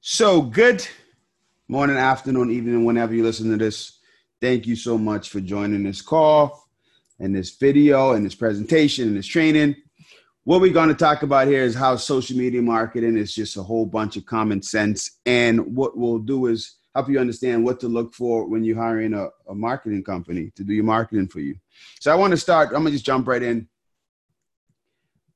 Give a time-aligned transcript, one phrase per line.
[0.00, 0.86] So good
[1.66, 3.98] morning, afternoon, evening, whenever you listen to this.
[4.40, 6.68] Thank you so much for joining this call
[7.18, 9.74] and this video and this presentation and this training.
[10.44, 13.62] What we're going to talk about here is how social media marketing is just a
[13.62, 15.18] whole bunch of common sense.
[15.26, 19.14] And what we'll do is help you understand what to look for when you're hiring
[19.14, 21.56] a, a marketing company to do your marketing for you.
[21.98, 23.68] So I want to start, I'm going to just jump right in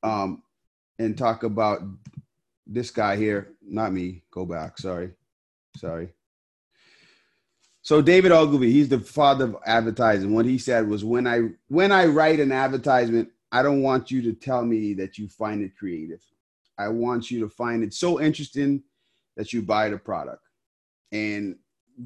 [0.04, 0.44] um,
[1.00, 1.80] and talk about
[2.66, 4.22] this guy here, not me.
[4.30, 4.78] Go back.
[4.78, 5.10] Sorry.
[5.76, 6.10] Sorry.
[7.82, 10.32] So David Ogilvy, he's the father of advertising.
[10.32, 14.22] What he said was when I when I write an advertisement, I don't want you
[14.22, 16.20] to tell me that you find it creative.
[16.78, 18.82] I want you to find it so interesting
[19.36, 20.42] that you buy the product.
[21.10, 21.56] And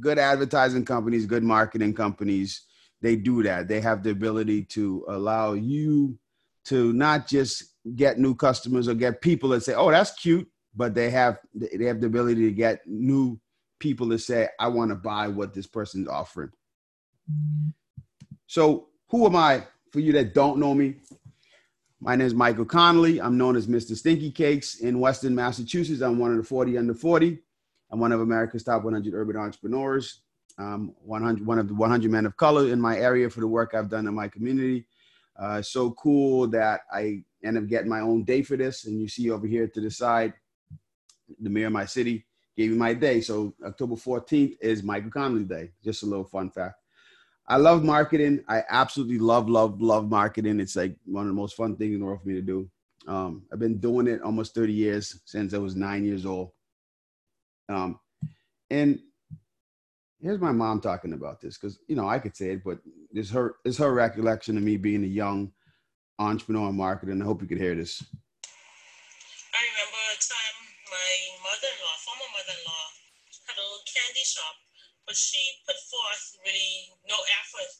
[0.01, 2.63] good advertising companies, good marketing companies,
[3.03, 3.69] they do that.
[3.69, 6.19] They have the ability to allow you
[6.65, 10.95] to not just get new customers or get people that say, "Oh, that's cute," but
[10.95, 13.39] they have they have the ability to get new
[13.79, 16.51] people to say, "I want to buy what this person's offering."
[18.47, 19.67] So, who am I?
[19.91, 20.97] For you that don't know me,
[22.01, 23.21] my name is Michael Connolly.
[23.21, 23.97] I'm known as Mr.
[23.97, 26.03] Stinky Cakes in Western Massachusetts.
[26.03, 27.39] I'm one of the 40 under 40.
[27.91, 30.21] I'm one of America's top 100 urban entrepreneurs.
[30.59, 33.75] I'm 100, one of the 100 men of color in my area for the work
[33.75, 34.87] I've done in my community.
[35.39, 38.87] Uh, so cool that I end up getting my own day for this.
[38.87, 40.35] And you see over here to the side,
[41.41, 43.21] the mayor of my city gave me my day.
[43.21, 45.71] So October 14th is Michael Connolly Day.
[45.85, 46.77] Just a little fun fact.
[47.49, 48.43] I love marketing.
[48.49, 50.59] I absolutely love, love, love marketing.
[50.59, 52.69] It's like one of the most fun things in the world for me to do.
[53.07, 56.51] Um, I've been doing it almost 30 years since I was nine years old.
[57.69, 58.01] Um,
[58.71, 58.99] and
[60.21, 62.79] here's my mom talking about this because you know I could say it, but
[63.13, 65.53] it's her it's her recollection of me being a young
[66.19, 67.13] entrepreneur and marketer.
[67.13, 68.03] And I hope you could hear this.
[68.03, 72.87] I remember a time my mother-in-law, former mother-in-law,
[73.51, 74.57] had a little candy shop,
[75.07, 77.71] but she put forth really no effort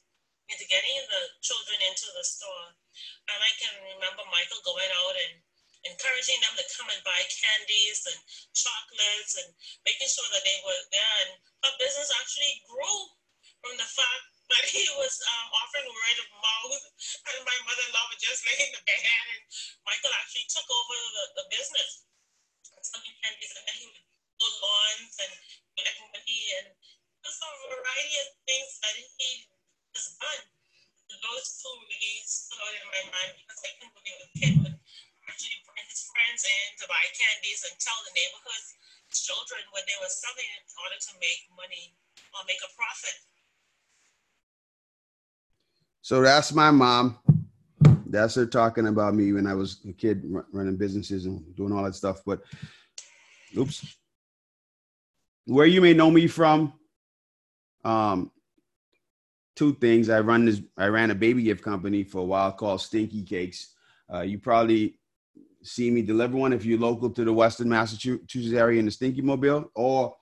[0.51, 2.71] into getting the children into the store.
[3.31, 5.43] And I can remember Michael going out and
[5.91, 8.19] encouraging them to come and buy candies and
[8.55, 9.51] chocolates and
[9.87, 11.17] making sure that they were there.
[11.27, 11.33] And
[11.67, 12.99] her business actually grew
[13.63, 16.85] from the fact that he was um, offering word of mouth,
[17.33, 19.43] and my mother-in-law was just laying the bed, and
[19.83, 22.07] Michael actually took over the, the business.
[22.87, 23.99] Selling candies, and then he would
[24.39, 25.33] do lawns and
[25.75, 26.69] collect money, and
[27.27, 29.51] just a variety of things that he
[29.99, 30.43] has done.
[31.11, 34.77] Those two really stood in my mind because I couldn't believe a kid would
[35.27, 38.71] actually bring his friends in to buy candies and tell the neighborhood's
[39.11, 41.99] children what they were selling in order to make money
[42.31, 43.26] or make a profit.
[46.07, 47.19] So that's my mom.
[48.07, 50.23] That's her talking about me when I was a kid
[50.53, 52.23] running businesses and doing all that stuff.
[52.25, 52.43] But
[53.59, 53.85] oops.
[55.47, 56.75] Where you may know me from,
[57.85, 58.31] um,
[59.57, 60.09] two things.
[60.09, 60.63] I run this.
[60.79, 63.75] I ran a baby gift company for a while called Stinky Cakes.
[64.09, 65.01] Uh, you probably
[65.65, 69.23] see me deliver one if you're local to the Western Massachusetts area in the Stinky
[69.23, 70.15] Mobile, or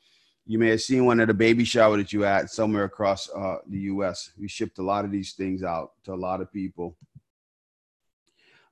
[0.46, 3.56] you may have seen one at a baby shower that you at somewhere across uh,
[3.66, 4.30] the U.S.
[4.38, 6.96] We shipped a lot of these things out to a lot of people.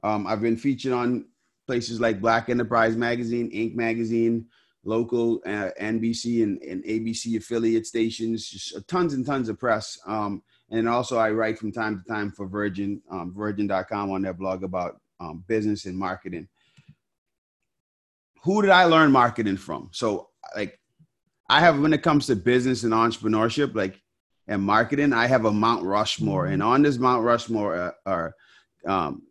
[0.02, 1.26] Um, I've been featured on
[1.66, 3.74] places like Black Enterprise Magazine, Inc.
[3.74, 4.46] Magazine,
[4.84, 9.98] local uh, NBC and, and, ABC affiliate stations, just tons and tons of press.
[10.06, 14.34] Um, and also, I write from time to time for Virgin, um, Virgin.com on their
[14.34, 16.48] blog about um, business and marketing.
[18.42, 19.90] Who did I learn marketing from?
[19.92, 20.80] So, like,
[21.48, 24.00] I have when it comes to business and entrepreneurship, like
[24.48, 28.34] and marketing, I have a Mount Rushmore, and on this Mount Rushmore uh, are
[28.86, 29.22] um,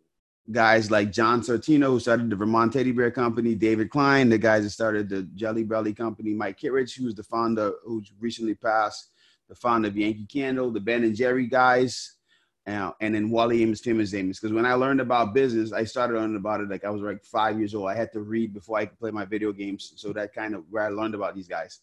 [0.50, 4.64] guys like John Sortino, who started the Vermont Teddy Bear Company, David Klein, the guys
[4.64, 9.10] that started the Jelly Belly Company, Mike Kittredge, who's the founder, who recently passed,
[9.48, 12.14] the founder of Yankee Candle, the Ben and Jerry guys,
[12.66, 14.40] uh, and then Wally Amos, Famous Amos.
[14.40, 17.22] Because when I learned about business, I started learning about it like I was like
[17.24, 17.90] five years old.
[17.90, 20.64] I had to read before I could play my video games, so that kind of
[20.70, 21.80] where I learned about these guys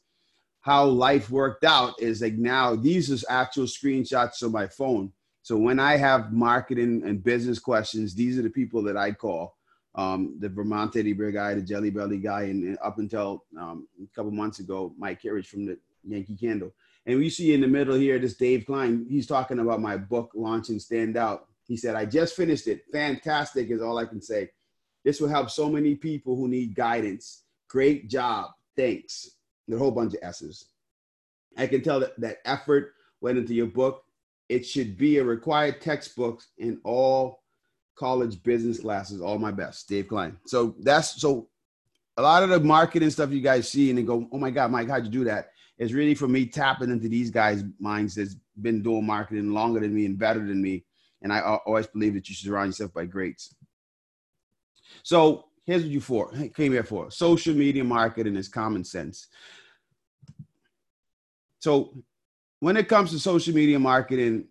[0.70, 5.12] how life worked out is like now these is actual screenshots of my phone.
[5.42, 9.58] So when I have marketing and business questions, these are the people that I call.
[9.96, 13.88] Um, the Vermont Teddy Bear guy, the Jelly Belly guy, and, and up until um,
[14.00, 16.72] a couple months ago, Mike Kittredge from the Yankee Candle.
[17.08, 20.34] And we see in the middle here, this Dave Klein, he's talking about my book
[20.36, 21.48] launching Stand Out.
[21.68, 22.84] He said, I just finished it.
[22.92, 24.52] Fantastic is all I can say.
[25.04, 27.42] This will help so many people who need guidance.
[27.68, 28.52] Great job.
[28.78, 29.39] Thanks
[29.74, 30.66] a whole bunch of S's.
[31.58, 34.04] I can tell that that effort went into your book.
[34.48, 37.44] It should be a required textbook in all
[37.96, 39.22] college business classes.
[39.22, 40.38] All my best, Dave Klein.
[40.46, 41.50] So that's so
[42.18, 44.72] a lot of the marketing stuff you guys see and then go, oh my God,
[44.72, 45.52] Mike, how'd you do that?
[45.78, 49.96] It's really for me tapping into these guys' minds that's been doing marketing longer than
[49.96, 50.84] me and better than me.
[51.22, 53.56] And I always believe that you should surround yourself by greats.
[55.04, 57.12] So here's what you for came here for.
[57.12, 59.28] Social media marketing is common sense.
[61.60, 62.04] So
[62.60, 64.46] when it comes to social media marketing,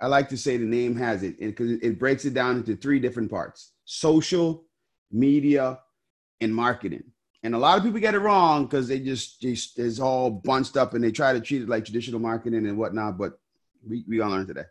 [0.00, 2.98] I like to say the name has it because it breaks it down into three
[2.98, 4.64] different parts: social,
[5.10, 5.78] media,
[6.40, 7.04] and marketing.
[7.44, 10.76] And a lot of people get it wrong because they just, just it's all bunched
[10.76, 13.18] up and they try to treat it like traditional marketing and whatnot.
[13.18, 13.38] But
[13.86, 14.64] we we gonna learn today.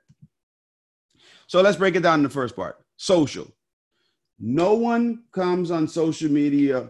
[1.47, 3.47] So let's break it down in the first part: social.
[4.39, 6.89] No one comes on social media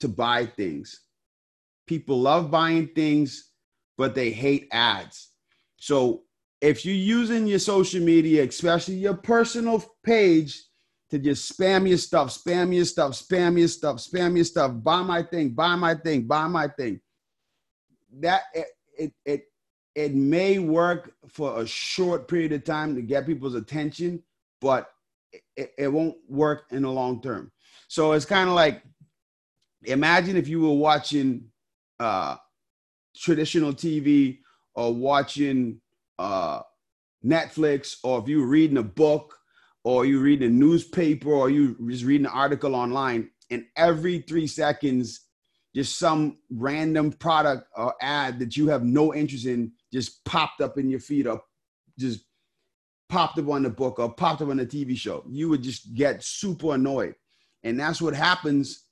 [0.00, 1.00] to buy things.
[1.86, 3.51] People love buying things,
[4.02, 5.28] but they hate ads.
[5.76, 6.24] So
[6.60, 10.60] if you're using your social media, especially your personal page,
[11.10, 15.02] to just spam your stuff, spam your stuff, spam your stuff, spam your stuff, buy
[15.02, 17.00] my thing, buy my thing, buy my thing.
[18.18, 18.66] That it
[18.98, 19.42] it it,
[19.94, 24.20] it may work for a short period of time to get people's attention,
[24.60, 24.90] but
[25.56, 27.52] it, it won't work in the long term.
[27.86, 28.82] So it's kind of like
[29.84, 31.44] imagine if you were watching
[32.00, 32.34] uh,
[33.16, 34.38] traditional TV
[34.74, 35.80] or watching
[36.18, 36.60] uh,
[37.24, 39.36] Netflix, or if you're reading a book,
[39.84, 44.46] or you're reading a newspaper, or you just reading an article online, and every three
[44.46, 45.26] seconds,
[45.74, 50.78] just some random product or ad that you have no interest in just popped up
[50.78, 51.40] in your feed or
[51.98, 52.24] just
[53.08, 55.24] popped up on the book or popped up on the TV show.
[55.28, 57.14] You would just get super annoyed.
[57.62, 58.84] And that's what happens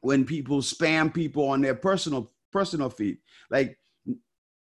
[0.00, 3.18] when people spam people on their personal personal feed.
[3.50, 3.78] Like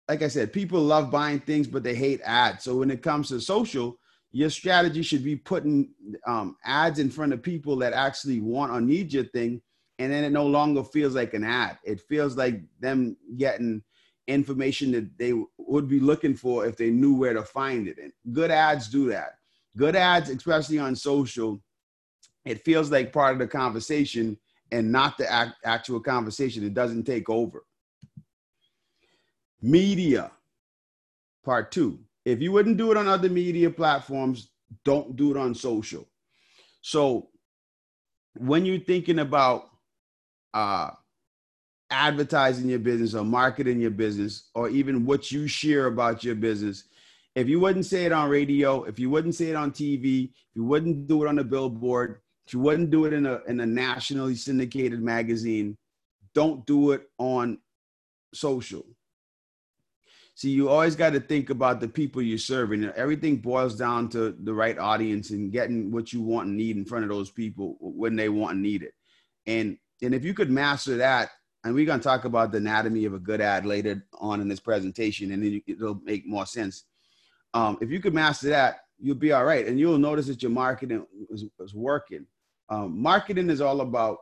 [0.09, 2.63] like I said, people love buying things, but they hate ads.
[2.63, 3.99] So when it comes to social,
[4.31, 5.91] your strategy should be putting
[6.25, 9.61] um, ads in front of people that actually want or need your thing,
[9.99, 11.77] and then it no longer feels like an ad.
[11.83, 13.83] It feels like them getting
[14.27, 17.97] information that they would be looking for if they knew where to find it.
[18.01, 19.33] And good ads do that.
[19.77, 21.61] Good ads, especially on social,
[22.45, 24.37] it feels like part of the conversation
[24.71, 26.63] and not the act, actual conversation.
[26.63, 27.63] It doesn't take over.
[29.61, 30.31] Media,
[31.43, 31.99] part two.
[32.25, 34.51] If you wouldn't do it on other media platforms,
[34.85, 36.07] don't do it on social.
[36.81, 37.29] So
[38.35, 39.69] when you're thinking about
[40.53, 40.91] uh,
[41.91, 46.83] advertising your business or marketing your business or even what you share about your business
[47.35, 50.55] if you wouldn't say it on radio if you wouldn't say it on tv if
[50.55, 53.59] you wouldn't do it on a billboard if you wouldn't do it in a, in
[53.59, 55.75] a nationally syndicated magazine
[56.35, 57.57] don't do it on
[58.35, 58.85] social
[60.39, 64.31] see you always got to think about the people you're serving everything boils down to
[64.43, 67.75] the right audience and getting what you want and need in front of those people
[67.79, 68.93] when they want and need it
[69.47, 71.29] and and if you could master that
[71.63, 74.47] and we're going to talk about the anatomy of a good ad later on in
[74.47, 76.85] this presentation, and then it'll make more sense.
[77.53, 80.51] Um, if you could master that, you'll be all right, and you'll notice that your
[80.51, 82.25] marketing is, is working.
[82.69, 84.19] Um, marketing is all about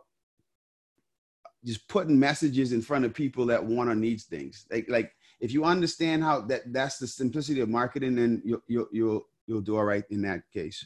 [1.63, 4.65] just putting messages in front of people that want or needs things.
[4.71, 8.87] Like, like if you understand how that that's the simplicity of marketing, then you'll you'll
[8.91, 10.85] you'll, you'll do all right in that case.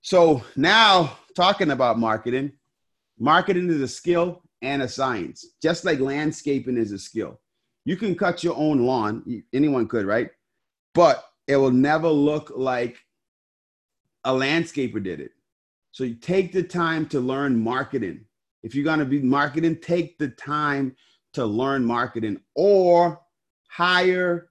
[0.00, 2.52] So now talking about marketing,
[3.18, 7.40] marketing is a skill and a science, just like landscaping is a skill.
[7.84, 10.30] You can cut your own lawn, anyone could, right?
[10.94, 12.98] But it will never look like
[14.24, 15.32] a landscaper did it.
[15.90, 18.24] So you take the time to learn marketing.
[18.62, 20.96] If you're going to be marketing, take the time
[21.34, 23.20] to learn marketing or
[23.72, 24.50] hire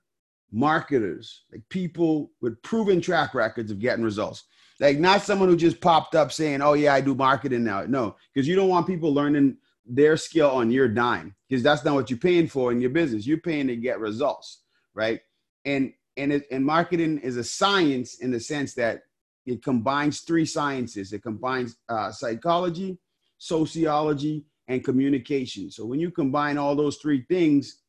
[0.52, 4.46] marketers, like people with proven track records of getting results.
[4.80, 8.16] Like not someone who just popped up saying, "Oh yeah, I do marketing now." No,
[8.34, 12.10] because you don't want people learning their skill on your dime because that's not what
[12.10, 13.28] you're paying for in your business.
[13.28, 14.64] You're paying to get results,
[14.96, 15.22] right?
[15.66, 19.04] And and it, and marketing is a science in the sense that
[19.46, 21.14] it combines three sciences.
[21.14, 22.98] It combines uh, psychology,
[23.38, 25.70] sociology, and communication.
[25.70, 27.81] So when you combine all those three things,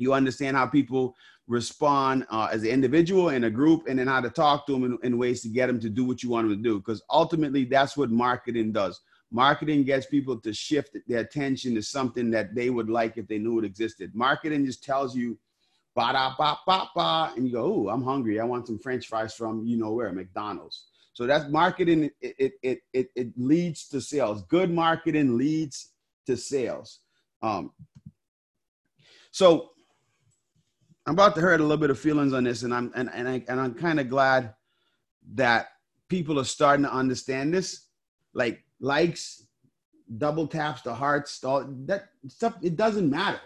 [0.00, 1.14] you understand how people
[1.46, 4.84] respond uh, as an individual in a group, and then how to talk to them
[4.84, 6.78] in, in ways to get them to do what you want them to do.
[6.78, 9.00] Because ultimately, that's what marketing does
[9.32, 13.38] Marketing gets people to shift their attention to something that they would like if they
[13.38, 14.12] knew it existed.
[14.12, 15.38] Marketing just tells you,
[15.94, 18.40] ba da ba ba ba, and you go, "Oh, I'm hungry.
[18.40, 22.10] I want some French fries from you know where, McDonald's." So that's marketing.
[22.20, 24.42] It it it it, it leads to sales.
[24.42, 25.92] Good marketing leads
[26.26, 26.98] to sales.
[27.40, 27.72] Um,
[29.30, 29.70] so
[31.10, 33.28] I'm about to hurt a little bit of feelings on this, and I'm and and,
[33.28, 34.54] I, and I'm kind of glad
[35.34, 35.70] that
[36.06, 37.86] people are starting to understand this.
[38.32, 39.44] Like likes,
[40.18, 42.54] double taps the hearts, all that stuff.
[42.62, 43.40] It doesn't matter.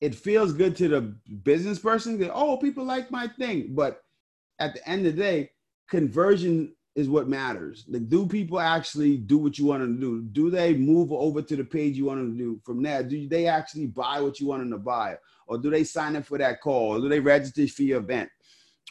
[0.00, 1.00] It feels good to the
[1.44, 2.18] business person.
[2.18, 3.76] That, oh, people like my thing.
[3.76, 4.02] But
[4.58, 5.50] at the end of the day,
[5.88, 7.84] conversion is what matters.
[7.88, 10.22] Like, do people actually do what you want them to do?
[10.22, 12.60] Do they move over to the page you want them to do?
[12.64, 15.16] From there, do they actually buy what you want them to buy?
[15.46, 16.96] Or do they sign up for that call?
[16.96, 18.28] Or do they register for your event?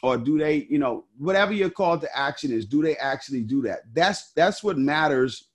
[0.02, 3.62] Or do they, you know, whatever your call to action is, do they actually do
[3.62, 3.80] that?
[3.92, 5.48] That's that's what matters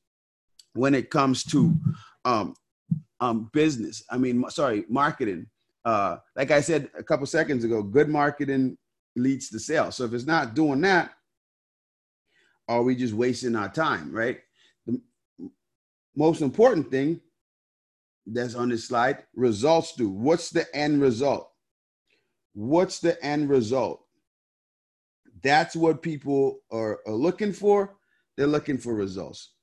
[0.73, 1.75] when it comes to
[2.23, 2.55] um,
[3.19, 4.03] um, business.
[4.09, 5.47] I mean, sorry, marketing.
[5.83, 8.77] Uh, like I said a couple seconds ago, good marketing
[9.17, 9.95] leads to sales.
[9.95, 11.11] So if it's not doing that,
[12.67, 14.39] are we just wasting our time, right?
[14.85, 15.01] The
[16.15, 17.21] most important thing
[18.25, 20.09] that's on this slide results do.
[20.09, 21.49] What's the end result?
[22.53, 24.03] What's the end result?
[25.43, 27.95] That's what people are, are looking for.
[28.35, 29.53] They're looking for results.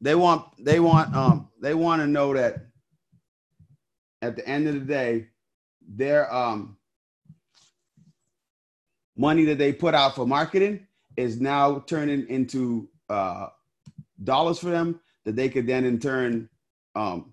[0.00, 2.66] They want they want um they want to know that
[4.22, 5.28] at the end of the day,
[5.86, 6.76] their um
[9.16, 10.86] money that they put out for marketing
[11.16, 13.48] is now turning into uh,
[14.22, 16.48] dollars for them that they could then in turn
[16.94, 17.32] um,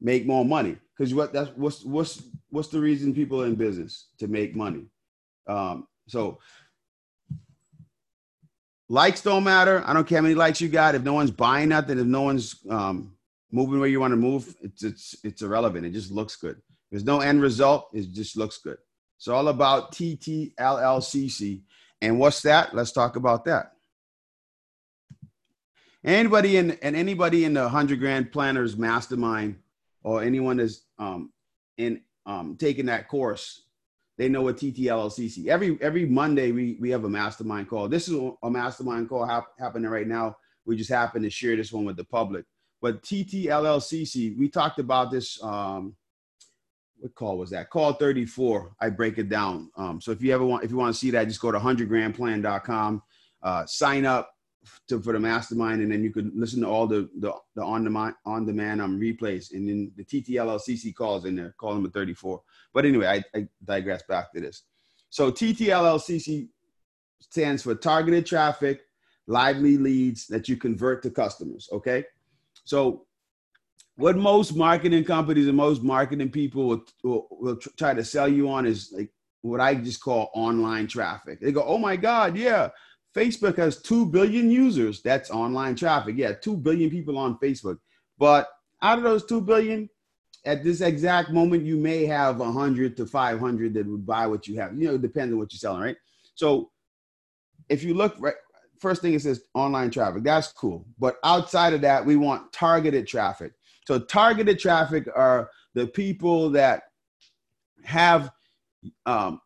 [0.00, 0.76] make more money.
[0.96, 4.86] Because what that's what's what's what's the reason people are in business to make money.
[5.46, 6.38] Um, so
[8.88, 9.82] likes don't matter.
[9.86, 10.94] I don't care how many likes you got.
[10.94, 13.14] If no one's buying nothing, if no one's um,
[13.50, 15.86] moving where you want to move, it's it's it's irrelevant.
[15.86, 16.60] It just looks good.
[16.90, 17.88] There's no end result.
[17.94, 18.78] It just looks good.
[19.16, 21.62] It's all about TTLLCC.
[22.02, 22.74] And what's that?
[22.74, 23.72] Let's talk about that.
[26.02, 29.56] Anybody in and anybody in the hundred grand planners mastermind
[30.02, 31.30] or anyone that's um,
[31.76, 33.64] in um, taking that course,
[34.16, 35.48] they know what TTLLCC.
[35.48, 37.86] Every every Monday we we have a mastermind call.
[37.86, 40.36] This is a mastermind call hap- happening right now.
[40.64, 42.46] We just happen to share this one with the public.
[42.80, 45.94] But TTLLCC, we talked about this um,
[47.00, 47.70] what call was that?
[47.70, 48.72] Call 34.
[48.80, 49.70] I break it down.
[49.76, 51.58] Um, so if you ever want, if you want to see that, just go to
[51.58, 53.02] 100grandplan.com,
[53.42, 54.30] uh, sign up
[54.88, 57.84] to, for the mastermind, and then you could listen to all the, the, the on
[57.84, 59.52] demand, on demand um, replays.
[59.52, 62.42] And then the TTLLCC calls in there, call number 34.
[62.74, 64.64] But anyway, I, I digress back to this.
[65.08, 66.48] So TTLLCC
[67.20, 68.82] stands for targeted traffic,
[69.26, 71.68] lively leads that you convert to customers.
[71.72, 72.04] Okay.
[72.64, 73.06] So
[73.96, 78.48] what most marketing companies and most marketing people will, will, will try to sell you
[78.48, 79.10] on is like
[79.42, 81.40] what I just call online traffic.
[81.40, 82.70] They go, oh my God, yeah,
[83.16, 85.02] Facebook has 2 billion users.
[85.02, 86.16] That's online traffic.
[86.16, 87.78] Yeah, 2 billion people on Facebook.
[88.18, 88.48] But
[88.82, 89.88] out of those 2 billion,
[90.44, 94.58] at this exact moment, you may have 100 to 500 that would buy what you
[94.60, 94.74] have.
[94.74, 95.96] You know, depends on what you're selling, right?
[96.34, 96.70] So
[97.68, 98.34] if you look right,
[98.78, 100.22] first thing it says online traffic.
[100.22, 100.86] That's cool.
[100.98, 103.52] But outside of that, we want targeted traffic.
[103.90, 106.84] So targeted traffic are the people that
[107.82, 108.30] have
[109.04, 109.40] um,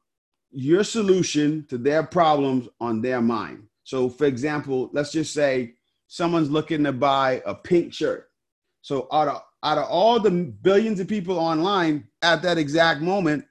[0.51, 3.69] your solution to their problems on their mind.
[3.85, 5.77] So, for example, let's just say
[6.09, 8.29] someone's looking to buy a pink shirt.
[8.83, 13.47] So, out of out of all the billions of people online at that exact moment,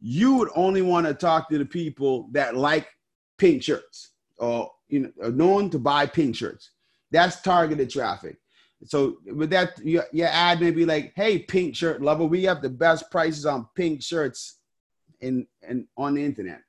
[0.00, 2.88] you would only want to talk to the people that like
[3.38, 6.72] pink shirts or you know are known to buy pink shirts.
[7.10, 8.36] That's targeted traffic.
[8.84, 12.62] So with that, your, your ad may be like, "Hey, pink shirt lover, we have
[12.62, 14.58] the best prices on pink shirts
[15.20, 16.60] in and on the internet.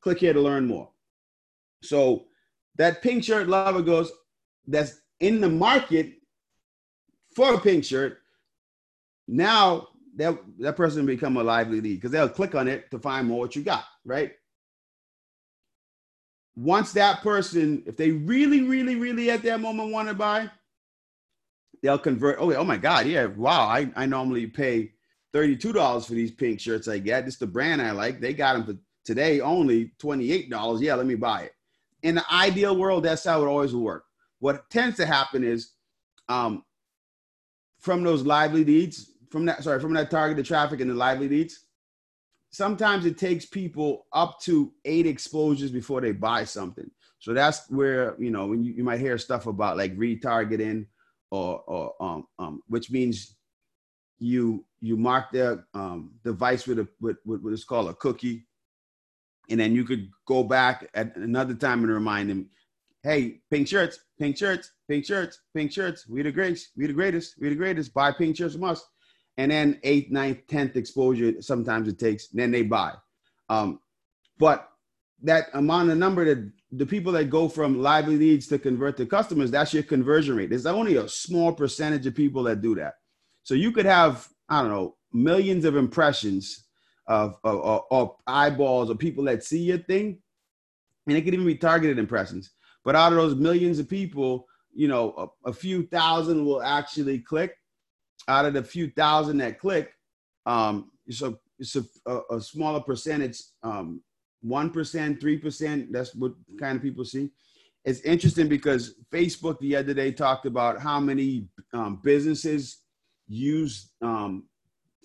[0.00, 0.90] Click here to learn more."
[1.82, 2.26] So
[2.76, 4.10] that pink shirt lover goes,
[4.66, 6.14] "That's in the market
[7.34, 8.18] for a pink shirt."
[9.28, 13.28] Now that that person become a lively lead because they'll click on it to find
[13.28, 14.32] more what you got, right?
[16.56, 20.50] Once that person, if they really, really, really at that moment want to buy,
[21.82, 22.38] they'll convert.
[22.40, 23.66] Oh, oh my God, yeah, wow.
[23.66, 24.92] I, I normally pay
[25.34, 27.24] $32 for these pink shirts I get.
[27.24, 28.20] This the brand I like.
[28.20, 30.80] They got them for today only $28.
[30.80, 31.52] Yeah, let me buy it.
[32.02, 34.04] In the ideal world, that's how it always will work.
[34.38, 35.72] What tends to happen is
[36.28, 36.64] um,
[37.78, 41.66] from those lively leads, from that, sorry, from that targeted traffic and the lively leads,
[42.50, 46.90] sometimes it takes people up to eight exposures before they buy something.
[47.18, 50.86] So that's where, you know, when you, you might hear stuff about like retargeting
[51.30, 53.36] or, or um, um, which means
[54.18, 58.46] you you mark their um, device with a with, with what is called a cookie,
[59.48, 62.48] and then you could go back at another time and remind them,
[63.02, 66.08] hey, pink shirts, pink shirts, pink shirts, pink shirts.
[66.08, 67.94] We the greatest, we the greatest, we the greatest.
[67.94, 68.84] Buy pink shirts from us.
[69.36, 71.40] And then eighth, ninth, tenth exposure.
[71.40, 72.28] Sometimes it takes.
[72.28, 72.92] Then they buy.
[73.48, 73.80] Um,
[74.38, 74.68] but
[75.22, 79.06] that amount of number that the people that go from lively leads to convert to
[79.06, 80.50] customers, that's your conversion rate.
[80.50, 82.94] There's only a small percentage of people that do that.
[83.42, 86.66] So you could have, I don't know, millions of impressions
[87.06, 90.18] of, of, of, eyeballs or people that see your thing,
[91.06, 92.52] and it could even be targeted impressions.
[92.84, 97.18] But out of those millions of people, you know, a, a few thousand will actually
[97.18, 97.56] click.
[98.28, 99.92] Out of the few thousand that click,
[100.46, 104.02] um, so it's a, a, a smaller percentage, um,
[104.46, 105.86] 1%, 3%.
[105.90, 107.30] That's what kind of people see.
[107.84, 112.78] It's interesting because Facebook the other day talked about how many um, businesses
[113.28, 114.48] use um,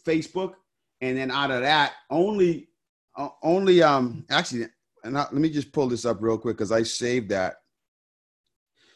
[0.06, 0.54] Facebook.
[1.02, 2.70] And then out of that, only,
[3.18, 4.68] uh, only, um, actually,
[5.04, 7.56] and I, let me just pull this up real quick because I saved that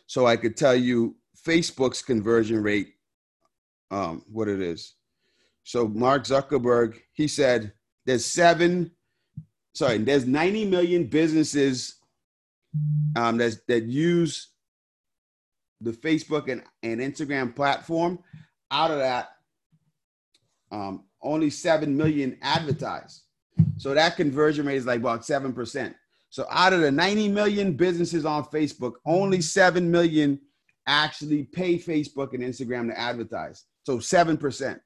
[0.09, 1.15] so I could tell you
[1.45, 2.93] Facebook's conversion rate,
[3.91, 4.95] um, what it is.
[5.63, 7.73] So Mark Zuckerberg, he said
[8.07, 8.89] there's seven,
[9.79, 11.95] sorry, there's 90 million businesses
[13.15, 14.49] um, that that use
[15.79, 18.19] the Facebook and, and Instagram platform.
[18.71, 19.29] Out of that,
[20.71, 23.23] um, only 7 million advertise.
[23.77, 25.95] So that conversion rate is like about 7%.
[26.29, 30.41] So out of the 90 million businesses on Facebook, only 7 million
[30.87, 33.63] actually pay Facebook and Instagram to advertise.
[33.85, 34.79] So 7%.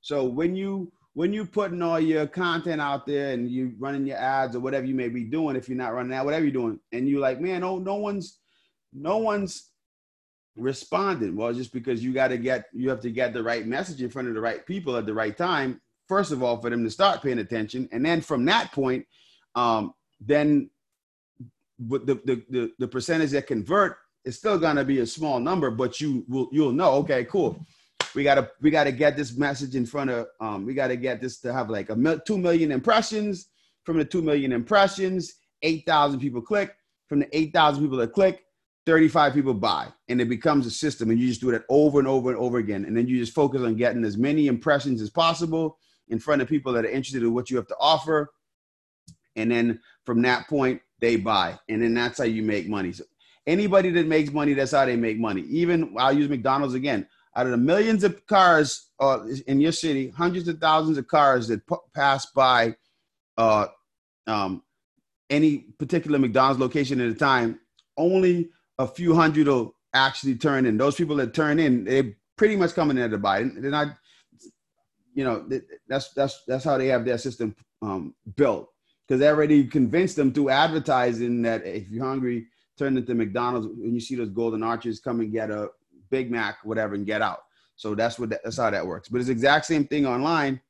[0.00, 4.18] So when you when you're putting all your content out there and you running your
[4.18, 6.78] ads or whatever you may be doing, if you're not running that, whatever you're doing,
[6.92, 8.38] and you're like, man, oh, no one's
[8.92, 9.70] no one's
[10.58, 11.34] responding.
[11.34, 14.10] Well, just because you got to get you have to get the right message in
[14.10, 15.80] front of the right people at the right time.
[16.06, 19.06] First of all, for them to start paying attention, and then from that point,
[19.54, 20.68] um, then
[21.78, 23.96] the, the the the percentage that convert
[24.26, 26.92] is still gonna be a small number, but you will you'll know.
[26.96, 27.64] Okay, cool.
[28.16, 31.38] We gotta we gotta get this message in front of um, we gotta get this
[31.40, 33.50] to have like a mil- two million impressions.
[33.84, 36.74] From the two million impressions, eight thousand people click.
[37.08, 38.42] From the eight thousand people that click,
[38.86, 39.88] 35 people buy.
[40.08, 42.56] And it becomes a system and you just do that over and over and over
[42.56, 42.86] again.
[42.86, 46.48] And then you just focus on getting as many impressions as possible in front of
[46.48, 48.32] people that are interested in what you have to offer.
[49.36, 51.58] And then from that point they buy.
[51.68, 52.92] And then that's how you make money.
[52.92, 53.04] So
[53.46, 55.42] anybody that makes money that's how they make money.
[55.42, 60.10] Even i'll use mcdonald's again out of the millions of cars uh, in your city
[60.10, 62.74] hundreds of thousands of cars that p- pass by
[63.36, 63.66] uh,
[64.26, 64.62] um,
[65.30, 67.60] any particular mcdonald's location at a time
[67.96, 70.76] only a few hundred will actually turn in.
[70.76, 73.42] Those people that turn in, they pretty much coming in to buy.
[73.42, 73.96] They're not,
[75.14, 75.48] you know,
[75.88, 78.68] that's that's that's how they have their system um, built
[79.06, 82.46] because they already convinced them through advertising that if you're hungry,
[82.76, 83.66] turn into McDonald's.
[83.66, 85.70] When you see those golden arches, come and get a
[86.10, 87.40] Big Mac, whatever, and get out.
[87.76, 89.08] So that's what that, that's how that works.
[89.08, 90.60] But it's exact same thing online.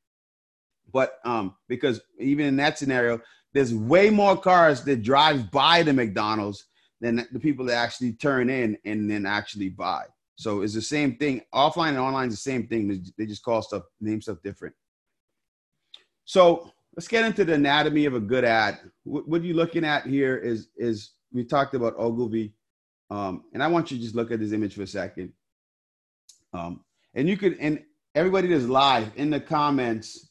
[0.93, 3.21] But um, because even in that scenario,
[3.53, 6.67] there's way more cars that drive by the McDonald's
[7.01, 10.05] than the people that actually turn in and then actually buy.
[10.37, 11.43] So it's the same thing.
[11.55, 13.05] Offline and online is the same thing.
[13.17, 14.75] They just call stuff, name stuff different.
[16.25, 18.79] So let's get into the anatomy of a good ad.
[19.05, 22.53] What, you're looking at here is is we talked about Ogilvy,
[23.11, 25.33] um, and I want you to just look at this image for a second.
[26.53, 27.83] Um, and you could and
[28.15, 30.31] everybody that's live in the comments,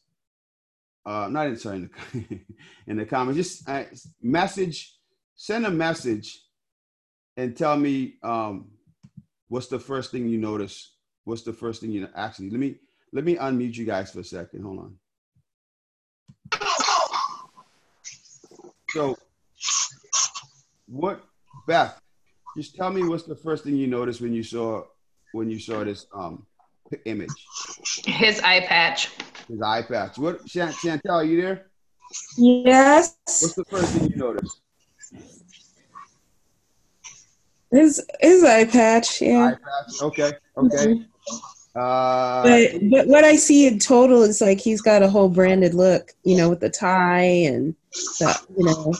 [1.05, 2.39] uh, not in sorry in the,
[2.87, 3.83] in the comments, just uh,
[4.21, 4.95] message,
[5.35, 6.41] send a message
[7.37, 8.69] and tell me um,
[9.47, 10.91] what's the first thing you notice.
[11.23, 12.49] What's the first thing you actually?
[12.49, 12.75] Let me
[13.11, 14.63] let me unmute you guys for a second.
[14.63, 14.97] Hold on.
[18.89, 19.17] So,
[20.87, 21.21] what,
[21.67, 21.99] Beth?
[22.57, 24.83] Just tell me what's the first thing you noticed when you saw
[25.33, 26.45] when you saw this um
[27.05, 27.29] image.
[28.05, 29.09] His eye patch.
[29.47, 30.17] His eye patch.
[30.17, 31.01] What, Chantel?
[31.09, 31.67] Are you there?
[32.37, 33.17] Yes.
[33.25, 34.61] What's the first thing you noticed?
[37.71, 39.47] His his eye patch, yeah.
[39.47, 40.01] Eye patch.
[40.01, 40.85] Okay, okay.
[40.85, 41.01] Mm-hmm.
[41.75, 45.73] Uh, but but what I see in total is like he's got a whole branded
[45.73, 47.75] look, you know, with the tie and
[48.19, 48.93] the you know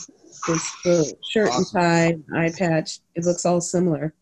[0.46, 1.80] this the shirt awesome.
[1.80, 3.00] and tie, eye patch.
[3.14, 4.14] It looks all similar.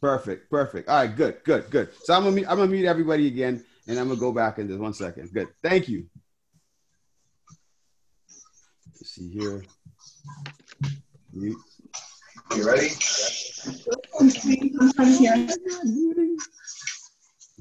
[0.00, 0.88] Perfect, perfect.
[0.88, 1.88] All right, good, good, good.
[2.04, 4.68] So I'm gonna meet, I'm gonna meet everybody again, and I'm gonna go back in
[4.68, 5.32] just one second.
[5.32, 6.06] Good, thank you.
[8.94, 9.62] Let's see here.
[11.32, 11.60] You,
[12.54, 12.88] you ready?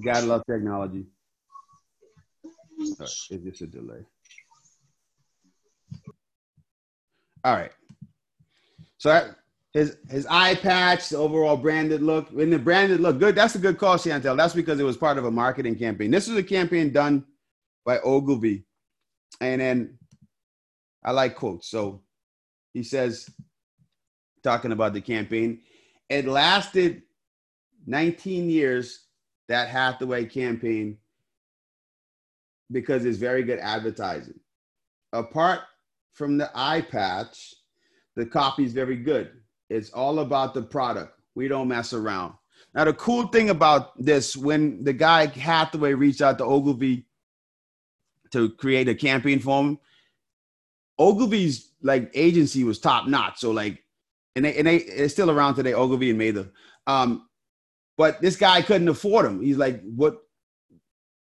[0.03, 1.05] Gotta love technology.
[2.99, 4.05] Right, it's just a delay.
[7.43, 7.71] All right.
[9.05, 9.35] So
[9.71, 13.35] his his eye patch, the overall branded look, and the branded look good.
[13.35, 14.35] That's a good call, Chantel.
[14.35, 16.09] That's because it was part of a marketing campaign.
[16.09, 17.23] This was a campaign done
[17.85, 18.65] by Ogilvy,
[19.41, 19.99] and then
[21.03, 21.69] I like quotes.
[21.69, 22.01] So
[22.73, 23.29] he says,
[24.41, 25.61] talking about the campaign.
[26.09, 27.03] It lasted
[27.85, 29.05] 19 years,
[29.49, 30.97] that Hathaway campaign,
[32.71, 34.39] because it's very good advertising.
[35.13, 35.59] Apart
[36.13, 37.53] from the eye patch,
[38.15, 39.31] the copy is very good.
[39.69, 41.19] It's all about the product.
[41.35, 42.33] We don't mess around.
[42.73, 47.05] Now, the cool thing about this, when the guy Hathaway reached out to Ogilvy
[48.31, 49.79] to create a campaign for him,
[50.99, 53.39] Ogilvy's like agency was top notch.
[53.39, 53.83] So like,
[54.35, 55.73] and they and they it's still around today.
[55.73, 56.49] Ogilvy and Mather.
[56.87, 57.27] Um,
[57.97, 59.41] but this guy couldn't afford him.
[59.41, 60.17] He's like, what?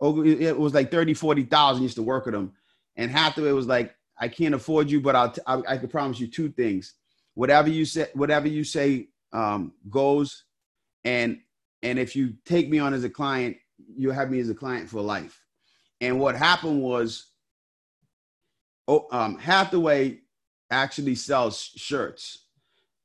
[0.02, 2.54] Ogilvy, it was like 30, 40,000 used to work with him.
[2.96, 6.18] And Hathaway was like, I can't afford you, but I'll t- I, I can promise
[6.18, 6.94] you two things.
[7.34, 10.46] Whatever you say, whatever you say um, goes,
[11.04, 11.40] and
[11.82, 13.58] and if you take me on as a client,
[13.98, 15.44] you have me as a client for life.
[16.00, 17.32] And what happened was,
[18.88, 20.20] oh, um, Hathaway
[20.72, 22.46] actually sells shirts,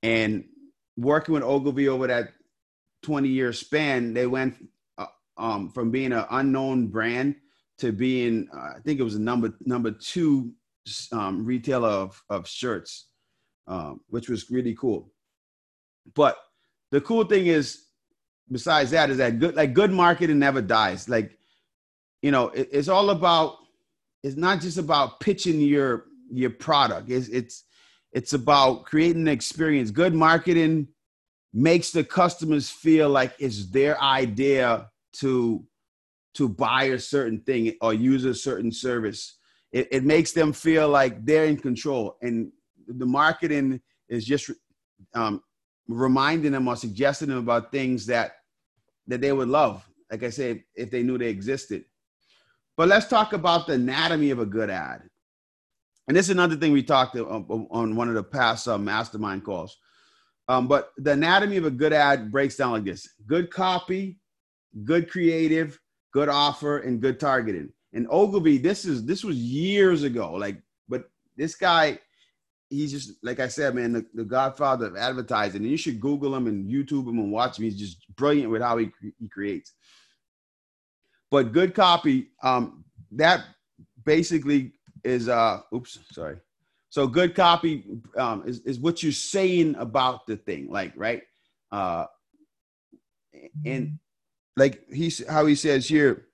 [0.04, 0.44] and
[0.96, 2.28] working with Ogilvy over that
[3.02, 4.54] 20 year span, they went
[4.96, 7.34] uh, um, from being an unknown brand
[7.78, 10.52] to being, uh, I think it was number number two
[11.12, 13.08] um, retailer of, of shirts,
[13.66, 15.12] um, which was really cool.
[16.14, 16.36] But
[16.90, 17.84] the cool thing is,
[18.50, 21.08] besides that, is that good like good marketing never dies.
[21.08, 21.38] Like,
[22.22, 23.56] you know, it, it's all about.
[24.24, 27.10] It's not just about pitching your your product.
[27.10, 27.64] It's it's
[28.12, 29.90] it's about creating an experience.
[29.90, 30.88] Good marketing
[31.52, 35.64] makes the customers feel like it's their idea to
[36.34, 39.37] to buy a certain thing or use a certain service.
[39.72, 42.50] It, it makes them feel like they're in control, and
[42.86, 44.50] the marketing is just
[45.14, 45.42] um,
[45.88, 48.32] reminding them or suggesting them about things that
[49.06, 49.86] that they would love.
[50.10, 51.84] Like I said, if they knew they existed.
[52.76, 55.02] But let's talk about the anatomy of a good ad.
[56.06, 59.76] And this is another thing we talked on one of the past uh, mastermind calls.
[60.48, 64.18] Um, but the anatomy of a good ad breaks down like this good copy,
[64.84, 65.78] good creative,
[66.12, 67.70] good offer, and good targeting.
[67.92, 70.34] And Ogilvy, this is this was years ago.
[70.34, 71.04] Like, but
[71.36, 71.98] this guy,
[72.68, 75.62] he's just like I said, man, the, the godfather of advertising.
[75.62, 77.64] And you should Google him and YouTube him and watch him.
[77.64, 79.72] He's just brilliant with how he he creates.
[81.30, 83.44] But good copy, um, that
[84.04, 84.72] basically
[85.04, 86.38] is uh oops, sorry.
[86.90, 87.84] So good copy
[88.16, 91.22] um, is, is what you're saying about the thing, like right,
[91.70, 92.06] uh,
[93.64, 93.98] and
[94.56, 96.27] like he's how he says here.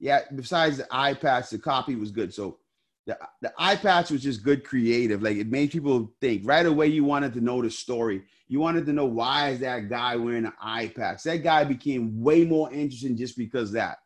[0.00, 2.34] Yeah, besides the eye patch, the copy was good.
[2.34, 2.58] So
[3.06, 5.22] the the eye patch was just good creative.
[5.22, 6.88] Like it made people think right away.
[6.88, 8.22] You wanted to know the story.
[8.48, 11.22] You wanted to know why is that guy wearing an eye patch.
[11.22, 13.98] That guy became way more interesting just because that.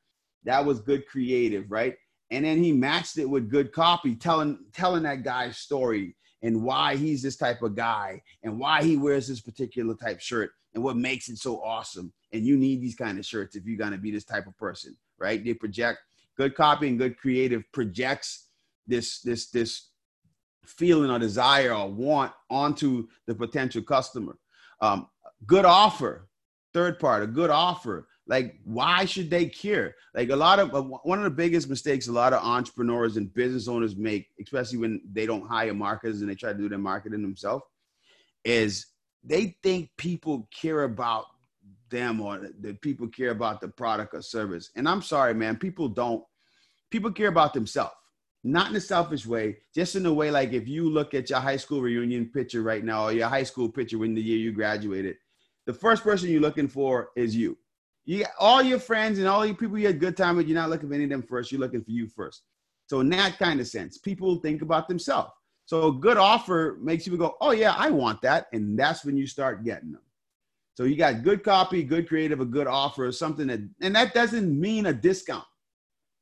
[0.44, 1.96] That was good creative, right?
[2.30, 6.96] and then he matched it with good copy telling telling that guy's story and why
[6.96, 10.96] he's this type of guy and why he wears this particular type shirt and what
[10.96, 14.10] makes it so awesome and you need these kind of shirts if you're to be
[14.10, 15.44] this type of person right?
[15.44, 15.98] They project
[16.36, 18.48] good copy and good creative projects
[18.86, 19.90] this this this
[20.66, 24.36] feeling or desire or want onto the potential customer.
[24.80, 25.08] Um,
[25.46, 26.28] good offer
[26.74, 28.08] third part a good offer.
[28.26, 29.94] Like, why should they care?
[30.14, 33.32] Like, a lot of uh, one of the biggest mistakes a lot of entrepreneurs and
[33.32, 36.78] business owners make, especially when they don't hire marketers and they try to do their
[36.78, 37.64] marketing themselves,
[38.44, 38.86] is
[39.22, 41.26] they think people care about
[41.94, 44.70] them or that people care about the product or service.
[44.76, 46.22] And I'm sorry, man, people don't.
[46.90, 47.94] People care about themselves,
[48.44, 51.40] not in a selfish way, just in a way like if you look at your
[51.40, 54.52] high school reunion picture right now or your high school picture when the year you
[54.52, 55.16] graduated,
[55.66, 57.56] the first person you're looking for is you
[58.04, 60.70] you all your friends and all your people you had good time with, you're not
[60.70, 61.50] looking for any of them first.
[61.50, 62.42] You're looking for you first.
[62.86, 65.30] So in that kind of sense, people think about themselves.
[65.66, 68.46] So a good offer makes people go, oh yeah, I want that.
[68.52, 70.02] And that's when you start getting them.
[70.74, 74.60] So you got good copy, good creative, a good offer, something that, and that doesn't
[74.60, 75.44] mean a discount.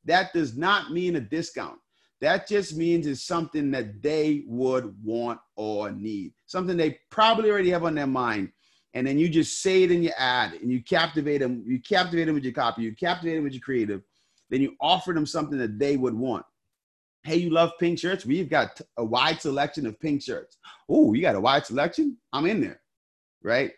[0.05, 1.79] That does not mean a discount.
[2.21, 7.71] That just means it's something that they would want or need, something they probably already
[7.71, 8.49] have on their mind.
[8.93, 12.25] And then you just say it in your ad and you captivate them you captivate
[12.25, 14.03] them with your copy you captivate them with your creative
[14.51, 16.45] then you offer them something that they would want.
[17.23, 18.25] Hey you love pink shirts?
[18.25, 20.59] We've got a wide selection of pink shirts.
[20.87, 22.17] Oh you got a wide selection?
[22.31, 22.79] I'm in there
[23.41, 23.71] right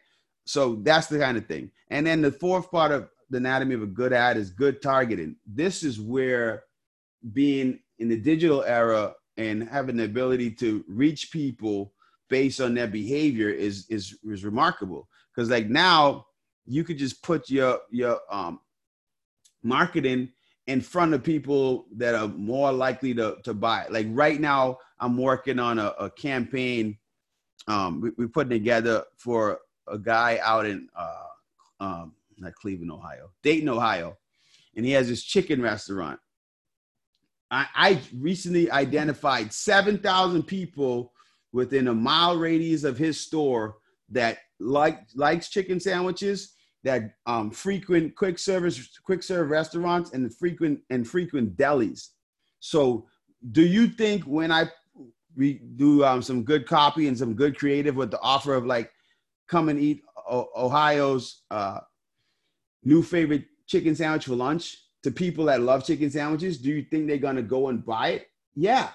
[0.46, 1.72] so that's the kind of thing.
[1.90, 5.36] And then the fourth part of the anatomy of a good ad is good targeting.
[5.46, 6.64] This is where
[7.34, 11.94] being in the digital era and having the ability to reach people
[12.30, 15.08] based on their behavior is is is remarkable.
[15.34, 16.28] Because like now
[16.66, 18.60] you could just put your your um
[19.64, 20.32] marketing
[20.68, 25.18] in front of people that are more likely to to buy like right now i'm
[25.18, 26.98] working on a, a campaign
[27.68, 31.28] um, we, we put together for a guy out in uh,
[31.80, 34.18] um, not Cleveland, Ohio, Dayton, Ohio,
[34.76, 36.20] and he has this chicken restaurant.
[37.52, 41.14] I, I recently identified 7,000 people
[41.54, 43.78] within a mile radius of his store
[44.10, 50.80] that like likes chicken sandwiches, that um, frequent quick service, quick serve restaurants, and frequent
[50.90, 52.10] and frequent delis.
[52.60, 53.08] So,
[53.52, 54.66] do you think when I
[55.36, 58.92] we do um, some good copy and some good creative with the offer of like
[59.48, 61.80] come and eat o- Ohio's uh,
[62.84, 67.08] new favorite chicken sandwich for lunch to people that love chicken sandwiches, do you think
[67.08, 68.28] they're gonna go and buy it?
[68.56, 68.90] Yeah,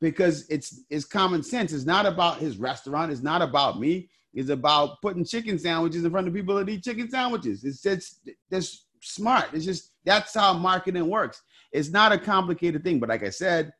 [0.00, 1.72] because it's it's common sense.
[1.72, 3.12] It's not about his restaurant.
[3.12, 4.10] It's not about me.
[4.34, 7.62] It's about putting chicken sandwiches in front of people that eat chicken sandwiches.
[7.62, 9.46] It's just that's smart.
[9.52, 11.40] It's just that's how marketing works.
[11.72, 13.72] It's not a complicated thing, but like I said,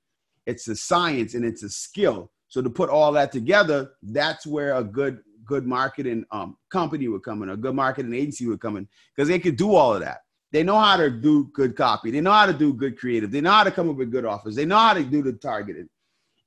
[0.47, 2.31] it's a science and it's a skill.
[2.47, 7.23] So to put all that together, that's where a good good marketing um, company would
[7.23, 10.01] come in, a good marketing agency would come in, because they could do all of
[10.01, 10.21] that.
[10.53, 12.13] They know how to do good copy.
[12.13, 13.33] They know how to do good creative.
[13.33, 14.55] They know how to come up with good offers.
[14.55, 15.89] They know how to do the targeting.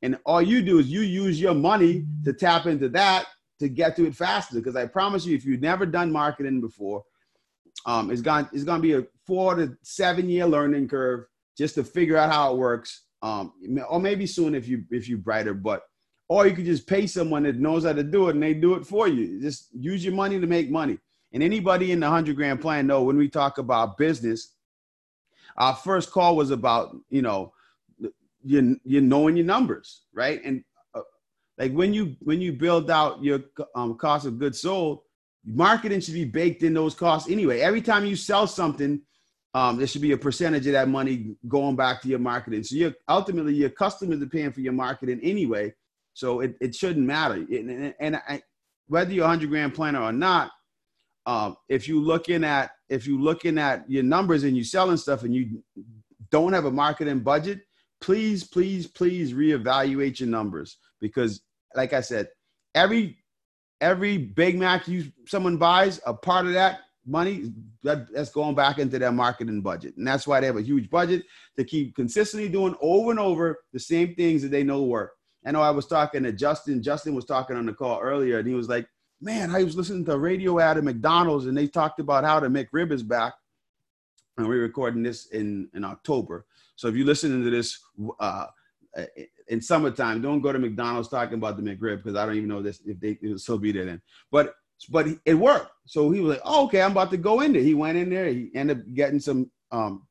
[0.02, 3.26] And all you do is you use your money to tap into that
[3.60, 4.56] to get to it faster.
[4.56, 7.04] Because I promise you, if you've never done marketing before,
[7.86, 11.26] um, it's going it's going to be a four to seven year learning curve
[11.58, 13.04] just to figure out how it works.
[13.22, 13.54] Um,
[13.90, 15.82] or maybe soon if you if you brighter, but
[16.30, 18.76] or you could just pay someone that knows how to do it and they do
[18.76, 19.40] it for you.
[19.40, 20.98] Just use your money to make money.
[21.34, 24.54] And anybody in the hundred grand plan know when we talk about business,
[25.58, 27.54] our first call was about you know
[28.44, 30.42] you you knowing your numbers, right?
[30.44, 30.64] And
[30.94, 31.02] uh,
[31.58, 33.42] like when you when you build out your
[33.76, 35.02] um, cost of goods sold,
[35.46, 37.60] marketing should be baked in those costs anyway.
[37.60, 39.02] Every time you sell something,
[39.54, 42.64] um, there should be a percentage of that money going back to your marketing.
[42.64, 45.74] So you're ultimately your customers are paying for your marketing anyway.
[46.18, 47.36] So it, it shouldn't matter.
[47.36, 48.42] And, and, I,
[48.88, 50.50] whether you're a hundred grand planner or not,
[51.28, 55.22] um, if you looking at if you looking at your numbers and you selling stuff
[55.22, 55.62] and you
[56.32, 57.60] don't have a marketing budget,
[58.02, 61.42] please, please, please reevaluate your numbers because,
[61.76, 62.30] like I said,
[62.74, 63.20] every
[63.80, 67.52] every Big Mac you someone buys, a part of that money
[67.84, 70.90] that, that's going back into their marketing budget, and that's why they have a huge
[70.90, 71.22] budget
[71.58, 75.12] to keep consistently doing over and over the same things that they know work.
[75.48, 76.84] I know I was talking to Justin.
[76.84, 78.86] Justin was talking on the call earlier, and he was like,
[79.22, 82.50] "Man, I was listening to radio ad at McDonald's, and they talked about how to
[82.50, 83.34] McRib is back."
[84.38, 86.46] And we're recording this in in October.
[86.76, 87.80] So if you're listening to this
[88.20, 88.48] uh,
[89.48, 92.62] in summertime, don't go to McDonald's talking about the McRib because I don't even know
[92.62, 94.02] this if they will still be there then.
[94.30, 94.54] But
[94.90, 95.72] but it worked.
[95.86, 97.62] So he was like, oh, okay, I'm about to go in there.
[97.62, 98.28] He went in there.
[98.28, 100.06] He ended up getting some um,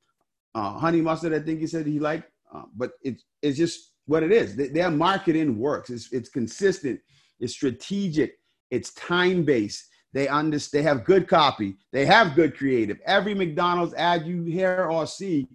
[0.55, 1.35] uh, honey mustard.
[1.35, 2.31] I think he said he liked.
[2.53, 4.57] Uh, but it's it's just what it is.
[4.57, 5.91] Their marketing works.
[5.91, 7.01] It's it's consistent.
[7.39, 8.39] It's strategic.
[8.71, 9.89] It's time based.
[10.13, 10.85] They understand.
[10.85, 11.77] They have good copy.
[11.93, 12.99] They have good creative.
[13.05, 15.47] Every McDonald's ad you hear or see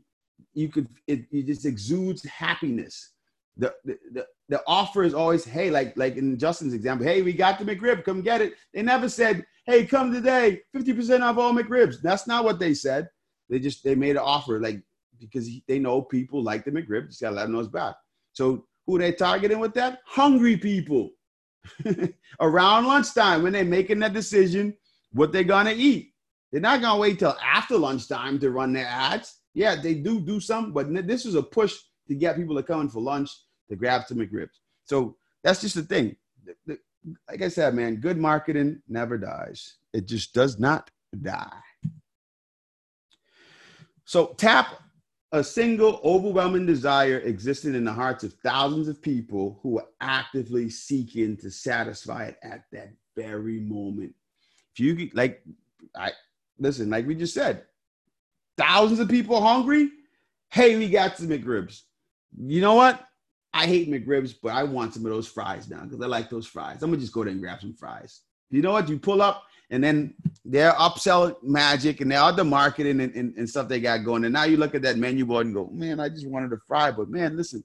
[0.54, 3.12] you could it, it just exudes happiness.
[3.58, 7.34] The, the, the the offer is always, hey, like like in Justin's example, hey, we
[7.34, 8.56] got the McRib, come get it.
[8.74, 12.02] They never said, hey, come today, 50% off all McRibs.
[12.02, 13.10] That's not what they said.
[13.50, 14.82] They just they made an offer like
[15.20, 17.96] because they know people like the McRib, just gotta let them know it's back.
[18.34, 20.00] So who they targeting with that?
[20.06, 21.12] Hungry people.
[22.40, 24.76] Around lunchtime when they're making that decision
[25.14, 26.14] what they're gonna eat.
[26.52, 30.40] They're not gonna wait till after lunchtime to run their ads yeah, they do do
[30.40, 31.76] some, but this is a push
[32.08, 33.30] to get people to come in for lunch
[33.70, 34.60] to grab some McRibs.
[34.86, 36.16] So that's just the thing.
[37.30, 39.78] Like I said, man, good marketing never dies.
[39.94, 40.90] It just does not
[41.22, 41.60] die.
[44.06, 44.81] So tap
[45.32, 50.70] a single overwhelming desire existing in the hearts of thousands of people who are actively
[50.70, 54.14] seeking to satisfy it at that very moment.
[54.74, 55.42] If you like,
[55.96, 56.12] I
[56.60, 57.64] listen, like we just said,
[58.58, 59.90] thousands of people hungry.
[60.50, 61.84] Hey, we got some McRibs.
[62.38, 63.08] You know what?
[63.54, 66.48] I hate McRibs, but I want some of those fries now because I like those
[66.48, 66.84] fries.
[66.84, 68.22] I'm gonna just go there and grab some fries.
[68.50, 68.90] You know what?
[68.90, 70.14] You pull up and then
[70.46, 74.26] they're upsell magic and they're other marketing and, and, and, stuff they got going.
[74.26, 76.58] And now you look at that menu board and go, man, I just wanted a
[76.68, 77.64] fry, but man, listen,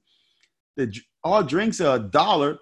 [0.77, 2.59] the all drinks are a dollar.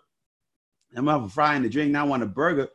[0.96, 1.92] I'm gonna have a fry and a drink.
[1.92, 2.70] Now I want a burger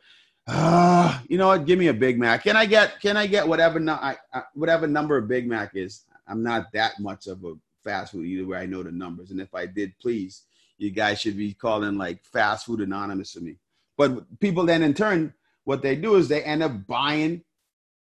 [0.46, 1.64] uh, you know what?
[1.64, 2.42] Give me a Big Mac.
[2.42, 5.72] Can I get can I get whatever no, I, I, whatever number of Big Mac
[5.74, 6.04] is?
[6.26, 7.54] I'm not that much of a
[7.84, 9.30] fast food either where I know the numbers.
[9.30, 10.42] And if I did, please,
[10.78, 13.56] you guys should be calling like fast food anonymous to me.
[13.96, 17.42] But people then in turn, what they do is they end up buying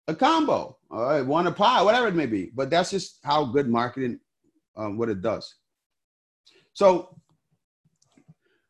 [0.08, 2.50] a combo, all right, one a pie, whatever it may be.
[2.54, 4.20] But that's just how good marketing,
[4.76, 5.54] um, what it does.
[6.74, 7.16] So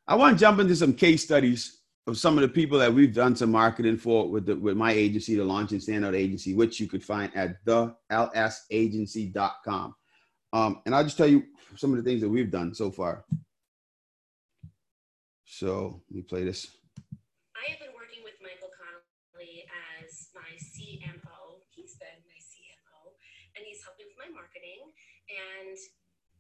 [0.07, 3.13] I want to jump into some case studies of some of the people that we've
[3.13, 6.79] done some marketing for with the, with my agency, the Launch and Standout Agency, which
[6.79, 9.95] you could find at the lsagency.com.
[10.53, 11.45] Um, and I'll just tell you
[11.75, 13.25] some of the things that we've done so far.
[15.45, 16.69] So let me play this.
[17.59, 19.67] I have been working with Michael Connolly
[19.99, 21.59] as my CMO.
[21.75, 23.19] He's been my CMO,
[23.59, 24.95] and he's helping with my marketing.
[25.37, 25.77] And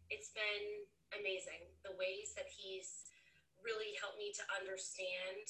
[0.09, 3.12] it's been amazing the ways that he's
[3.61, 5.44] really helped me to understand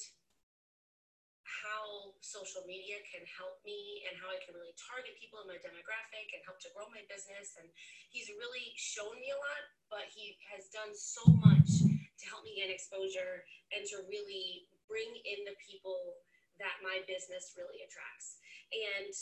[1.47, 5.59] how social media can help me and how I can really target people in my
[5.63, 7.55] demographic and help to grow my business.
[7.55, 7.71] And
[8.11, 12.59] he's really shown me a lot, but he has done so much to help me
[12.59, 16.19] gain exposure and to really bring in the people
[16.59, 18.41] that my business really attracts.
[18.73, 19.13] And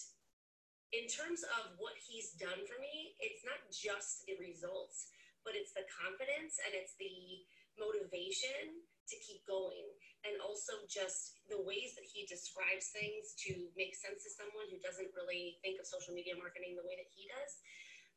[0.93, 5.10] in terms of what he's done for me, it's not just the results,
[5.41, 7.45] but it's the confidence and it's the
[7.78, 9.86] motivation to keep going.
[10.26, 14.82] And also just the ways that he describes things to make sense to someone who
[14.82, 17.52] doesn't really think of social media marketing the way that he does.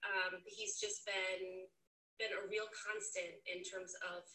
[0.04, 1.68] Um, he's just been
[2.16, 4.26] been a real constant in terms of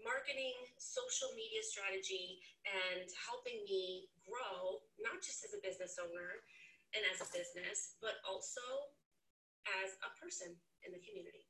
[0.00, 6.40] marketing social media strategy and helping me grow not just as a business owner
[6.94, 8.60] and as a business but also
[9.84, 10.48] as a person
[10.86, 11.44] in the community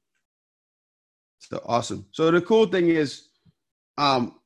[1.38, 3.28] so awesome so the cool thing is
[3.98, 4.38] um,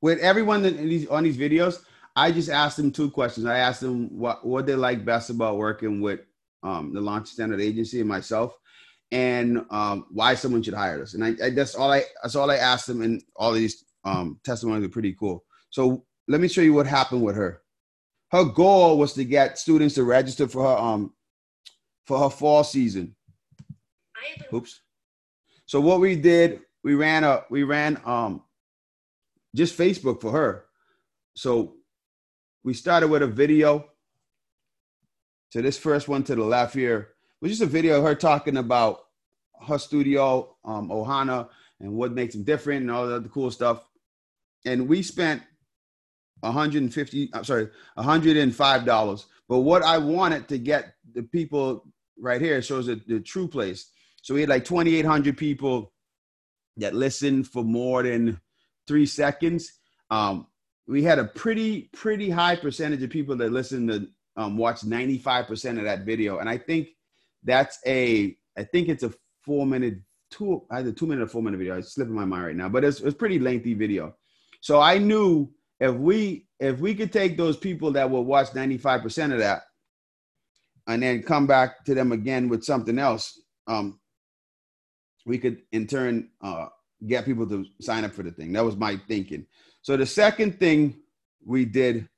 [0.00, 1.82] with everyone these on these videos,
[2.14, 3.46] I just asked them two questions.
[3.46, 6.20] I asked them what what they like best about working with
[6.62, 8.56] um, the Launch Standout Agency and myself,
[9.10, 11.14] and um, why someone should hire us.
[11.14, 14.38] And I, I, that's all I that's all I asked them, and all these um,
[14.44, 15.44] testimonies are pretty cool.
[15.70, 17.62] So let me show you what happened with her.
[18.36, 21.14] Her goal was to get students to register for her um
[22.04, 23.16] for her fall season.
[24.52, 24.78] Oops.
[25.64, 28.42] So what we did we ran a we ran um
[29.54, 30.66] just Facebook for her.
[31.34, 31.76] So
[32.62, 33.88] we started with a video.
[35.48, 38.58] So this first one to the left here was just a video of her talking
[38.58, 39.06] about
[39.66, 41.48] her studio, um, Ohana,
[41.80, 43.88] and what makes them different and all the other cool stuff.
[44.66, 45.42] And we spent
[46.46, 49.24] 150, I'm sorry, $105.
[49.48, 51.86] But what I wanted to get the people
[52.18, 53.90] right here shows the, the true place.
[54.22, 55.92] So we had like 2,800 people
[56.78, 58.40] that listened for more than
[58.86, 59.72] three seconds.
[60.10, 60.46] Um,
[60.86, 65.78] we had a pretty pretty high percentage of people that listened to um, watch 95%
[65.78, 66.88] of that video, and I think
[67.42, 69.12] that's a I think it's a
[69.44, 69.98] four minute
[70.30, 71.78] two either two minute or four minute video.
[71.78, 74.14] It's slipping my mind right now, but it's it's pretty lengthy video.
[74.60, 79.32] So I knew if we if we could take those people that will watch 95%
[79.32, 79.62] of that
[80.86, 84.00] and then come back to them again with something else, um,
[85.26, 86.66] we could in turn uh,
[87.06, 88.52] get people to sign up for the thing.
[88.52, 89.46] That was my thinking.
[89.82, 90.96] So the second thing
[91.44, 92.08] we did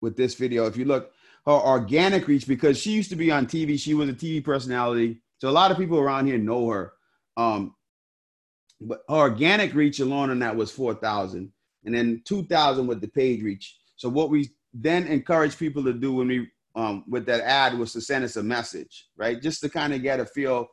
[0.00, 1.12] with this video, if you look,
[1.44, 5.20] her organic reach, because she used to be on TV, she was a TV personality.
[5.38, 6.92] So a lot of people around here know her.
[7.36, 7.74] Um,
[8.80, 11.52] but her organic reach alone on that was 4,000
[11.84, 13.76] and then 2,000 with the page reach.
[13.96, 17.92] So what we then encourage people to do when we um, with that ad was
[17.92, 19.40] to send us a message, right?
[19.40, 20.68] Just to kind of get a feel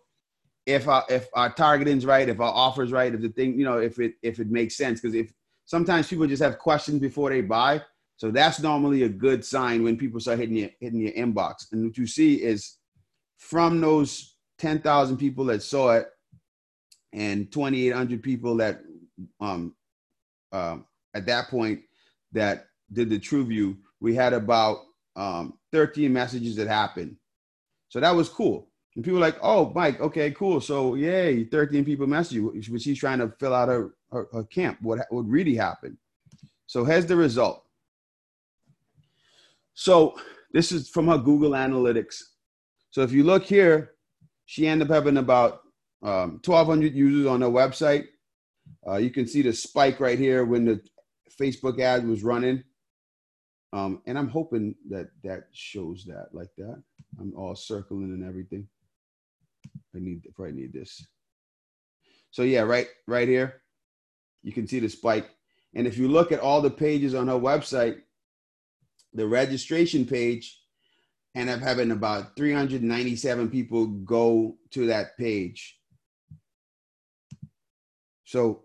[0.65, 3.79] if our if our targeting's right, if our offer's right, if the thing, you know,
[3.79, 5.01] if it if it makes sense.
[5.01, 5.33] Because if
[5.65, 7.81] sometimes people just have questions before they buy,
[8.17, 11.71] so that's normally a good sign when people start hitting your hitting your inbox.
[11.71, 12.77] And what you see is
[13.37, 16.07] from those ten thousand people that saw it
[17.13, 18.81] and twenty eight hundred people that
[19.41, 19.75] um
[20.51, 21.81] um at that point
[22.31, 24.79] that did the True View, we had about
[25.15, 27.15] um 13 messages that happened.
[27.89, 28.69] So that was cool.
[28.95, 30.59] And people like, oh, Mike, okay, cool.
[30.61, 32.61] So, yay, 13 people message you.
[32.71, 34.79] Was she trying to fill out her, her, her camp?
[34.81, 35.97] What, what really happened?
[36.67, 37.63] So, here's the result.
[39.73, 40.19] So,
[40.51, 42.21] this is from her Google Analytics.
[42.91, 43.93] So, if you look here,
[44.45, 45.61] she ended up having about
[46.01, 48.07] um, 1,200 users on her website.
[48.87, 50.81] Uh, you can see the spike right here when the
[51.39, 52.63] Facebook ad was running.
[53.71, 56.81] Um, and I'm hoping that that shows that like that.
[57.19, 58.67] I'm all circling and everything.
[59.95, 61.05] I need probably need this.
[62.31, 63.61] So yeah, right right here,
[64.43, 65.29] you can see the spike.
[65.75, 68.01] And if you look at all the pages on her website,
[69.13, 70.59] the registration page
[71.35, 75.79] and I'm having about 397 people go to that page.
[78.25, 78.63] So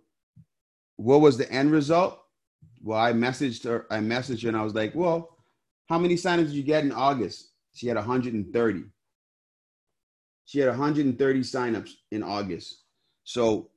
[0.97, 2.24] what was the end result?
[2.85, 5.39] Well, I messaged her, I messaged her and I was like, well,
[5.89, 7.51] how many signups did you get in August?
[7.73, 8.85] She had 130.
[10.45, 12.83] She had 130 signups in August.
[13.25, 13.71] So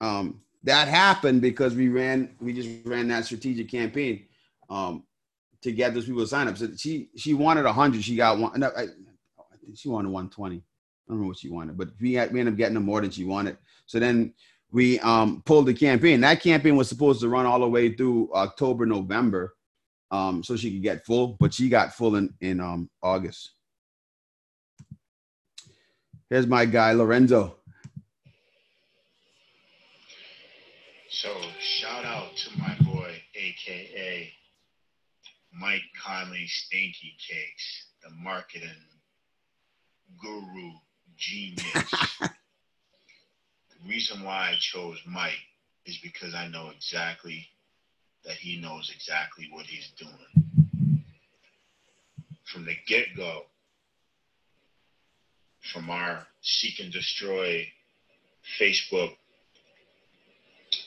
[0.00, 4.26] um, that happened because we ran we just ran that strategic campaign
[4.70, 5.02] um,
[5.62, 6.56] to get those people to sign up.
[6.56, 8.58] So she she wanted hundred, she got one.
[8.58, 8.86] No, I,
[9.64, 10.56] think she wanted one twenty.
[10.56, 13.00] I don't know what she wanted, but we had, we ended up getting them more
[13.00, 13.58] than she wanted.
[13.86, 14.32] So then
[14.72, 16.22] we um, pulled the campaign.
[16.22, 19.54] That campaign was supposed to run all the way through October, November,
[20.10, 23.52] um, so she could get full, but she got full in in um, August.
[26.30, 27.56] Here's my guy Lorenzo.
[31.10, 31.28] So
[31.60, 34.32] shout out to my boy, aka
[35.52, 38.70] Mike Connolly Stinky Cakes, the marketing
[40.22, 40.70] guru
[41.18, 42.22] genius.
[43.86, 45.32] reason why I chose Mike
[45.86, 47.46] is because I know exactly
[48.24, 51.04] that he knows exactly what he's doing.
[52.44, 53.42] From the get go,
[55.72, 57.66] from our Seek and Destroy
[58.60, 59.16] Facebook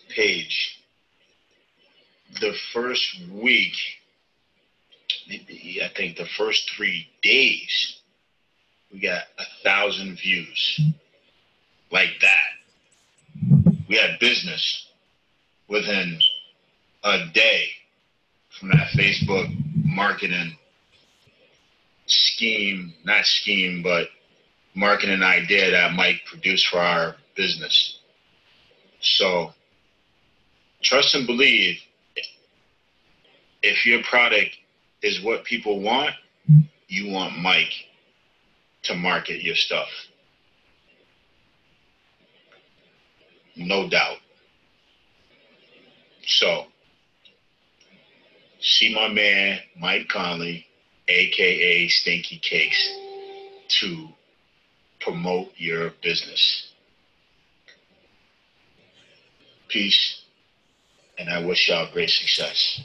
[0.09, 0.79] page,
[2.39, 3.75] the first week,
[5.29, 7.97] I think the first three days,
[8.91, 10.79] we got a thousand views
[11.91, 12.64] like that.
[13.87, 14.87] We had business
[15.67, 16.19] within
[17.03, 17.67] a day
[18.59, 19.53] from that Facebook
[19.85, 20.57] marketing
[22.07, 24.07] scheme, not scheme, but
[24.73, 27.99] marketing idea that Mike produced for our business.
[29.01, 29.53] So
[30.81, 31.79] trust and believe
[33.61, 34.57] if your product
[35.01, 36.11] is what people want,
[36.87, 37.73] you want Mike
[38.83, 39.87] to market your stuff.
[43.55, 44.17] No doubt.
[46.27, 46.65] So,
[48.59, 50.65] see my man, Mike Connolly,
[51.07, 52.89] aka Stinky Cakes,
[53.79, 54.09] to
[54.99, 56.71] promote your business.
[59.67, 60.21] Peace,
[61.17, 62.81] and I wish y'all great success.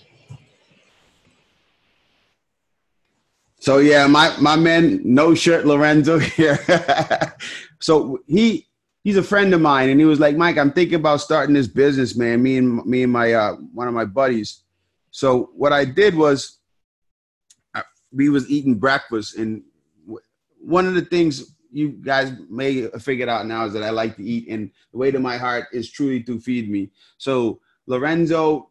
[3.59, 6.59] So yeah, my my man, no shirt Lorenzo here.
[7.79, 8.67] so he
[9.05, 11.67] he's a friend of mine, and he was like, Mike, I'm thinking about starting this
[11.67, 12.43] business, man.
[12.43, 14.63] Me and me and my uh, one of my buddies.
[15.11, 16.59] So what I did was,
[17.75, 17.83] I,
[18.13, 19.63] we was eating breakfast, and
[20.61, 24.17] one of the things you guys may have figured out now is that I like
[24.17, 26.91] to eat, and the way to my heart is truly to feed me.
[27.19, 28.71] So Lorenzo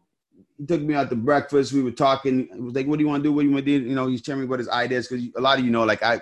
[0.68, 1.72] took me out to breakfast.
[1.72, 2.48] We were talking.
[2.52, 3.32] It was like, "What do you want to do?
[3.32, 5.26] What do you want to do?" You know, he's telling me what his ideas because
[5.36, 6.20] a lot of you know, like I,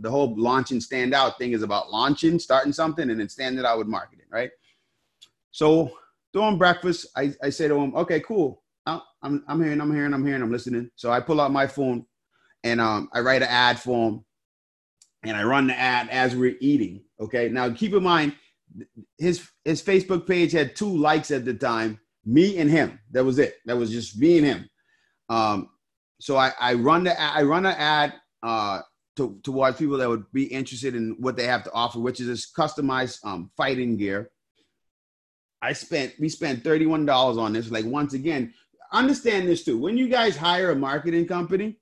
[0.00, 3.64] the whole launch and stand out thing is about launching, starting something, and then standing
[3.64, 4.50] out with marketing, right?
[5.50, 5.92] So
[6.32, 8.62] during breakfast, I, I say to him, "Okay, cool.
[8.86, 12.06] I'm I'm hearing, I'm hearing, I'm hearing, I'm listening." So I pull out my phone,
[12.64, 14.24] and um, I write an ad for him,
[15.22, 17.02] and I run the ad as we're eating.
[17.20, 18.34] Okay, now keep in mind,
[19.18, 22.98] his his Facebook page had two likes at the time me and him.
[23.12, 23.56] That was it.
[23.66, 24.70] That was just me and him.
[25.28, 25.70] Um,
[26.20, 28.80] so I, I run the I run an ad uh,
[29.16, 32.26] to, towards people that would be interested in what they have to offer, which is
[32.26, 34.30] this customized um, fighting gear.
[35.62, 37.70] I spent we spent thirty one dollars on this.
[37.70, 38.54] Like once again,
[38.92, 39.78] understand this too.
[39.78, 41.76] When you guys hire a marketing company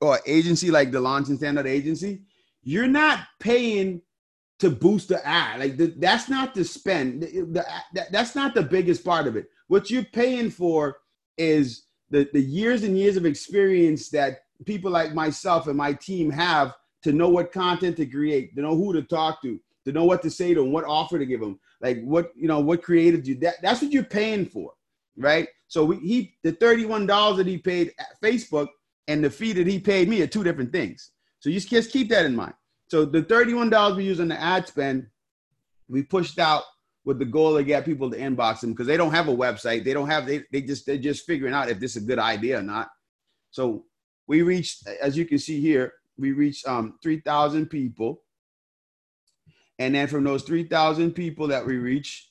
[0.00, 2.22] or agency like the Launch and Standout Agency,
[2.62, 4.00] you're not paying
[4.60, 5.60] to boost the ad.
[5.60, 7.22] Like the, that's not the spend.
[7.22, 9.50] The, the, that, that's not the biggest part of it.
[9.68, 10.98] What you're paying for
[11.36, 16.30] is the, the years and years of experience that people like myself and my team
[16.30, 20.04] have to know what content to create, to know who to talk to, to know
[20.04, 22.82] what to say to them, what offer to give them, like what you know, what
[22.82, 23.36] creative you.
[23.36, 24.72] That that's what you're paying for,
[25.16, 25.48] right?
[25.68, 28.68] So we, he the thirty one dollars that he paid at Facebook
[29.08, 31.12] and the fee that he paid me are two different things.
[31.40, 32.54] So you just keep that in mind.
[32.88, 35.06] So the $31 we use on the ad spend,
[35.88, 36.64] we pushed out
[37.04, 39.84] with the goal to get people to inbox them because they don't have a website.
[39.84, 42.18] They don't have they they just they're just figuring out if this is a good
[42.18, 42.88] idea or not.
[43.52, 43.84] So
[44.26, 48.22] we reached, as you can see here, we reached um, 3,000 people.
[49.78, 52.30] And then from those 3,000 people that we reached,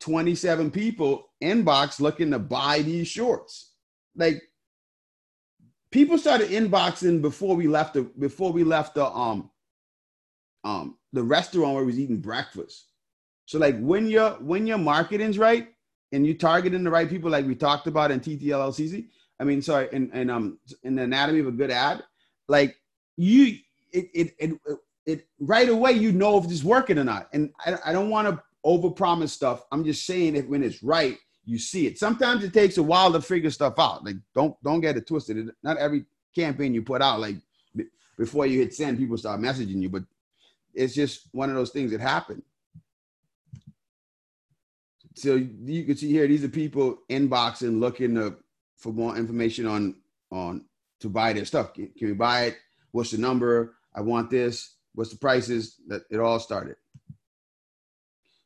[0.00, 3.72] 27 people inbox looking to buy these shorts.
[4.16, 4.42] Like
[5.90, 9.50] people started inboxing before we left the before we left the um
[10.64, 12.88] um, the restaurant where we was eating breakfast.
[13.46, 15.68] So like when your when your marketing's right
[16.12, 19.06] and you're targeting the right people, like we talked about in TTLLCC,
[19.40, 22.02] I mean, sorry, in, in um in the anatomy of a good ad,
[22.48, 22.76] like
[23.16, 23.58] you
[23.92, 24.52] it it it,
[25.06, 27.28] it right away you know if it's working or not.
[27.32, 29.64] And I, I don't want to overpromise stuff.
[29.72, 31.98] I'm just saying if when it's right, you see it.
[31.98, 34.04] Sometimes it takes a while to figure stuff out.
[34.04, 35.50] Like don't don't get it twisted.
[35.62, 36.04] Not every
[36.34, 37.36] campaign you put out, like
[38.16, 39.88] before you hit send, people start messaging you.
[39.88, 40.04] But
[40.74, 42.42] it's just one of those things that happen.
[45.14, 48.36] so you can see here, these are people inboxing, looking to,
[48.76, 49.96] for more information on
[50.30, 50.64] on
[51.00, 51.74] to buy their stuff.
[51.74, 52.56] Can, we buy it?
[52.92, 53.74] What's the number?
[53.94, 54.76] I want this.
[54.94, 55.76] What's the prices?
[55.88, 56.76] That it all started.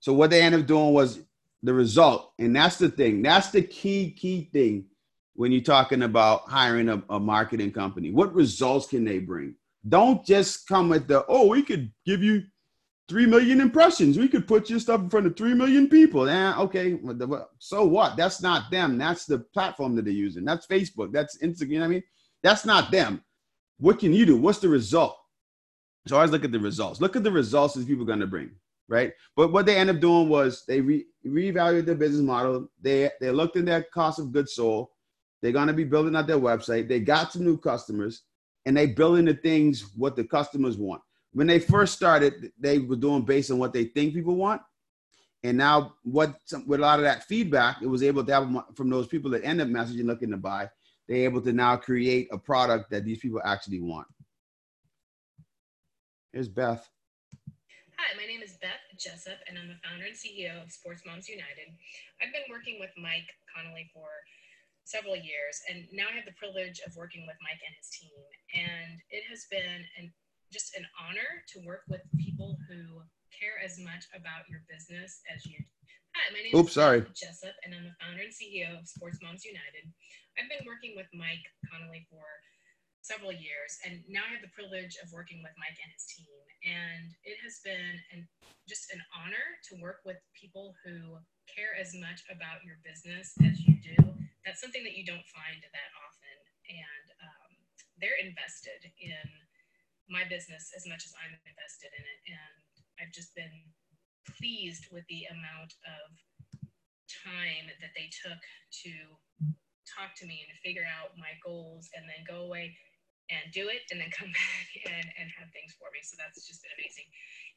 [0.00, 1.20] So what they ended up doing was
[1.62, 3.22] the result, and that's the thing.
[3.22, 4.86] That's the key key thing
[5.34, 8.10] when you're talking about hiring a, a marketing company.
[8.10, 9.54] What results can they bring?
[9.88, 12.44] Don't just come with the oh, we could give you
[13.08, 14.18] three million impressions.
[14.18, 16.28] We could put your stuff in front of three million people.
[16.28, 16.98] Eh, okay,
[17.58, 18.16] so what?
[18.16, 18.98] That's not them.
[18.98, 20.44] That's the platform that they're using.
[20.44, 21.12] That's Facebook.
[21.12, 21.70] That's Instagram.
[21.70, 22.02] You know I mean,
[22.42, 23.24] that's not them.
[23.78, 24.36] What can you do?
[24.36, 25.16] What's the result?
[26.06, 27.00] So always look at the results.
[27.00, 28.50] Look at the results that people are going to bring,
[28.88, 29.12] right?
[29.36, 32.68] But what they end up doing was they re- reevaluated their business model.
[32.80, 34.88] They they looked at their cost of goods sold.
[35.40, 36.88] They're going to be building out their website.
[36.88, 38.22] They got some new customers,
[38.66, 41.00] and they building the things what the customers want
[41.38, 44.60] when they first started, they were doing based on what they think people want.
[45.44, 46.34] And now, what
[46.66, 49.44] with a lot of that feedback, it was able to have from those people that
[49.44, 50.68] end up messaging looking to buy,
[51.06, 54.08] they're able to now create a product that these people actually want.
[56.32, 56.90] Here's Beth.
[57.98, 61.28] Hi, my name is Beth Jessup, and I'm the founder and CEO of Sports Moms
[61.28, 61.70] United.
[62.20, 64.10] I've been working with Mike Connolly for
[64.82, 68.18] several years, and now I have the privilege of working with Mike and his team.
[68.58, 70.10] And it has been an
[70.52, 75.44] just an honor to work with people who care as much about your business as
[75.44, 75.94] you do.
[76.16, 77.04] Hi, my name Oops, is sorry.
[77.12, 79.86] Jessup, and I'm the founder and CEO of Sports Moms United.
[80.40, 82.24] I've been working with Mike Connolly for
[83.04, 86.42] several years, and now I have the privilege of working with Mike and his team.
[86.64, 88.26] And it has been an,
[88.66, 93.60] just an honor to work with people who care as much about your business as
[93.62, 93.96] you do.
[94.42, 96.36] That's something that you don't find that often,
[96.72, 97.50] and um,
[98.00, 99.28] they're invested in
[100.08, 102.20] my business as much as I'm invested in it.
[102.32, 102.56] And
[103.00, 103.52] I've just been
[104.24, 106.08] pleased with the amount of
[107.08, 108.40] time that they took
[108.84, 108.92] to
[109.88, 112.76] talk to me and figure out my goals and then go away
[113.28, 116.00] and do it and then come back and, and have things for me.
[116.04, 117.08] So that's just been amazing.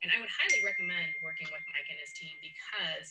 [0.04, 3.08] And I would highly recommend working with Mike and his team because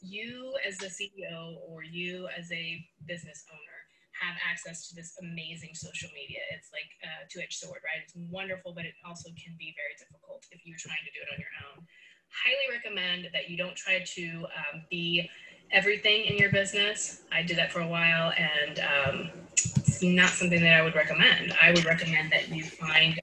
[0.00, 3.78] you as the CEO or you as a business owner
[4.20, 6.40] have access to this amazing social media.
[6.52, 8.02] It's like a two-edged sword, right?
[8.04, 11.28] It's wonderful, but it also can be very difficult if you're trying to do it
[11.32, 11.84] on your own.
[12.30, 15.28] Highly recommend that you don't try to um, be
[15.72, 17.22] everything in your business.
[17.32, 21.54] I did that for a while, and um, it's not something that I would recommend.
[21.60, 23.20] I would recommend that you find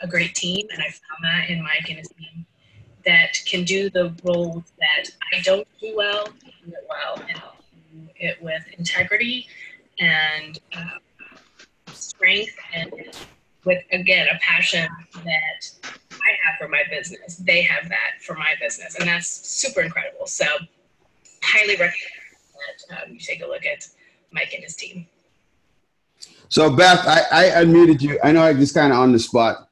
[0.00, 2.46] a great team, and I found that in Mike and his team
[3.04, 6.26] that can do the roles that I don't do well,
[6.64, 7.42] do it well, and
[7.92, 9.48] do it with integrity
[10.02, 12.92] and uh, strength and
[13.64, 17.36] with again a passion that I have for my business.
[17.36, 20.26] They have that for my business, and that's super incredible.
[20.26, 20.44] So,
[21.42, 21.94] highly recommend
[22.88, 23.86] that um, you take a look at
[24.32, 25.06] Mike and his team.
[26.48, 28.18] So, Beth, I, I unmuted you.
[28.22, 29.68] I know I just kind of on the spot,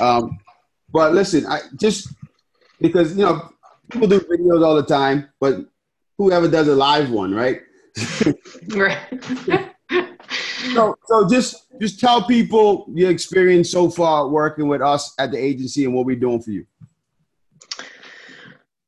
[0.00, 0.38] um,
[0.92, 2.08] but listen, I just
[2.80, 3.50] because you know
[3.90, 5.66] people do videos all the time, but
[6.18, 7.60] whoever does a live one, right?
[8.68, 8.98] Right.
[10.74, 15.38] so, so just just tell people your experience so far working with us at the
[15.38, 16.66] agency and what we're doing for you.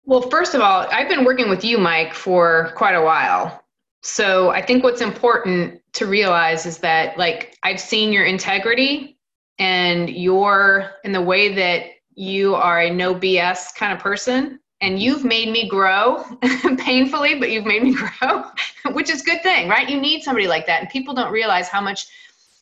[0.04, 3.62] Well, first of all, I've been working with you, Mike, for quite a while.
[4.02, 9.18] So I think what's important to realize is that, like, I've seen your integrity
[9.58, 15.00] and your in the way that you are a no BS kind of person and
[15.00, 16.24] you've made me grow
[16.78, 18.44] painfully but you've made me grow
[18.92, 19.88] which is a good thing right?
[19.88, 20.80] You need somebody like that.
[20.80, 22.06] And people don't realize how much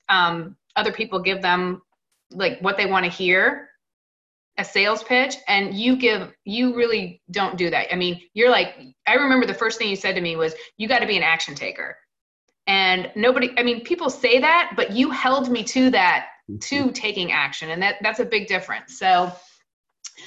[0.09, 1.83] um, other people give them
[2.31, 3.71] like what they want to hear
[4.59, 7.93] a sales pitch and you give you really don't do that.
[7.93, 8.75] I mean you're like
[9.07, 11.23] i remember the first thing you said to me was you got to be an
[11.23, 11.97] action taker.
[12.67, 16.29] And nobody i mean people say that but you held me to that
[16.61, 16.91] to mm-hmm.
[16.91, 18.99] taking action and that that's a big difference.
[18.99, 19.33] So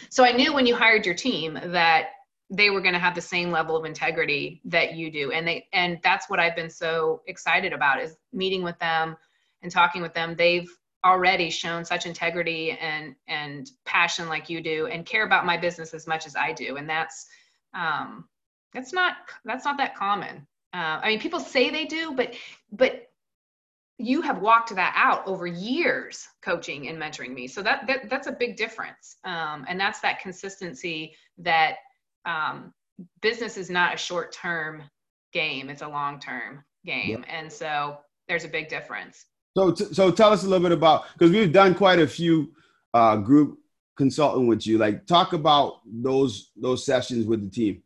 [0.09, 2.09] so I knew when you hired your team that
[2.49, 5.31] they were going to have the same level of integrity that you do.
[5.31, 9.15] And they and that's what I've been so excited about is meeting with them
[9.61, 10.35] and talking with them.
[10.35, 10.69] They've
[11.05, 15.93] already shown such integrity and and passion like you do and care about my business
[15.93, 16.77] as much as I do.
[16.77, 17.27] And that's
[17.73, 18.27] um
[18.73, 20.47] that's not that's not that common.
[20.73, 22.33] Uh, I mean people say they do but
[22.71, 23.08] but
[23.99, 27.47] you have walked that out over years coaching and mentoring me.
[27.47, 29.17] So that, that that's a big difference.
[29.25, 31.75] Um, and that's that consistency that
[32.25, 32.73] um,
[33.21, 34.83] business is not a short term
[35.31, 37.23] game it's a long term game.
[37.27, 37.37] Yeah.
[37.37, 39.25] and so there's a big difference.
[39.57, 42.53] So t- so tell us a little bit about because we've done quite a few
[42.93, 43.59] uh, group
[43.97, 44.77] consulting with you.
[44.77, 47.83] Like talk about those those sessions with the team.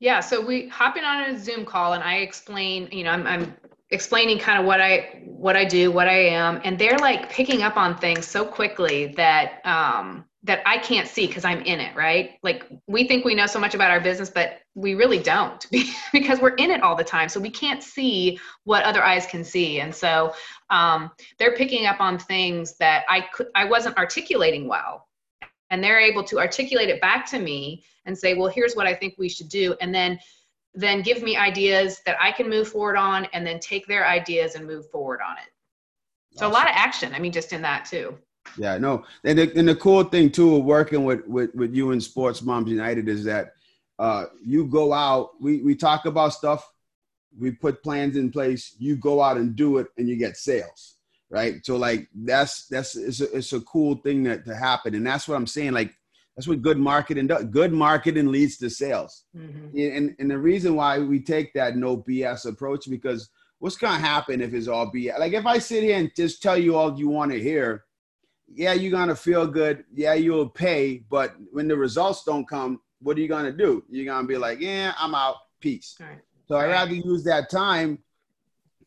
[0.00, 3.54] Yeah, so we hopping on a Zoom call and I explain, you know, I'm, I'm
[3.92, 7.62] explaining kind of what I what I do, what I am, and they're like picking
[7.62, 11.94] up on things so quickly that um that I can't see because I'm in it,
[11.94, 12.38] right?
[12.42, 15.64] Like we think we know so much about our business, but we really don't
[16.12, 17.28] because we're in it all the time.
[17.28, 19.78] So we can't see what other eyes can see.
[19.80, 20.34] And so
[20.70, 25.06] um, they're picking up on things that I could I wasn't articulating well.
[25.70, 28.94] And they're able to articulate it back to me and say, well, here's what I
[28.94, 29.74] think we should do.
[29.80, 30.18] And then
[30.74, 34.54] then give me ideas that I can move forward on and then take their ideas
[34.54, 35.50] and move forward on it.
[36.38, 36.50] So awesome.
[36.50, 37.14] a lot of action.
[37.14, 38.16] I mean, just in that too.
[38.56, 39.04] Yeah, no.
[39.24, 42.42] And the, and the cool thing too of working with, with, with you and Sports
[42.42, 43.52] Moms United is that
[43.98, 46.68] uh, you go out, we, we talk about stuff,
[47.38, 50.96] we put plans in place, you go out and do it and you get sales.
[51.30, 51.64] Right.
[51.64, 54.94] So like that's that's it's a, it's a cool thing that to happen.
[54.94, 55.72] And that's what I'm saying.
[55.72, 55.94] Like
[56.36, 57.44] that's what good marketing does.
[57.44, 59.24] Good marketing leads to sales.
[59.36, 59.78] Mm-hmm.
[59.78, 63.28] And, and the reason why we take that no BS approach because
[63.58, 65.18] what's going to happen if it's all BS?
[65.18, 67.84] Like if I sit here and just tell you all you want to hear,
[68.54, 69.84] yeah, you're going to feel good.
[69.94, 71.04] Yeah, you'll pay.
[71.10, 73.84] But when the results don't come, what are you going to do?
[73.90, 75.36] You're going to be like, yeah, I'm out.
[75.60, 75.96] Peace.
[76.00, 76.18] Right.
[76.48, 77.98] So I'd rather use that time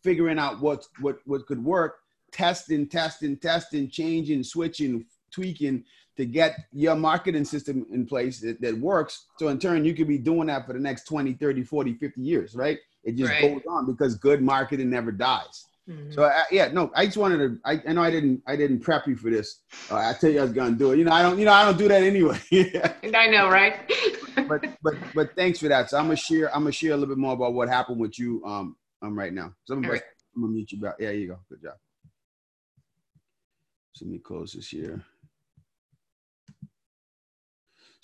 [0.03, 1.99] figuring out what, what, what could work,
[2.31, 5.85] testing, testing, testing, changing, switching, tweaking
[6.17, 9.25] to get your marketing system in place that, that, works.
[9.37, 12.21] So in turn, you could be doing that for the next 20, 30, 40, 50
[12.21, 12.77] years, right?
[13.03, 13.41] It just right.
[13.41, 15.65] goes on because good marketing never dies.
[15.89, 16.13] Mm-hmm.
[16.13, 17.59] So uh, yeah, no, I just wanted to.
[17.63, 18.41] I, I, know I didn't.
[18.47, 19.61] I didn't prep you for this.
[19.91, 20.97] Uh, I tell you I was gonna do it.
[20.97, 21.37] You know, I don't.
[21.37, 22.39] You know, I don't do that anyway.
[22.51, 23.91] I know, right?
[24.47, 25.91] but but but thanks for that.
[25.91, 26.53] So I'm gonna share.
[26.55, 28.43] I'm gonna share a little bit more about what happened with you.
[28.45, 29.53] Um, um right now.
[29.65, 30.03] So I'm gonna, right.
[30.35, 30.95] I'm gonna mute you back.
[30.99, 31.39] Yeah, you go.
[31.49, 31.75] Good job.
[33.93, 35.05] So let me close this here.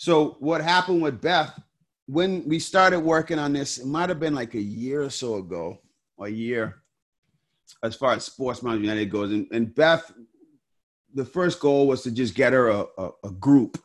[0.02, 1.62] So what happened with Beth
[2.08, 3.78] when we started working on this?
[3.78, 5.78] It might have been like a year or so ago,
[6.20, 6.82] a year,
[7.84, 9.32] as far as Sports Moms United goes.
[9.32, 10.12] And, and, Beth,
[11.14, 13.78] the first goal was to just get her a, a, a group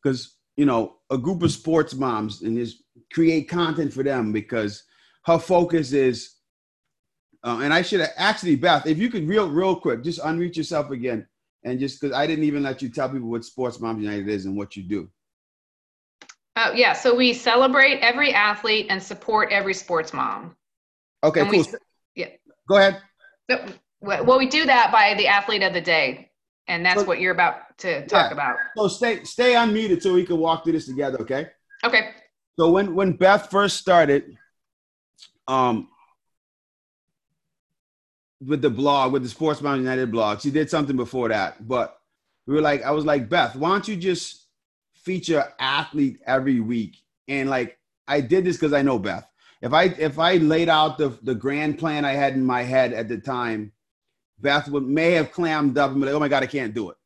[0.00, 4.84] because you know a group of sports moms and just create content for them because
[5.24, 6.36] her focus is.
[7.42, 10.54] Uh, and I should have actually, Beth, if you could real real quick, just unmute
[10.54, 11.26] yourself again,
[11.64, 14.46] and just because I didn't even let you tell people what Sports Moms United is
[14.46, 15.10] and what you do.
[16.56, 16.92] Oh, yeah.
[16.92, 20.54] So we celebrate every athlete and support every sports mom.
[21.22, 21.60] Okay, and cool.
[21.60, 21.78] We,
[22.14, 22.28] yeah.
[22.68, 23.02] Go ahead.
[23.50, 23.64] So,
[24.00, 26.30] well, we do that by the athlete of the day,
[26.68, 28.32] and that's so, what you're about to talk yeah.
[28.32, 28.56] about.
[28.76, 31.18] So stay stay unmuted so we can walk through this together.
[31.20, 31.48] Okay.
[31.84, 32.10] Okay.
[32.58, 34.36] So when when Beth first started,
[35.48, 35.88] um,
[38.40, 41.98] with the blog, with the Sports Moms United blog, she did something before that, but
[42.46, 44.43] we were like, I was like, Beth, why don't you just
[45.04, 46.96] feature athlete every week.
[47.28, 47.78] And like
[48.08, 49.28] I did this because I know Beth.
[49.62, 52.92] If I if I laid out the the grand plan I had in my head
[52.92, 53.72] at the time,
[54.38, 56.90] Beth would may have clammed up and be like, "Oh my God, I can't do
[56.90, 56.96] it."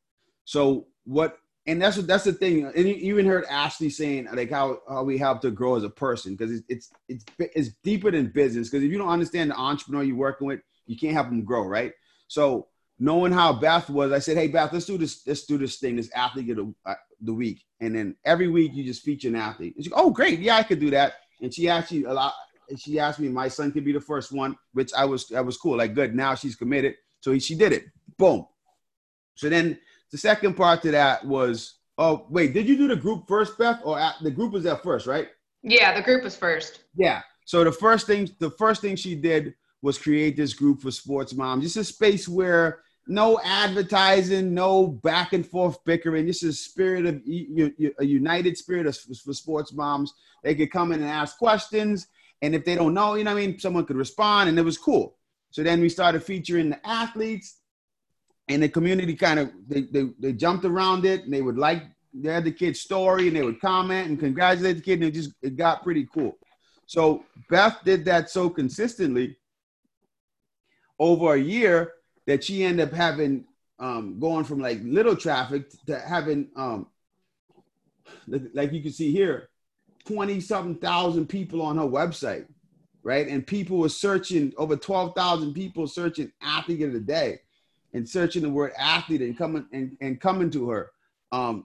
[0.44, 1.38] So what?
[1.66, 2.64] And that's that's the thing.
[2.64, 5.90] And you even heard Ashley saying like how, how we help to grow as a
[5.90, 8.70] person because it's, it's it's it's deeper than business.
[8.70, 11.64] Because if you don't understand the entrepreneur you're working with, you can't help them grow,
[11.64, 11.92] right?
[12.26, 12.68] So
[12.98, 15.26] knowing how Beth was, I said, "Hey Beth, let's do this.
[15.26, 15.96] Let's do this thing.
[15.96, 19.36] This athlete of the, uh, the week." And then every week you just feature an
[19.36, 19.74] athlete.
[19.76, 22.34] And she, "Oh, great, yeah, I could do that." And she actually a lot.
[22.76, 25.56] She asked me, "My son could be the first one," which I was I was
[25.56, 25.76] cool.
[25.76, 26.14] Like, good.
[26.14, 27.84] Now she's committed, so he, she did it.
[28.18, 28.46] Boom.
[29.34, 29.78] So then
[30.10, 33.80] the second part to that was, oh wait, did you do the group first, Beth,
[33.84, 35.28] or at, the group was at first, right?
[35.62, 36.80] Yeah, the group was first.
[36.96, 37.22] Yeah.
[37.44, 41.34] So the first thing, the first thing she did was create this group for sports
[41.34, 41.62] moms.
[41.62, 46.26] Just a space where no advertising, no back and forth bickering.
[46.26, 47.22] This is spirit of
[47.98, 50.12] a united spirit for sports moms.
[50.44, 52.08] They could come in and ask questions,
[52.42, 54.78] and if they don't know, you know, I mean, someone could respond, and it was
[54.78, 55.16] cool.
[55.50, 57.56] So then we started featuring the athletes,
[58.48, 61.84] and the community kind of they, they, they jumped around it, and they would like
[62.12, 65.14] they had the kid's story, and they would comment and congratulate the kid, and it
[65.14, 66.36] just it got pretty cool.
[66.84, 69.36] So Beth did that so consistently
[70.98, 71.92] over a year
[72.28, 73.44] that she ended up having
[73.80, 76.86] um, going from like little traffic to having um,
[78.54, 79.48] like you can see here
[80.06, 82.46] 20 something thousand people on her website
[83.08, 83.28] right?
[83.28, 87.40] And people were searching over 12,000 people searching athlete of the day
[87.94, 90.90] and searching the word athlete and coming and, and coming to her.
[91.32, 91.64] Um,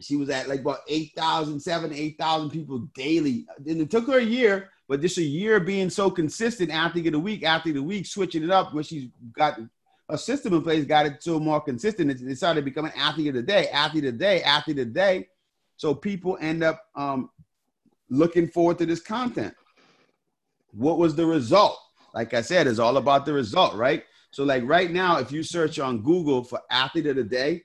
[0.00, 3.46] she was at like about 8,000 7 8,000 people daily.
[3.66, 7.12] And it took her a year but just a year being so consistent, athlete of
[7.12, 9.58] the week, athlete of the week, switching it up when she's got
[10.08, 12.10] a system in place, got it so more consistent.
[12.10, 14.92] It, it started becoming athlete of the day, athlete of the day, athlete of the
[14.92, 15.28] day.
[15.76, 17.30] So people end up um,
[18.10, 19.54] looking forward to this content.
[20.72, 21.78] What was the result?
[22.12, 24.04] Like I said, it's all about the result, right?
[24.30, 27.62] So, like right now, if you search on Google for athlete of the day,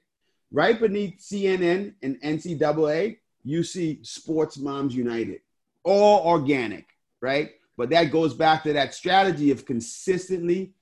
[0.52, 5.42] right beneath CNN and NCAA, you see Sports Moms United,
[5.84, 6.89] all organic,
[7.22, 7.52] right?
[7.78, 10.74] But that goes back to that strategy of consistently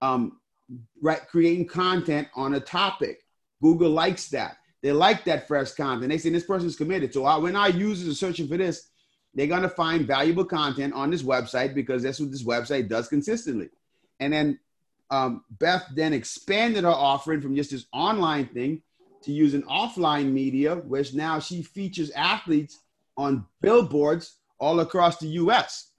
[0.00, 0.40] um,
[1.00, 3.20] right, creating content on a topic.
[3.62, 4.56] Google likes that.
[4.82, 6.10] They like that fresh content.
[6.10, 7.12] They say this person's committed.
[7.12, 8.88] So I, when our users are searching for this,
[9.34, 13.08] they're going to find valuable content on this website because that's what this website does
[13.08, 13.68] consistently.
[14.20, 14.58] And then
[15.10, 18.82] um, Beth then expanded her offering from just this online thing
[19.22, 22.78] to using offline media, which now she features athletes
[23.16, 25.92] on billboards all across the US.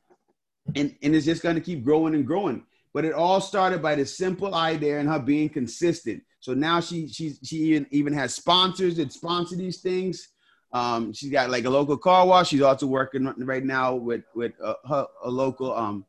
[0.76, 2.66] And, and it's just going to keep growing and growing.
[2.94, 6.24] But it all started by the simple idea and her being consistent.
[6.40, 10.30] So now she she she even, even has sponsors that sponsor these things.
[10.72, 12.50] Um, she's got like a local car wash.
[12.50, 16.06] She's also working right now with with a, her, a local um,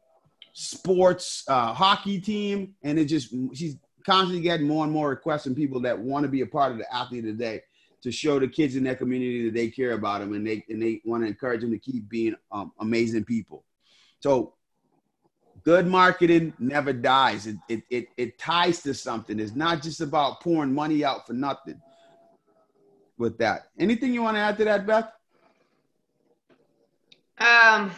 [0.53, 5.55] sports uh, hockey team, and it just she's constantly getting more and more requests from
[5.55, 7.61] people that want to be a part of the athlete of the day
[8.09, 10.81] to show the kids in their community that they care about them and they and
[10.81, 13.65] they want to encourage them to keep being um, amazing people.
[14.21, 14.55] So
[15.63, 17.47] good marketing never dies.
[17.47, 19.39] It, it, it, it ties to something.
[19.39, 21.83] It's not just about pouring money out for nothing
[23.19, 23.65] with that.
[23.79, 25.11] Anything you want to add to that, Beth?
[27.37, 27.93] Um,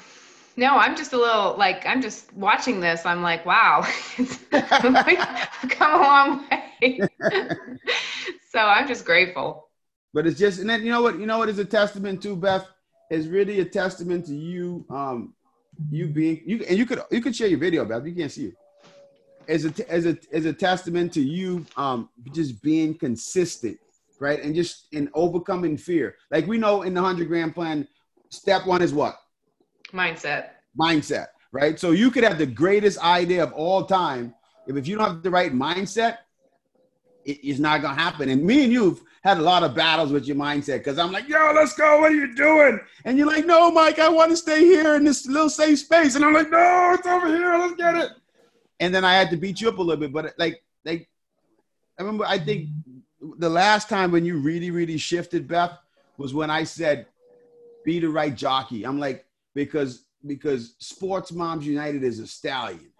[0.56, 3.06] no, I'm just a little like I'm just watching this.
[3.06, 3.86] I'm like, wow,
[4.50, 7.00] come a long way.
[8.50, 9.69] so I'm just grateful.
[10.12, 12.36] But it's just, and then you know what, you know what is a testament to
[12.36, 12.66] Beth?
[13.10, 15.34] Is really a testament to you um,
[15.90, 18.46] you being you and you could you could share your video about you can't see
[18.46, 18.54] it
[19.48, 23.78] as a as a as a testament to you um just being consistent
[24.18, 24.42] right?
[24.42, 26.14] And just in overcoming fear.
[26.30, 27.88] Like we know in the 100 grand plan
[28.28, 29.16] step one is what?
[29.92, 30.50] Mindset.
[30.78, 31.80] Mindset right?
[31.80, 34.34] So you could have the greatest idea of all time.
[34.68, 36.18] If, if you don't have the right mindset
[37.24, 38.28] it's not gonna happen.
[38.28, 41.28] And me and you've had a lot of battles with your mindset because I'm like,
[41.28, 42.00] yo, let's go.
[42.00, 42.80] What are you doing?
[43.04, 46.14] And you're like, no, Mike, I want to stay here in this little safe space.
[46.14, 47.56] And I'm like, no, it's over here.
[47.58, 48.12] Let's get it.
[48.80, 50.12] And then I had to beat you up a little bit.
[50.12, 51.08] But like, like,
[51.98, 52.70] I remember, I think
[53.38, 55.78] the last time when you really, really shifted, Beth,
[56.16, 57.06] was when I said,
[57.84, 58.84] be the right jockey.
[58.84, 62.90] I'm like, because because Sports Moms United is a stallion.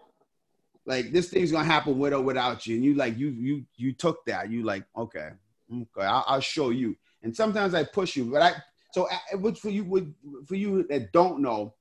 [0.85, 2.75] Like this thing's gonna happen with or without you.
[2.75, 4.49] And you like you you you took that.
[4.49, 5.29] You like, okay,
[5.73, 6.97] Okay, I'll, I'll, show you.
[7.23, 8.53] And sometimes I push you, but I
[8.91, 10.13] so uh, which for you would
[10.45, 11.75] for you that don't know,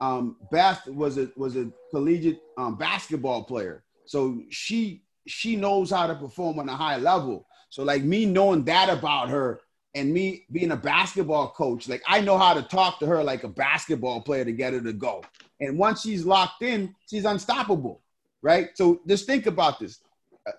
[0.00, 6.06] um, Beth was a was a collegiate um, basketball player, so she she knows how
[6.06, 7.46] to perform on a high level.
[7.70, 9.60] So like me knowing that about her
[9.94, 13.44] and me being a basketball coach, like I know how to talk to her like
[13.44, 15.22] a basketball player to get her to go.
[15.60, 18.02] And once she's locked in, she's unstoppable,
[18.42, 18.70] right?
[18.74, 20.00] So just think about this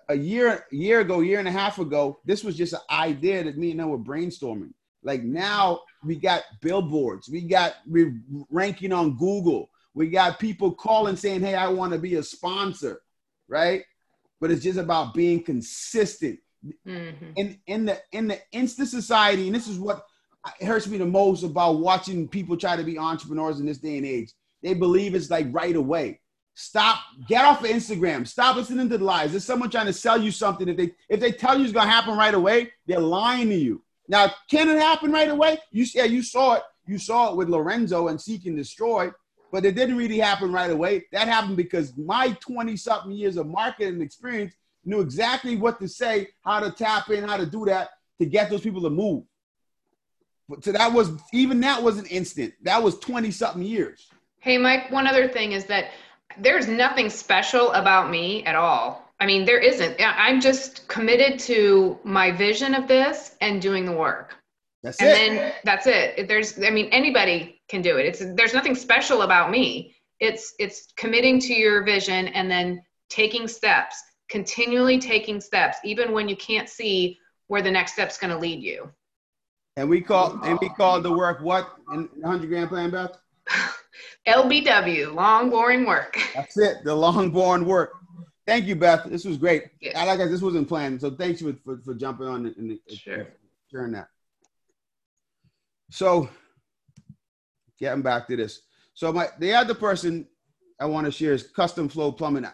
[0.08, 3.44] a year a year ago, year and a half ago, this was just an idea
[3.44, 4.72] that me and them were brainstorming.
[5.02, 8.20] Like now we got billboards, we got we're
[8.50, 13.00] ranking on Google, we got people calling saying, Hey, I want to be a sponsor,
[13.48, 13.82] right?
[14.40, 16.38] But it's just about being consistent.
[16.86, 17.32] Mm-hmm.
[17.36, 20.04] In in the in the instant society, and this is what
[20.60, 24.06] hurts me the most about watching people try to be entrepreneurs in this day and
[24.06, 24.32] age.
[24.62, 26.20] They believe it's like right away.
[26.54, 26.98] Stop.
[27.28, 28.26] Get off of Instagram.
[28.26, 29.30] Stop listening to the lies.
[29.30, 30.68] There's someone trying to sell you something.
[30.68, 33.82] If they if they tell you it's gonna happen right away, they're lying to you.
[34.08, 35.58] Now, can it happen right away?
[35.70, 36.62] You yeah, you saw it.
[36.86, 39.10] You saw it with Lorenzo and Seek and Destroy,
[39.50, 41.04] but it didn't really happen right away.
[41.12, 46.28] That happened because my 20 something years of marketing experience knew exactly what to say,
[46.44, 49.24] how to tap in, how to do that to get those people to move.
[50.48, 52.52] But so that was even that was an instant.
[52.62, 54.08] That was 20 something years.
[54.40, 55.92] Hey, Mike, one other thing is that
[56.38, 59.12] there's nothing special about me at all.
[59.20, 59.96] I mean, there isn't.
[60.00, 64.34] I'm just committed to my vision of this and doing the work.
[64.82, 65.12] That's and it.
[65.12, 66.26] then that's it.
[66.26, 68.06] There's, I mean, anybody can do it.
[68.06, 69.94] It's there's nothing special about me.
[70.18, 76.28] It's it's committing to your vision and then taking steps, continually taking steps, even when
[76.28, 78.90] you can't see where the next step's going to lead you.
[79.76, 83.16] And we call and we call the work what in 100 grand plan, Beth?
[84.26, 86.16] LBW, long boring work.
[86.34, 87.92] That's it, the long boring work.
[88.46, 89.04] Thank you, Beth.
[89.04, 89.64] This was great.
[89.94, 90.18] I like.
[90.18, 93.28] This wasn't planned, so thanks for, for, for jumping on and, sure.
[93.70, 94.08] sharing that.
[95.90, 96.28] So,
[97.78, 98.62] getting back to this.
[98.94, 100.26] So, my the other person
[100.80, 102.46] I want to share is Custom Flow Plumbing.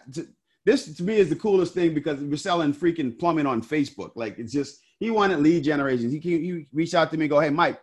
[0.63, 4.11] This to me is the coolest thing because we're selling freaking plumbing on Facebook.
[4.15, 6.11] Like it's just he wanted lead generation.
[6.11, 7.81] He he reached out to me, and go, hey Mike,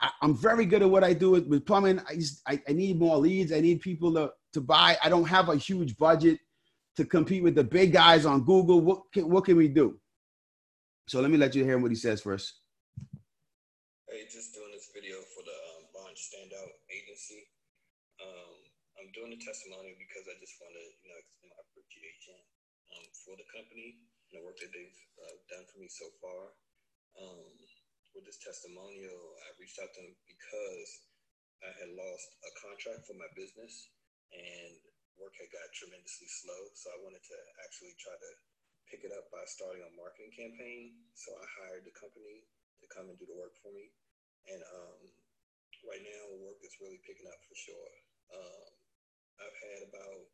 [0.00, 2.00] I, am very good at what I do with, with plumbing.
[2.08, 3.52] I, just, I, I need more leads.
[3.52, 4.96] I need people to, to buy.
[5.02, 6.38] I don't have a huge budget
[6.96, 8.80] to compete with the big guys on Google.
[8.80, 9.98] What can, what can we do?
[11.08, 12.54] So let me let you hear what he says first.
[14.08, 15.80] Hey, just doing this video for the um,
[16.20, 17.48] Standout Agency.
[18.20, 18.60] Um,
[19.00, 22.36] I'm doing a testimony because I just want to, you know, extend my appreciation
[22.92, 23.96] um, for the company
[24.28, 26.52] and the work that they've uh, done for me so far.
[27.16, 27.48] Um,
[28.14, 30.90] with this testimonial, I reached out to them because
[31.62, 33.92] I had lost a contract for my business
[34.32, 34.72] and
[35.20, 36.62] work had got tremendously slow.
[36.74, 38.30] So I wanted to actually try to
[38.88, 40.96] pick it up by starting a marketing campaign.
[41.14, 42.48] So I hired the company
[42.80, 43.92] to come and do the work for me.
[44.48, 45.00] And um,
[45.84, 47.90] right now, work is really picking up for sure.
[48.32, 48.70] Um,
[49.38, 50.24] I've had about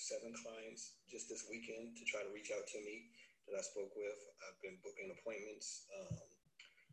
[0.00, 3.12] seven clients just this weekend to try to reach out to me
[3.48, 4.20] that I spoke with.
[4.48, 5.88] I've been booking appointments.
[5.92, 6.27] Um,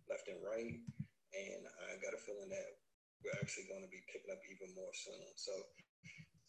[0.09, 0.79] left and right.
[1.35, 2.69] And I got a feeling that
[3.23, 5.25] we're actually going to be picking up even more soon.
[5.35, 5.51] So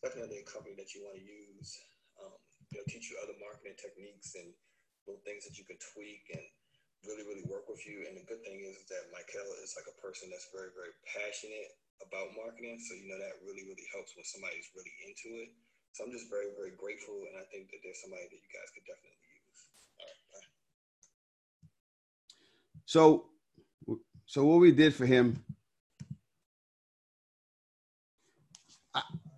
[0.05, 1.71] definitely a company that you want to use.
[2.21, 2.37] Um,
[2.77, 4.53] know, teach you other marketing techniques and
[5.09, 6.45] little things that you can tweak and
[7.07, 8.05] really, really work with you.
[8.05, 11.79] And the good thing is that Michael is like a person that's very, very passionate
[12.03, 12.77] about marketing.
[12.83, 15.51] So, you know, that really, really helps when somebody's really into it.
[15.95, 17.17] So I'm just very, very grateful.
[17.31, 19.61] And I think that there's somebody that you guys could definitely use.
[22.87, 23.35] So
[24.27, 25.43] so what we did for him,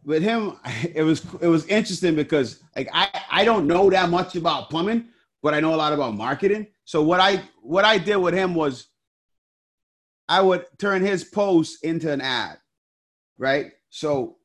[0.04, 0.58] with him,
[0.94, 5.08] it was it was interesting because like I I don't know that much about plumbing,
[5.42, 6.66] but I know a lot about marketing.
[6.84, 8.88] So what I what I did with him was
[10.28, 12.58] I would turn his post into an ad,
[13.38, 13.72] right?
[13.90, 14.36] So,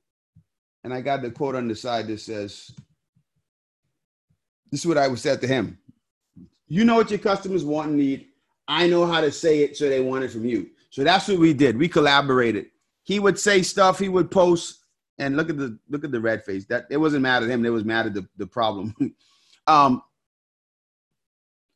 [0.83, 2.69] and I got the quote on the side that says,
[4.71, 5.77] "This is what I would say to him:
[6.67, 8.27] You know what your customers want and need.
[8.67, 10.69] I know how to say it so they want it from you.
[10.89, 11.77] So that's what we did.
[11.77, 12.67] We collaborated.
[13.03, 14.83] He would say stuff, he would post,
[15.19, 16.65] and look at the look at the red face.
[16.65, 18.95] That it wasn't mad at him, it was mad at the, the problem.
[19.67, 20.01] um,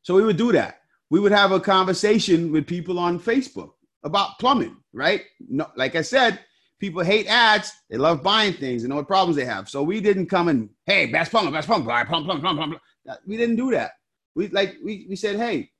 [0.04, 0.82] so we would do that.
[1.10, 3.72] We would have a conversation with people on Facebook
[4.04, 5.24] about plumbing, right?
[5.50, 6.40] No, like I said,
[6.80, 7.72] people hate ads.
[7.90, 9.70] They love buying things and know what problems they have.
[9.70, 12.80] So we didn't come and hey, best plumber, best plumber, buy plumb, plumb, plumb, plumb.
[13.26, 13.92] We didn't do that.
[14.36, 15.72] We like we, we said, hey,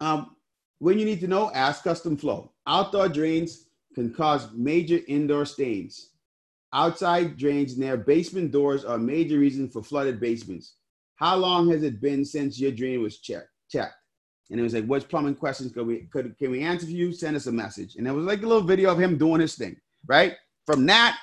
[0.00, 0.36] um,
[0.78, 2.52] when you need to know, ask Custom Flow.
[2.66, 6.10] Outdoor drains can cause major indoor stains.
[6.72, 10.74] Outside drains near basement doors are a major reason for flooded basements.
[11.16, 13.48] How long has it been since your drain was checked?
[13.70, 13.94] Checked.
[14.50, 17.12] And it was like, "What plumbing questions could we could can we answer for you?
[17.12, 19.56] Send us a message." And it was like a little video of him doing his
[19.56, 19.76] thing,
[20.06, 20.36] right?
[20.64, 21.18] From that,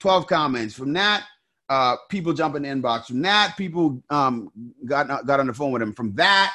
[0.00, 0.74] 12 comments.
[0.74, 1.24] From that,
[1.68, 3.06] uh, people jumping in the inbox.
[3.06, 4.50] From that, people um,
[4.86, 5.92] got got on the phone with him.
[5.92, 6.54] From that,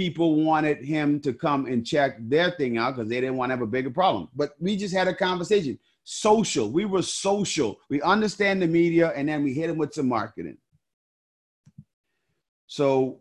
[0.00, 3.54] people wanted him to come and check their thing out because they didn't want to
[3.54, 4.30] have a bigger problem.
[4.34, 5.78] But we just had a conversation.
[6.04, 6.70] Social.
[6.70, 7.78] We were social.
[7.90, 10.56] We understand the media and then we hit him with some marketing.
[12.66, 13.20] So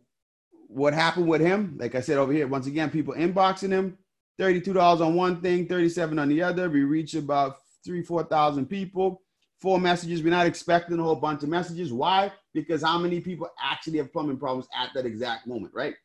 [0.69, 1.75] what happened with him?
[1.77, 3.97] Like I said over here, once again, people inboxing him,
[4.39, 6.69] $32 on one thing, 37 on the other.
[6.69, 9.21] We reach about three, 4,000 people.
[9.59, 10.23] Four messages.
[10.23, 11.91] We're not expecting a whole bunch of messages.
[11.91, 12.32] Why?
[12.53, 15.95] Because how many people actually have plumbing problems at that exact moment, right?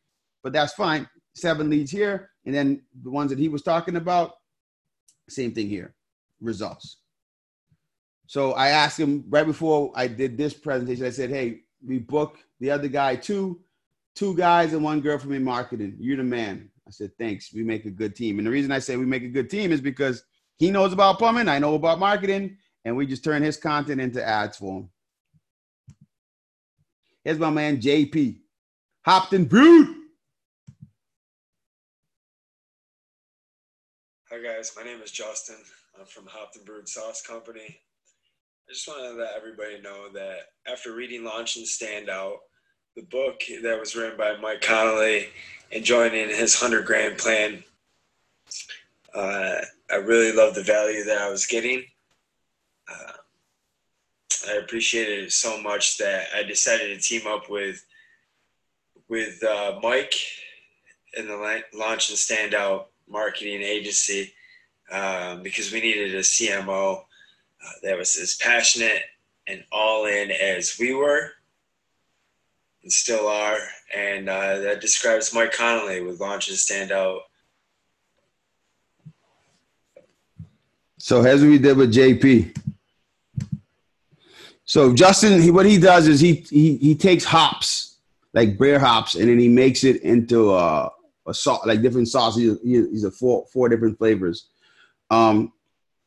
[0.45, 1.09] But that's fine.
[1.33, 2.29] Seven leads here.
[2.45, 4.33] And then the ones that he was talking about,
[5.27, 5.95] same thing here,
[6.39, 6.97] results.
[8.27, 12.37] So I asked him right before I did this presentation, I said, hey, we book
[12.59, 13.59] the other guy two,
[14.13, 15.95] two guys and one girl from in marketing.
[15.99, 16.69] You're the man.
[16.87, 17.51] I said, thanks.
[17.51, 18.37] We make a good team.
[18.37, 20.23] And the reason I say we make a good team is because
[20.59, 24.23] he knows about plumbing, I know about marketing, and we just turn his content into
[24.23, 24.89] ads for him.
[27.23, 28.41] Here's my man JP.
[29.03, 29.94] Hopton Brewed.
[34.35, 35.55] Hi guys, my name is Justin.
[35.97, 37.79] I'm from Hopton Brewed Sauce Company.
[38.67, 42.39] I just want to let everybody know that after reading Launch and Standout,
[42.97, 45.29] the book that was written by Mike Connolly
[45.71, 47.63] and joining his 100 grand plan,
[49.13, 51.85] uh, I really loved the value that I was getting.
[52.91, 53.13] Uh,
[54.49, 57.85] I appreciated it so much that I decided to team up with
[59.07, 60.15] with uh, Mike
[61.17, 64.33] in the Launch and Standout marketing agency
[64.91, 69.01] um, because we needed a CMO uh, that was as passionate
[69.47, 71.31] and all in as we were
[72.83, 73.57] and still are.
[73.95, 77.19] And uh, that describes Mike Connolly with Launches Standout.
[80.97, 82.57] So as we did with JP.
[84.65, 87.97] So Justin, he, what he does is he, he he takes hops
[88.33, 90.91] like beer hops and then he makes it into a
[91.27, 92.59] a salt like different sauces.
[92.63, 94.49] He, he's a four four different flavors.
[95.09, 95.53] Um,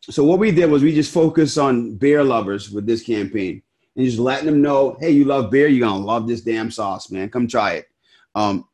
[0.02, 3.62] so what we did was we just focused on beer lovers with this campaign
[3.96, 7.10] and just letting them know, hey, you love beer, you're gonna love this damn sauce,
[7.10, 7.28] man.
[7.28, 7.88] Come try it.
[8.34, 8.66] Um,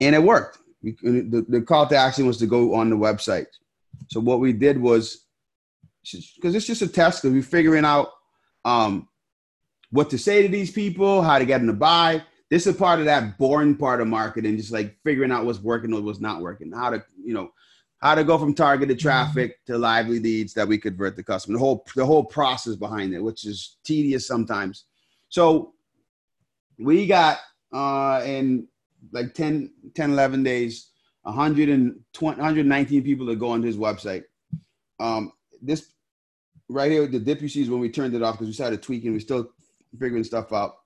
[0.00, 0.58] and it worked.
[0.82, 3.46] We, the, the call to action was to go on the website.
[4.08, 5.26] So what we did was,
[6.36, 8.08] because it's just a test, because we're figuring out
[8.64, 9.06] um,
[9.90, 12.22] what to say to these people, how to get them to buy.
[12.50, 15.94] This is part of that boring part of marketing, just like figuring out what's working
[15.94, 17.50] or what's not working, how to, you know,
[17.98, 19.08] how to go from targeted mm-hmm.
[19.08, 21.56] traffic to lively leads that we convert the customer.
[21.56, 24.84] The whole the whole process behind it, which is tedious sometimes.
[25.28, 25.74] So
[26.78, 27.38] we got
[27.72, 28.66] uh in
[29.12, 30.88] like 10, 10 11 days
[31.22, 34.24] 120 119 people that go on his website.
[34.98, 35.32] Um
[35.62, 35.92] this
[36.68, 38.52] right here, with the dip you see is when we turned it off because we
[38.54, 39.50] started tweaking, we're still
[39.98, 40.76] figuring stuff out.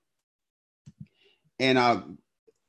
[1.58, 2.02] And uh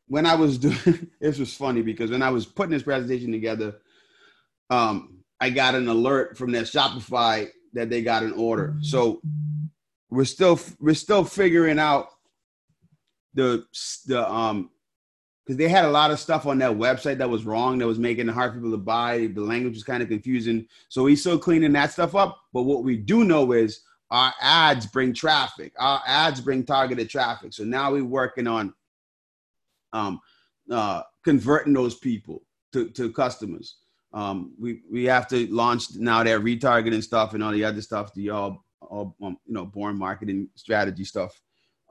[0.07, 3.75] when I was doing this was funny because when I was putting this presentation together,
[4.69, 8.75] um, I got an alert from their Shopify that they got an order.
[8.81, 9.21] So
[10.09, 12.07] we're still we're still figuring out
[13.33, 13.65] the
[14.07, 14.69] the um
[15.45, 17.99] because they had a lot of stuff on that website that was wrong that was
[17.99, 19.27] making it hard for people to buy.
[19.27, 20.65] The language was kind of confusing.
[20.89, 22.41] So we still cleaning that stuff up.
[22.51, 23.81] But what we do know is
[24.11, 25.73] our ads bring traffic.
[25.79, 27.53] Our ads bring targeted traffic.
[27.53, 28.73] So now we're working on
[29.93, 30.19] um,
[30.69, 32.43] uh, converting those people
[32.73, 33.77] to, to customers.
[34.13, 38.13] Um, we we have to launch now that retargeting stuff and all the other stuff,
[38.13, 41.39] the all all um, you know born marketing strategy stuff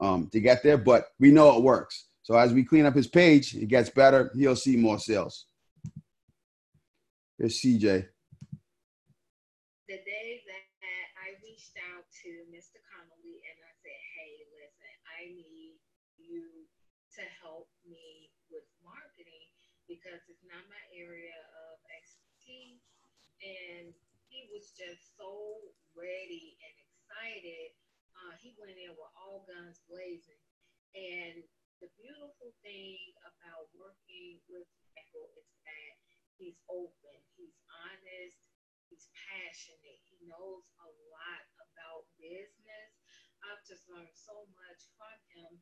[0.01, 0.77] um, to get there.
[0.77, 2.07] But we know it works.
[2.23, 4.31] So as we clean up his page, it gets better.
[4.35, 5.45] He'll see more sales.
[7.37, 8.07] Here's CJ.
[9.87, 12.81] The day that I reached out to Mr.
[12.89, 15.77] Connolly and I said, "Hey, listen, I need
[16.17, 16.65] you
[17.13, 19.53] to help me with marketing
[19.85, 21.37] because it's not my area
[21.69, 22.81] of expertise.
[23.43, 23.93] and
[24.33, 25.59] he was just so
[25.93, 27.77] ready and excited.
[28.17, 30.41] Uh, he went in with all guns blazing.
[30.97, 31.43] And
[31.83, 34.65] the beautiful thing about working with
[34.95, 35.93] Michael is that
[36.39, 38.39] he's open, he's honest,
[38.89, 42.91] he's passionate, he knows a lot about business.
[43.45, 45.53] I've just learned so much from him.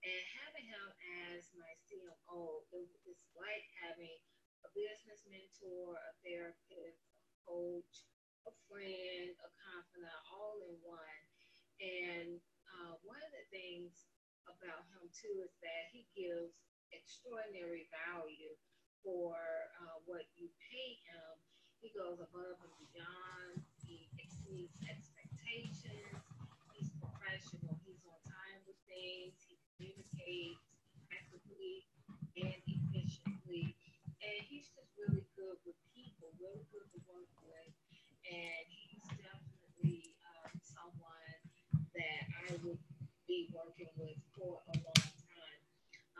[0.00, 0.88] And having him
[1.32, 4.16] as my CMO, it's like having
[4.64, 8.08] a business mentor, a therapist, a coach,
[8.48, 11.20] a friend, a confidant, all in one.
[11.80, 12.40] And
[12.76, 14.08] uh, one of the things
[14.48, 16.56] about him too is that he gives
[16.92, 18.56] extraordinary value
[19.04, 19.36] for
[19.80, 21.32] uh, what you pay him.
[21.80, 23.64] He goes above and beyond.
[23.88, 26.20] He exceeds expectations.
[26.76, 27.72] He's professional.
[27.88, 29.32] He's on time with things.
[29.48, 30.60] He communicates
[31.00, 31.88] effectively
[32.36, 33.72] and efficiently.
[34.20, 37.72] And he's just really good with people, really good to work with.
[38.28, 41.40] And he's definitely um, someone
[41.96, 42.80] that I would
[43.24, 45.60] be working with for a long time.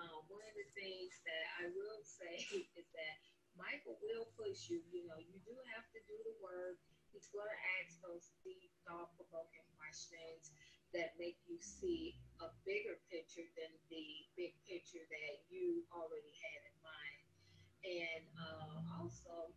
[0.01, 3.30] Um, one of the things that I will say is that
[3.61, 4.81] Michael will push you.
[4.89, 6.81] You know, you do have to do the work.
[7.13, 10.57] He's going to ask those deep, thought-provoking questions
[10.97, 16.61] that make you see a bigger picture than the big picture that you already had
[16.73, 17.21] in mind.
[17.85, 19.53] And uh, also,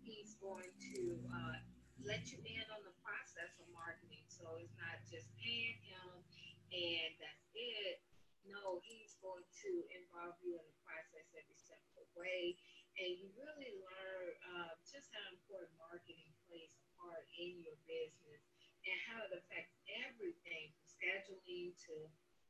[0.00, 1.58] he's going to uh,
[2.06, 4.24] let you in on the process of marketing.
[4.30, 6.24] So it's not just paying him
[6.72, 8.04] and that's it.
[8.48, 12.56] No, he's going to involve you in the process every step of the way.
[12.98, 14.26] And you really learn
[14.58, 18.42] uh, just how important marketing plays a part in your business
[18.82, 21.94] and how it affects everything from scheduling to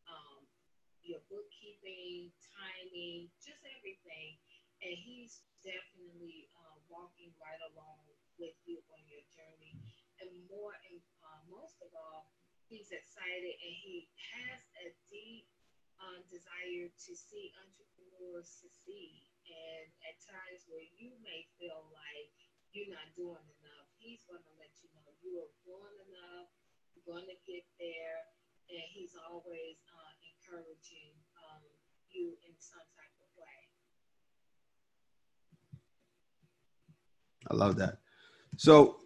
[0.09, 0.49] um,
[1.05, 4.41] your bookkeeping, timing, just everything.
[4.81, 8.09] And he's definitely uh, walking right along
[8.41, 9.77] with you on your journey.
[10.25, 10.97] And more and
[11.29, 12.33] uh, most of all,
[12.73, 15.45] he's excited and he has a deep
[16.01, 19.28] um, desire to see entrepreneurs succeed.
[19.49, 22.33] And at times where you may feel like
[22.77, 26.53] you're not doing enough, he's going to let you know you are doing enough,
[26.93, 28.29] you're going to get there,
[28.69, 31.65] and he's always uh, encouraging um,
[32.13, 33.59] you in some type of way.
[37.51, 37.99] I love that.
[38.57, 38.99] So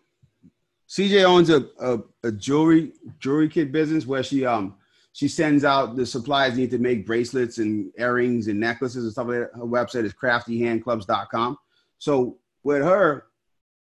[0.89, 4.75] CJ owns a, a, a, jewelry jewelry kit business where she um
[5.13, 9.27] she sends out the supplies need to make bracelets and earrings and necklaces and stuff
[9.27, 9.51] like that.
[9.55, 11.59] Her website is craftyhandsclub.com.
[11.99, 13.27] So with her,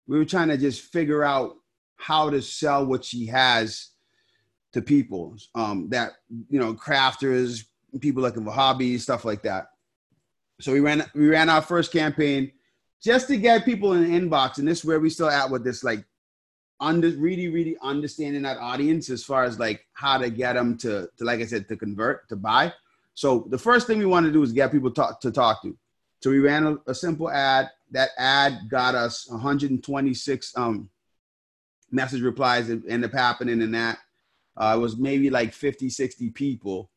[0.07, 1.57] we were trying to just figure out
[1.97, 3.91] how to sell what she has
[4.73, 6.12] to people um, that
[6.51, 7.65] you know crafters,
[8.01, 9.69] people looking for hobbies, stuff like that.
[10.61, 12.51] So we ran we ran our first campaign
[13.03, 15.65] just to get people in the inbox, and this is where we still at with
[15.65, 16.05] this like
[16.81, 21.09] under really really understanding that audience as far as like how to get them to,
[21.16, 22.72] to like I said to convert to buy.
[23.14, 25.77] So the first thing we want to do is get people talk, to talk to.
[26.20, 27.70] So we ran a, a simple ad.
[27.93, 30.91] That ad got us 126 um,
[31.93, 33.99] message replies that end up happening in that.
[34.57, 36.91] Uh, it was maybe like 50, 60 people,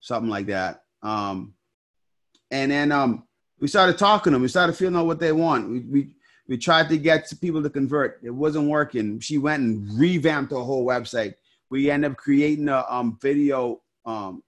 [0.00, 0.84] something like that.
[1.02, 1.54] Um,
[2.50, 3.24] and then um,
[3.60, 4.42] we started talking to them.
[4.42, 5.68] We started feeling out what they want.
[5.68, 6.14] We, we,
[6.50, 8.18] we tried to get people to convert.
[8.24, 9.20] It wasn't working.
[9.20, 11.34] She went and revamped her whole website.
[11.70, 14.42] We ended up creating a um, video um,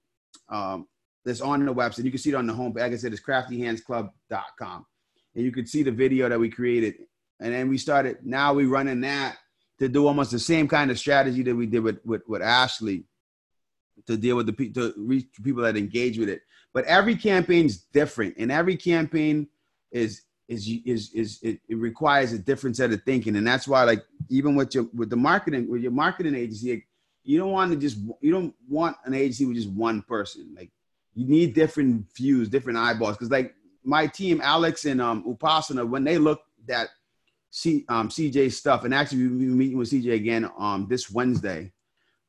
[0.49, 0.85] um,
[1.23, 2.03] that's on the website.
[2.03, 2.73] You can see it on the home.
[2.73, 4.85] Like I said, it's craftyhandsclub.com.
[5.33, 6.95] And you can see the video that we created.
[7.39, 9.37] And then we started, now we're running that
[9.79, 13.05] to do almost the same kind of strategy that we did with, with, with Ashley
[14.07, 16.41] to deal with the people, to reach people that engage with it.
[16.73, 18.35] But every campaign is different.
[18.37, 19.47] And every campaign
[19.89, 23.35] is, is, is, is, it, it requires a different set of thinking.
[23.35, 26.85] And that's why, like, even with your, with the marketing, with your marketing agency,
[27.23, 30.53] you don't want to just, you don't want an agency with just one person.
[30.55, 30.71] Like,
[31.15, 33.17] you need different views, different eyeballs.
[33.17, 36.89] Because like my team, Alex and um, Upasana, when they looked at
[37.49, 41.71] C, um, CJ stuff, and actually we are meeting with CJ again um, this Wednesday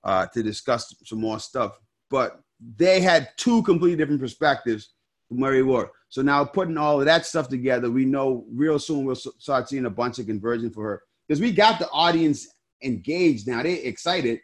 [0.03, 1.79] uh, to discuss some more stuff.
[2.11, 2.41] But
[2.77, 4.91] they had two completely different perspectives
[5.29, 5.89] from Ward.
[6.09, 9.87] So now putting all of that stuff together, we know real soon we'll start seeing
[9.87, 12.47] a bunch of conversion for her because we got the audience
[12.83, 13.63] engaged now.
[13.63, 14.41] They excited.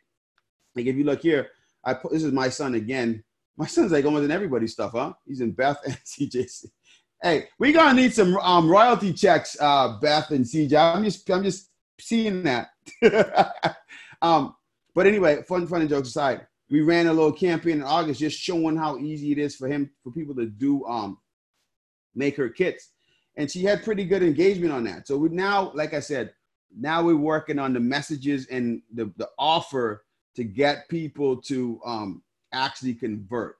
[0.75, 1.49] Like if you look here,
[1.85, 3.23] I put this is my son again.
[3.57, 5.13] My son's like almost in everybody's stuff, huh?
[5.27, 6.67] He's in Beth and CJC.
[7.23, 10.75] Hey, we gonna need some um, royalty checks, uh, Beth and CJ.
[10.75, 11.69] I'm just, I'm just
[12.01, 12.69] seeing that.
[14.23, 14.55] um,
[14.95, 18.39] but anyway, fun, fun and jokes aside, we ran a little campaign in August, just
[18.39, 21.19] showing how easy it is for him, for people to do, um,
[22.15, 22.91] make her kits,
[23.37, 25.07] and she had pretty good engagement on that.
[25.07, 26.33] So we now, like I said,
[26.77, 30.05] now we're working on the messages and the the offer
[30.37, 33.57] to get people to um actually convert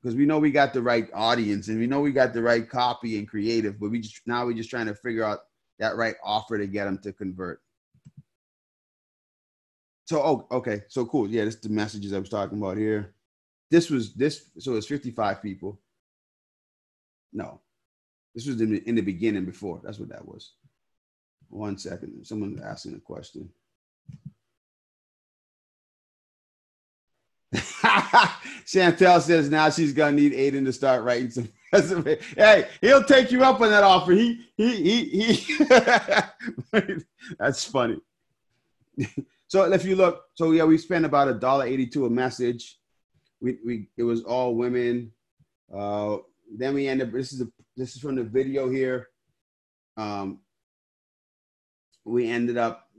[0.00, 2.68] because we know we got the right audience and we know we got the right
[2.68, 5.40] copy and creative, but we just now we're just trying to figure out
[5.78, 7.60] that right offer to get them to convert.
[10.10, 11.28] So oh okay, so cool.
[11.30, 13.14] Yeah, this is the messages I was talking about here.
[13.70, 15.78] This was this so it's 55 people.
[17.32, 17.60] No.
[18.34, 19.80] This was in the, in the beginning before.
[19.84, 20.54] That's what that was.
[21.48, 22.26] One second.
[22.26, 23.50] Someone's asking a question.
[28.66, 31.48] Chantel says now she's gonna need Aiden to start writing some.
[32.36, 34.10] Hey, he'll take you up on that offer.
[34.10, 35.56] He he he he.
[37.38, 38.00] That's funny.
[39.50, 42.78] So if you look, so yeah, we spent about a dollar eighty-two a message.
[43.40, 45.10] We we it was all women.
[45.74, 46.18] Uh,
[46.56, 47.10] then we end up.
[47.10, 49.08] This is a this is from the video here.
[49.96, 50.38] Um,
[52.04, 52.90] we ended up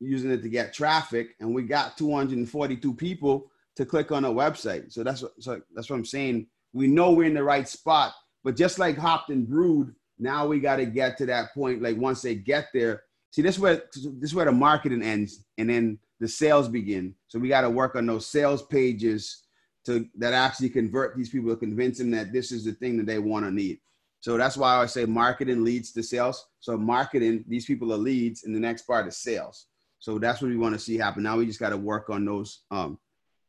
[0.00, 4.10] using it to get traffic, and we got two hundred and forty-two people to click
[4.10, 4.92] on a website.
[4.92, 6.48] So that's what so that's what I'm saying.
[6.72, 10.76] We know we're in the right spot, but just like Hopton Brewed, now we got
[10.76, 11.82] to get to that point.
[11.82, 15.70] Like once they get there, see this where this is where the marketing ends, and
[15.70, 17.14] then the sales begin.
[17.28, 19.44] So we got to work on those sales pages
[19.86, 23.06] to that actually convert these people to convince them that this is the thing that
[23.06, 23.80] they want to need.
[24.20, 26.46] So that's why I say marketing leads to sales.
[26.60, 29.66] So marketing, these people are leads, and the next part is sales.
[29.98, 31.22] So that's what we want to see happen.
[31.22, 32.98] Now we just got to work on those um,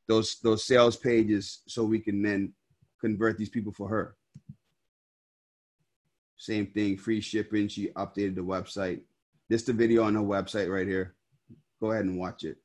[0.07, 2.53] those those sales pages so we can then
[2.99, 4.15] convert these people for her.
[6.37, 7.67] Same thing, free shipping.
[7.67, 9.01] She updated the website.
[9.51, 11.13] This the video on her website right here.
[11.81, 12.55] Go ahead and watch it.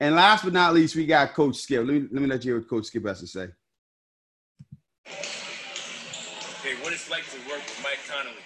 [0.00, 1.86] And last but not least, we got Coach Skip.
[1.86, 3.46] Let me let me let you hear what Coach Skip has to say.
[5.06, 8.42] Okay, what it's like to work with Mike Connolly.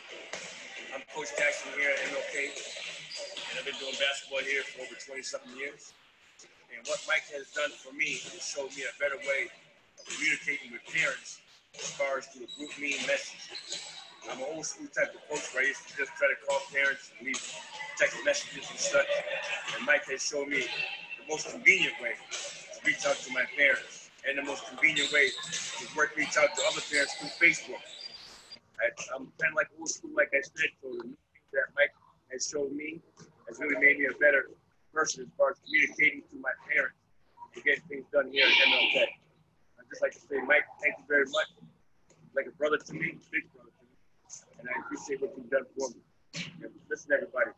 [0.93, 5.23] I'm Coach Jackson here at MLK, and I've been doing basketball here for over 20
[5.23, 5.95] something years.
[6.69, 9.49] And what Mike has done for me is showed me a better way
[9.97, 11.41] of communicating with parents
[11.81, 13.89] as far as through a GroupMe message.
[14.27, 16.59] I'm an old school type of coach where I used to just try to call
[16.75, 17.41] parents and leave
[17.97, 19.07] text messages and such.
[19.77, 20.67] And Mike has shown me
[21.23, 25.31] the most convenient way to reach out to my parents and the most convenient way
[25.31, 27.83] to work reach out to other parents through Facebook.
[28.79, 31.95] I, am kind of like old school, like I said, so the things that Mike
[32.31, 33.01] has shown me
[33.49, 34.51] has really made me a better
[34.93, 36.99] person as far as communicating to my parents
[37.55, 38.97] to get things done here at MLK.
[39.79, 41.51] I'd just like to say, Mike, thank you very much.
[42.37, 43.68] Like a brother to me, big brother
[44.59, 45.97] and I appreciate what you've done for me.
[46.63, 47.51] And listen, everybody,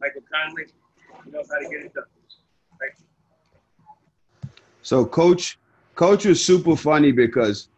[0.00, 0.64] Michael Connolly,
[1.24, 2.04] he knows how to get it done.
[2.80, 4.50] Thank you.
[4.82, 5.58] So, coach,
[5.94, 7.68] coach was super funny because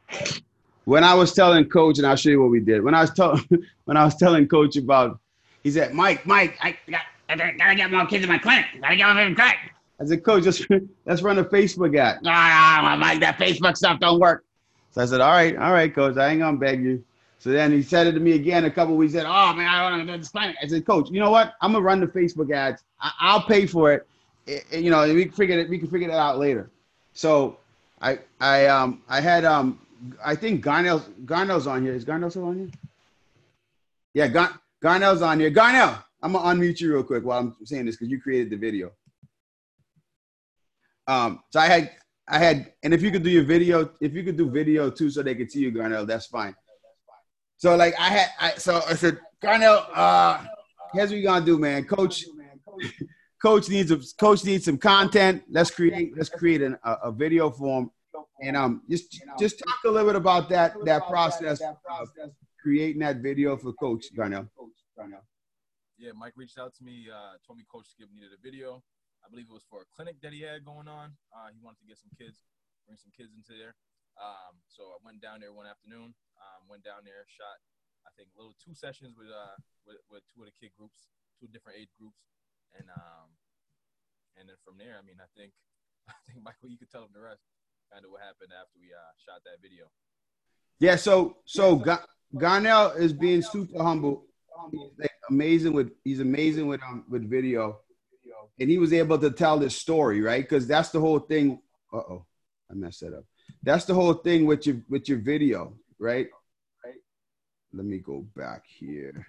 [0.85, 2.83] when I was telling coach, and I'll show you what we did.
[2.83, 3.45] When I was telling
[3.85, 5.21] when I was telling coach about,
[5.63, 8.67] he said, Mike, Mike, I got, I gotta get more kids in my clinic.
[8.81, 9.57] Gotta get more in clinic.
[10.01, 10.67] I said, Coach, just
[11.07, 12.21] let's run a Facebook ad.
[12.27, 14.45] Ah, Mike, that Facebook stuff don't work.
[14.93, 17.05] So I said, All right, all right, coach, I ain't gonna beg you.
[17.39, 19.13] So then he said it to me again a couple weeks.
[19.13, 21.55] Said, "Oh man, I don't this clinic." I said, "Coach, you know what?
[21.61, 22.83] I'm gonna run the Facebook ads.
[23.01, 24.07] I- will pay for it.
[24.47, 24.65] it.
[24.73, 25.69] You know, we can figure it.
[25.69, 26.71] We can figure that out later."
[27.13, 27.59] So
[28.01, 29.81] I I um I had um
[30.25, 31.95] I think Garnell Garnell's on here.
[31.95, 32.71] Is Garnell still on here?
[34.15, 35.51] Yeah, Gar, Garnell's on here.
[35.51, 38.57] Garnell, I'm gonna unmute you real quick while I'm saying this because you created the
[38.57, 38.93] video.
[41.07, 41.91] Um, so I had
[42.29, 45.11] I had, and if you could do your video, if you could do video too,
[45.11, 46.57] so they could see you, Garnell, that's fine.
[47.57, 50.45] So like I had, I so I said, Garnell, uh,
[50.93, 51.85] here's what you gonna do, man.
[51.85, 52.25] Coach,
[53.43, 55.43] coach needs a coach needs some content.
[55.49, 57.91] Let's create let's create an, a, a video form,
[58.43, 62.09] and um just just talk a little bit about that that process of
[62.63, 64.49] creating that video for Coach Garnell.
[65.99, 68.83] Yeah, Mike reached out to me, uh, told me Coach Skip needed a video.
[69.25, 71.17] I believe it was for a clinic that he had going on.
[71.33, 72.37] Uh, he wanted to get some kids,
[72.85, 73.75] bring some kids into there.
[74.17, 76.17] Um, so I went down there one afternoon.
[76.41, 77.61] Um, went down there, shot
[78.07, 81.11] I think little two sessions with uh with, with two of the kid groups,
[81.43, 82.23] two different age groups,
[82.79, 83.35] and um
[84.39, 85.53] and then from there, I mean, I think
[86.09, 87.43] I think Michael, you could tell them the rest,
[87.91, 89.91] kind of what happened after we uh shot that video.
[90.79, 90.97] Yeah.
[90.97, 94.25] So so Ga- Garnell is being super humble.
[94.71, 97.83] He's like amazing with he's amazing with um with video,
[98.61, 101.61] and he was able to tell this story right because that's the whole thing.
[101.93, 102.27] Uh oh,
[102.71, 103.25] I messed that up.
[103.63, 106.29] That's the whole thing with your with your video, right?
[106.85, 106.95] Right.
[107.73, 109.27] Let me go back here.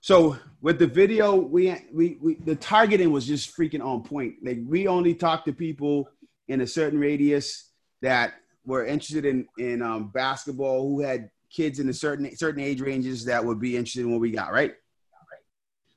[0.00, 4.34] So with the video, we, we we the targeting was just freaking on point.
[4.42, 6.08] Like we only talked to people
[6.48, 7.70] in a certain radius
[8.02, 8.34] that
[8.66, 13.24] were interested in in um, basketball, who had kids in a certain certain age ranges
[13.24, 14.74] that would be interested in what we got, right?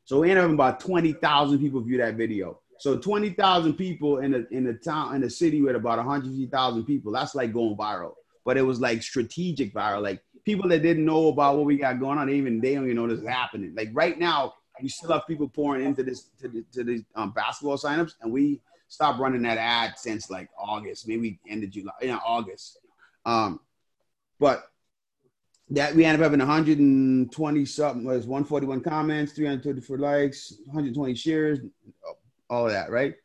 [0.06, 2.61] So we ended up about twenty thousand people view that video.
[2.79, 6.51] So twenty thousand people in a in a town in a city with about hundred
[6.51, 7.11] thousand people.
[7.11, 8.13] That's like going viral.
[8.45, 10.01] But it was like strategic viral.
[10.01, 12.95] Like people that didn't know about what we got going on, even they don't even
[12.95, 13.73] know this is happening.
[13.75, 17.31] Like right now, we still have people pouring into this to the, to these um,
[17.31, 21.93] basketball signups, and we stopped running that ad since like August, maybe end of July,
[22.01, 22.79] you know, August.
[23.25, 23.59] Um,
[24.39, 24.71] but
[25.71, 31.59] that we ended up having 120 something was 141 comments, 334 likes, 120 shares,
[32.49, 33.15] all of that, right?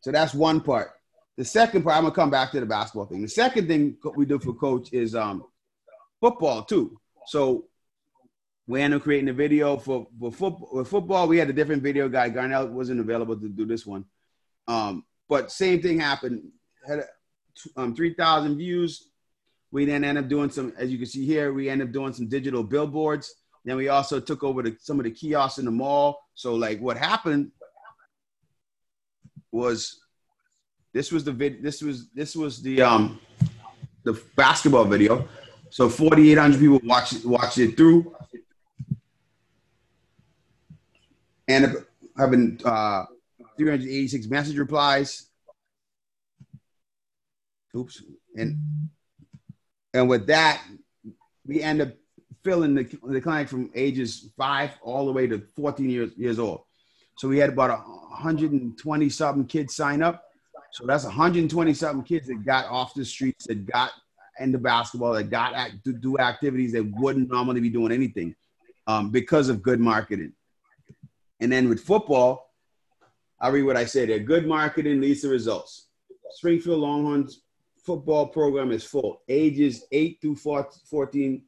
[0.00, 0.90] So that's one part.
[1.36, 3.22] The second part, I'm gonna come back to the basketball thing.
[3.22, 5.44] The second thing we do for coach is um,
[6.20, 7.00] football too.
[7.26, 7.66] So
[8.66, 10.84] we ended up creating a video for, for football.
[10.84, 12.30] football, we had a different video guy.
[12.30, 14.04] Garnell wasn't available to do this one.
[14.68, 16.42] Um, but same thing happened.
[16.86, 17.04] Had
[17.76, 19.08] um, 3,000 views.
[19.72, 22.12] We then end up doing some, as you can see here, we end up doing
[22.12, 23.34] some digital billboards.
[23.64, 26.20] Then we also took over the, some of the kiosks in the mall.
[26.34, 27.50] So like what happened
[29.52, 30.00] was
[30.92, 33.20] this was the vid this was this was the um
[34.04, 35.28] the basketball video.
[35.70, 38.14] So 4800 people watched watched it through.
[41.48, 41.76] And
[42.16, 43.04] having uh
[43.56, 45.26] 386 message replies.
[47.76, 48.02] Oops.
[48.36, 48.56] And
[49.94, 50.62] and with that
[51.46, 51.88] we end up
[52.42, 56.62] filling the, the clinic from ages five all the way to 14 years years old
[57.20, 60.24] so we had about 120 something kids sign up.
[60.72, 63.90] So that's 120 something kids that got off the streets, that got
[64.38, 68.34] into basketball, that got act, to do activities that wouldn't normally be doing anything
[68.86, 70.32] um, because of good marketing.
[71.40, 72.54] And then with football,
[73.38, 74.20] I'll read what I said there.
[74.20, 75.88] Good marketing leads to results.
[76.30, 77.42] Springfield Longhorns
[77.84, 79.20] football program is full.
[79.28, 81.42] Ages 8 through 14,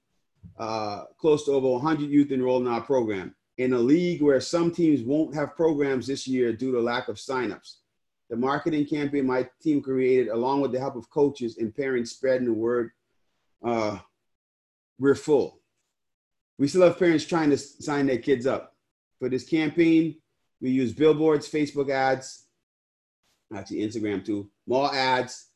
[0.59, 4.73] uh, close to over 100 youth enrolled in our program in a league where some
[4.73, 7.77] teams won't have programs this year due to lack of signups.
[8.29, 12.47] The marketing campaign my team created, along with the help of coaches and parents spreading
[12.47, 12.91] the word,
[13.65, 13.99] uh,
[14.99, 15.61] we're full.
[16.59, 18.75] We still have parents trying to sign their kids up.
[19.19, 20.17] For this campaign,
[20.61, 22.47] we use billboards, Facebook ads,
[23.55, 25.49] actually Instagram too, mall ads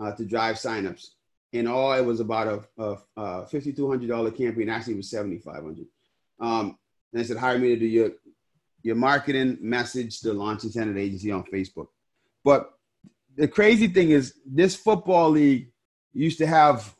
[0.00, 1.08] uh, to drive signups.
[1.52, 4.68] In all, it was about a, a, a $5,200 campaign.
[4.70, 5.86] Actually, it was 7500
[6.40, 6.78] um,
[7.18, 8.10] I said, hire me to do your
[8.82, 11.88] your marketing message to Launch and Standout Agency on Facebook.
[12.44, 12.72] But
[13.36, 15.70] the crazy thing is this football league
[16.12, 16.94] used to have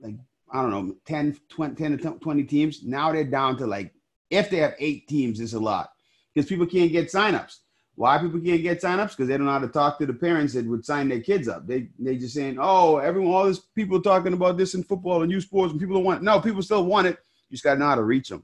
[0.00, 0.16] like
[0.52, 2.82] I don't know 10, 20, 10 to 20 teams.
[2.84, 3.92] Now they're down to like
[4.30, 5.90] if they have eight teams, it's a lot
[6.34, 7.58] because people can't get signups.
[7.96, 9.10] Why people can't get signups?
[9.10, 11.46] Because they don't know how to talk to the parents that would sign their kids
[11.48, 11.66] up.
[11.66, 15.30] They they just saying, oh, everyone, all these people talking about this in football and
[15.30, 16.22] youth sports, and people don't want.
[16.22, 16.24] It.
[16.24, 17.18] No, people still want it.
[17.48, 18.42] You just got to know how to reach them.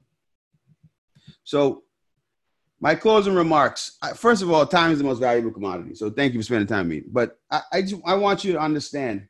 [1.43, 1.83] So,
[2.79, 3.97] my closing remarks.
[4.15, 5.95] First of all, time is the most valuable commodity.
[5.95, 7.03] So, thank you for spending time with me.
[7.07, 9.27] But I I, just, I want you to understand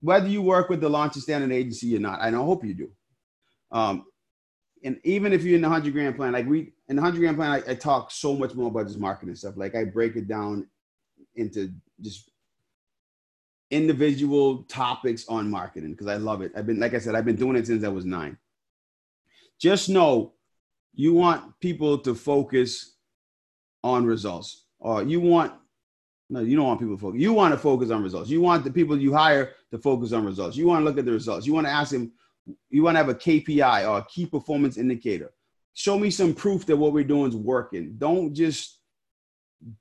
[0.00, 2.20] whether you work with the Launch and Standout Agency or not.
[2.20, 2.90] I know, hope you do.
[3.72, 4.04] Um,
[4.84, 7.36] and even if you're in the hundred grand plan, like we in the hundred grand
[7.36, 9.56] plan, I, I, talk so much more about this marketing stuff.
[9.56, 10.68] Like I break it down
[11.34, 12.30] into just
[13.70, 16.52] individual topics on marketing because I love it.
[16.56, 18.38] I've been, like I said, I've been doing it since I was nine.
[19.58, 20.34] Just know
[20.96, 22.96] you want people to focus
[23.84, 25.52] on results, or you want
[26.28, 27.20] no, you don't want people to focus.
[27.20, 28.28] You want to focus on results.
[28.28, 30.56] You want the people you hire to focus on results.
[30.56, 31.46] You want to look at the results.
[31.46, 32.10] You want to ask them
[32.70, 35.32] you want to have a KPI or a key performance indicator.
[35.74, 37.94] Show me some proof that what we're doing is working.
[37.98, 38.80] Don't just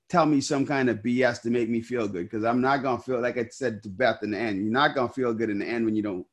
[0.10, 3.02] tell me some kind of BS to make me feel good because I'm not gonna
[3.02, 4.62] feel like I said to Beth in the end.
[4.64, 6.26] You're not gonna feel good in the end when you don't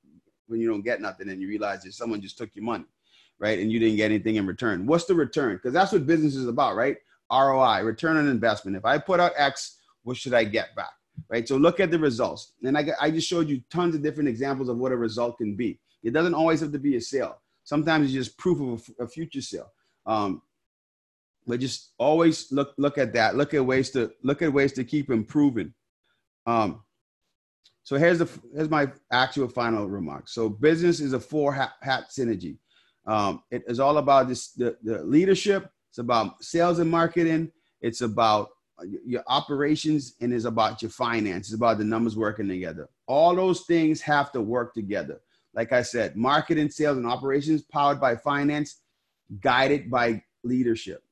[0.47, 2.85] when you don't get nothing and you realize that someone just took your money,
[3.43, 3.59] right?
[3.59, 4.87] And you didn't get anything in return.
[4.87, 5.57] What's the return?
[5.57, 6.97] Because that's what business is about, right?
[7.31, 8.77] ROI, return on investment.
[8.77, 10.93] If I put out X, what should I get back?
[11.29, 11.47] Right.
[11.47, 12.53] So look at the results.
[12.63, 15.57] And I, I just showed you tons of different examples of what a result can
[15.57, 15.81] be.
[16.05, 17.41] It doesn't always have to be a sale.
[17.65, 19.73] Sometimes it's just proof of a, a future sale.
[20.07, 20.43] Um,
[21.47, 23.37] but just always look look at that.
[23.37, 25.75] Look at ways to look at ways to keep improving.
[26.47, 26.83] Um,
[27.83, 30.29] so here's the here's my actual final remark.
[30.29, 32.59] So business is a four hat, hat synergy.
[33.07, 35.71] Um, it is all about this the, the leadership.
[35.91, 37.51] It's about sales and marketing.
[37.81, 38.51] It's about
[39.05, 41.49] your operations and it's about your finance.
[41.49, 42.89] It's about the numbers working together.
[43.07, 45.21] All those things have to work together
[45.55, 48.81] like I said, marketing, sales, and operations powered by finance,
[49.41, 51.03] guided by leadership.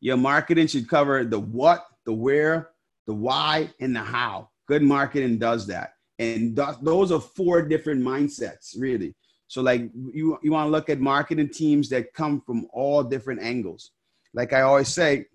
[0.00, 2.70] Your marketing should cover the what, the where,
[3.06, 4.48] the why, and the how.
[4.66, 5.94] Good marketing does that.
[6.18, 9.14] And th- those are four different mindsets, really.
[9.50, 13.42] So, like, you, you want to look at marketing teams that come from all different
[13.42, 13.90] angles.
[14.32, 15.26] Like I always say,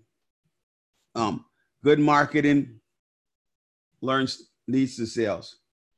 [1.15, 1.43] um,
[1.83, 2.79] good marketing
[3.99, 5.57] learns leads to sales.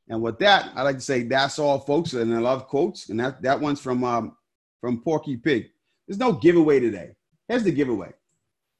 [0.09, 2.13] And with that, I like to say that's all, folks.
[2.13, 3.09] And I love quotes.
[3.09, 4.35] And that, that one's from um,
[4.81, 5.67] from Porky Pig.
[6.07, 7.11] There's no giveaway today.
[7.47, 8.13] Here's the giveaway.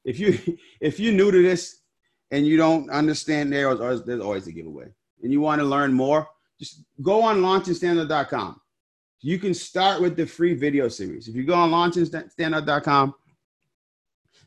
[0.04, 0.36] If you
[0.80, 1.78] if you're new to this
[2.32, 4.88] and you don't understand there, there's always a giveaway.
[5.22, 6.26] And you want to learn more,
[6.58, 8.60] just go on launchandstandout.com.
[9.20, 11.28] You can start with the free video series.
[11.28, 13.14] If you go on launchandstandout.com,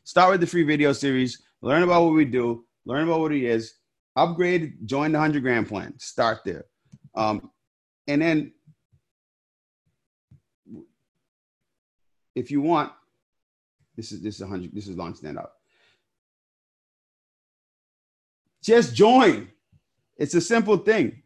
[0.04, 3.44] start with the free video series, learn about what we do, learn about what it
[3.44, 3.74] is,
[4.16, 6.64] upgrade, join the 100 grand plan, start there.
[7.14, 7.50] Um,
[8.06, 8.52] and then
[12.34, 12.92] if you want,
[13.96, 14.74] this is this is hundred.
[14.74, 15.50] This is Launch Standout.
[18.62, 19.48] Just join.
[20.16, 21.22] It's a simple thing.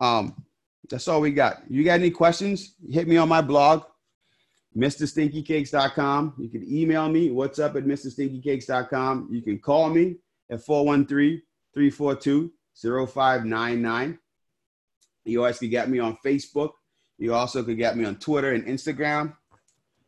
[0.00, 0.44] Um,
[0.90, 1.62] that's all we got.
[1.68, 2.74] You got any questions?
[2.88, 3.84] Hit me on my blog,
[4.76, 6.34] MrStinkyCakes.com.
[6.38, 9.28] You can email me, what's up at MrStinkyCakes.com.
[9.30, 10.16] You can call me
[10.50, 11.42] at 413
[11.74, 12.52] 342
[13.06, 14.18] 0599.
[15.24, 16.70] You always can get me on Facebook.
[17.18, 19.34] You also could get me on Twitter and Instagram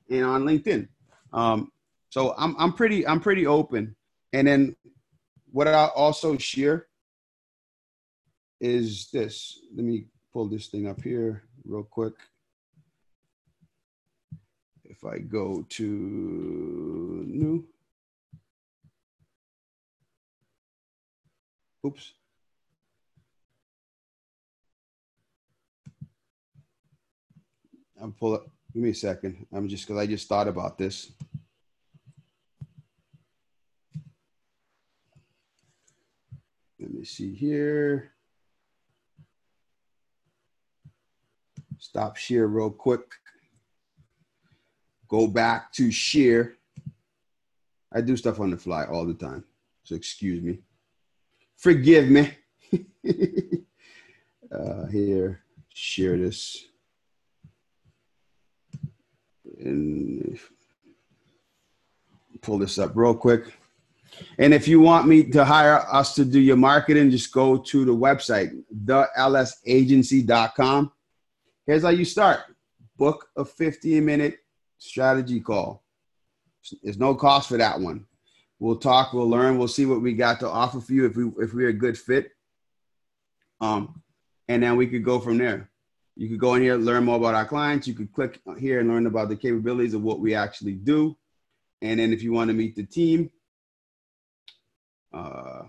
[0.09, 0.89] and on LinkedIn.
[1.33, 1.71] Um,
[2.09, 3.97] so I'm I'm pretty I'm pretty open.
[4.33, 4.77] And then
[5.51, 6.87] what I also share
[8.61, 9.59] is this.
[9.75, 12.15] Let me pull this thing up here real quick.
[14.85, 15.85] If I go to
[17.27, 17.67] new.
[21.87, 22.13] Oops.
[28.01, 28.43] I'm pull it.
[28.73, 29.47] Give me a second.
[29.53, 31.13] I'm just because I just thought about this.
[36.79, 38.13] Let me see here.
[41.81, 43.01] Stop share real quick.
[45.09, 46.57] Go back to share.
[47.91, 49.45] I do stuff on the fly all the time.
[49.83, 50.59] So excuse me.
[51.57, 52.33] Forgive me.
[54.53, 55.41] uh, here,
[55.73, 56.67] share this
[59.59, 60.39] and
[62.43, 63.55] pull this up real quick.
[64.39, 67.87] And if you want me to hire us to do your marketing, just go to
[67.87, 68.51] the website,
[68.85, 70.93] thelsagency.com.
[71.67, 72.41] Here's how you start
[72.97, 74.39] book a 15 minute
[74.79, 75.83] strategy call.
[76.83, 78.07] There's no cost for that one.
[78.59, 81.25] We'll talk, we'll learn, we'll see what we got to offer for you if we
[81.43, 82.33] if we're a good fit.
[83.61, 84.03] Um,
[84.49, 85.71] and then we could go from there.
[86.17, 87.87] You could go in here, learn more about our clients.
[87.87, 91.17] You could click here and learn about the capabilities of what we actually do.
[91.81, 93.31] And then if you want to meet the team,
[95.15, 95.63] uh,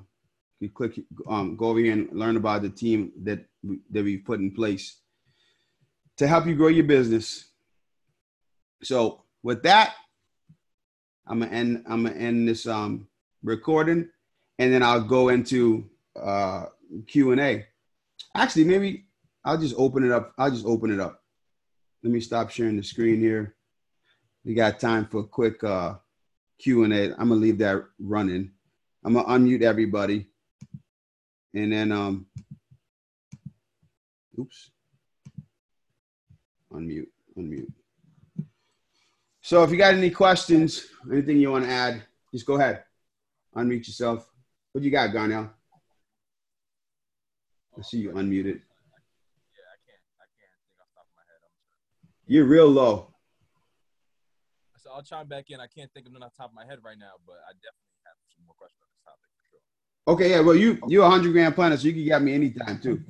[0.59, 3.45] you click um, go over here and learn about the team that
[3.91, 5.00] that we put in place
[6.21, 7.45] to help you grow your business.
[8.83, 9.95] So with that,
[11.25, 13.07] I'm gonna end I'm gonna end this um,
[13.41, 14.07] recording,
[14.59, 16.65] and then I'll go into uh,
[17.07, 17.65] Q and A.
[18.35, 19.07] Actually, maybe
[19.43, 20.33] I'll just open it up.
[20.37, 21.23] I'll just open it up.
[22.03, 23.55] Let me stop sharing the screen here.
[24.45, 25.95] We got time for a quick uh,
[26.59, 27.13] Q and A.
[27.13, 28.51] I'm gonna leave that running.
[29.03, 30.27] I'm gonna unmute everybody,
[31.55, 32.27] and then um,
[34.39, 34.69] oops,
[36.73, 37.07] unmute,
[37.37, 37.71] unmute.
[39.41, 42.83] So if you got any questions, anything you want to add, just go ahead,
[43.55, 44.29] unmute yourself.
[44.71, 45.49] What you got, Garnell?
[47.77, 48.61] I see you unmuted.
[48.61, 50.03] Yeah, I can't.
[50.19, 51.39] I can't think off top of my head.
[52.27, 53.13] You're real low.
[54.77, 55.59] So I'll chime back in.
[55.59, 57.51] I can't think of them off the top of my head right now, but I
[57.53, 60.13] definitely have some more questions on this topic for sure.
[60.13, 60.41] Okay, yeah.
[60.41, 63.01] Well, you you're a hundred grand planner, so you can get me anytime too.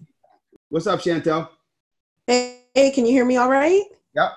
[0.69, 1.49] What's up, Chantel?
[2.31, 3.83] Hey, hey, can you hear me all right?
[4.15, 4.31] Yep.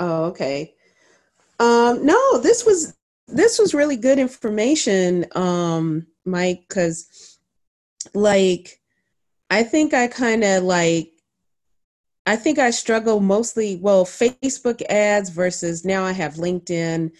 [0.00, 0.74] Oh, okay.
[1.58, 2.94] Um, no, this was
[3.26, 7.38] this was really good information, um, Mike, because
[8.12, 8.82] like
[9.48, 11.10] I think I kind of like
[12.26, 17.12] I think I struggle mostly, well, Facebook ads versus now I have LinkedIn.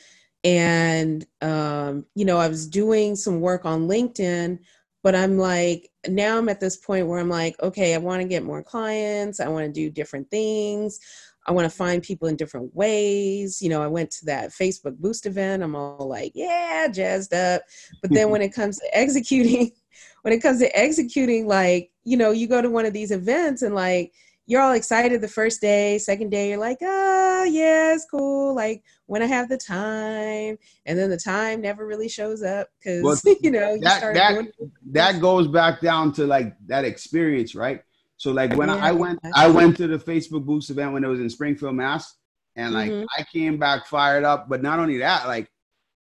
[0.45, 4.59] And, um, you know, I was doing some work on LinkedIn,
[5.07, 8.27] but I'm like, now I'm at this point where I'm like, okay, I want to
[8.27, 9.39] get more clients.
[9.39, 10.99] I want to do different things.
[11.47, 13.63] I want to find people in different ways.
[13.63, 15.63] You know, I went to that Facebook Boost event.
[15.63, 17.63] I'm all like, yeah, jazzed up.
[18.03, 18.33] But then mm-hmm.
[18.33, 19.71] when it comes to executing,
[20.23, 23.63] when it comes to executing, like, you know, you go to one of these events
[23.63, 24.13] and like,
[24.47, 28.55] you're all excited the first day, second day, you're like, oh, yeah, it's cool.
[28.55, 30.57] Like when I have the time.
[30.87, 34.47] And then the time never really shows up because, well, you know, you that, that,
[34.93, 37.83] that goes back down to like that experience, right?
[38.19, 41.09] So like when yeah, I went, I went to the Facebook Boost event when it
[41.09, 42.17] was in Springfield, Mass.
[42.55, 43.05] And like mm-hmm.
[43.19, 45.51] I came back fired up, but not only that, like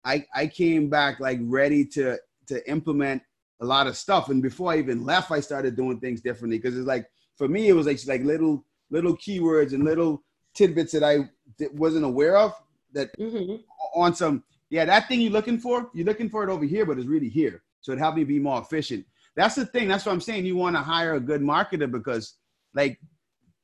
[0.04, 3.22] I, I came back like ready to to implement
[3.62, 4.30] a lot of stuff.
[4.30, 7.06] And before I even left, I started doing things differently because it's like
[7.42, 10.22] for me, it was like like little little keywords and little
[10.54, 11.28] tidbits that I
[11.74, 12.54] wasn't aware of
[12.94, 13.56] that mm-hmm.
[13.96, 17.00] on some yeah that thing you're looking for you're looking for it over here but
[17.00, 19.04] it's really here so it helped me be more efficient
[19.36, 22.36] that's the thing that's what i'm saying you want to hire a good marketer because
[22.74, 23.00] like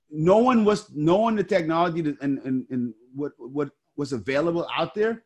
[0.09, 5.23] no one was knowing the technology and, and, and what what was available out there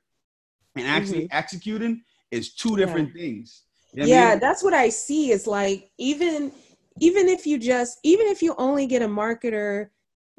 [0.75, 1.37] and actually mm-hmm.
[1.37, 2.01] executing
[2.31, 3.21] is two different yeah.
[3.21, 3.63] things
[3.93, 4.39] you know yeah I mean?
[4.39, 6.51] that's what i see is like even
[6.99, 9.89] even if you just even if you only get a marketer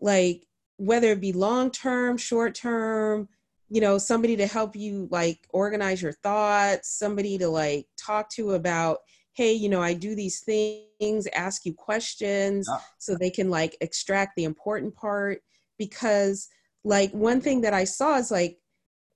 [0.00, 0.46] like
[0.76, 3.28] whether it be long term short term
[3.68, 8.52] you know somebody to help you like organize your thoughts somebody to like talk to
[8.52, 8.98] about
[9.34, 12.78] hey you know i do these things ask you questions yeah.
[12.98, 15.40] so they can like extract the important part
[15.78, 16.48] because
[16.84, 18.58] like one thing that i saw is like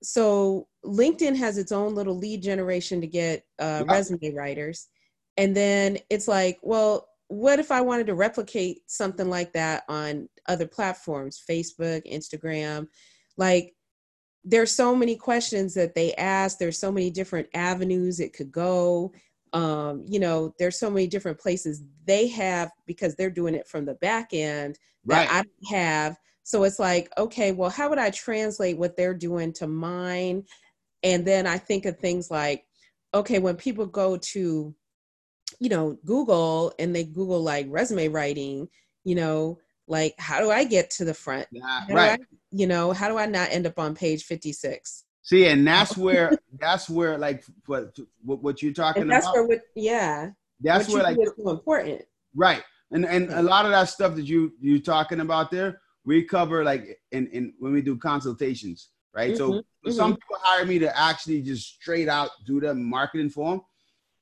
[0.02, 3.92] so linkedin has its own little lead generation to get uh, yeah.
[3.92, 4.88] resume writers
[5.36, 10.28] and then it's like well what if I wanted to replicate something like that on
[10.46, 12.86] other platforms, Facebook, Instagram?
[13.36, 13.74] Like,
[14.44, 16.58] there's so many questions that they ask.
[16.58, 19.12] There's so many different avenues it could go.
[19.52, 23.84] Um, you know, there's so many different places they have because they're doing it from
[23.84, 25.32] the back end that right.
[25.32, 26.16] I don't have.
[26.44, 30.44] So it's like, okay, well, how would I translate what they're doing to mine?
[31.02, 32.64] And then I think of things like,
[33.14, 34.74] okay, when people go to
[35.60, 38.68] you know, Google and they Google like resume writing,
[39.04, 39.58] you know,
[39.88, 41.46] like how do I get to the front?
[41.50, 42.20] Yeah, right.
[42.20, 45.04] I, you know, how do I not end up on page 56?
[45.22, 49.34] See, and that's where that's where like what what you're talking and that's about.
[49.34, 50.30] Where what, yeah.
[50.60, 52.02] That's what where like so important.
[52.34, 52.62] Right.
[52.92, 56.64] And and a lot of that stuff that you you're talking about there, we cover
[56.64, 59.34] like in, in when we do consultations, right?
[59.34, 59.90] Mm-hmm, so mm-hmm.
[59.90, 63.60] some people hire me to actually just straight out do the marketing for them.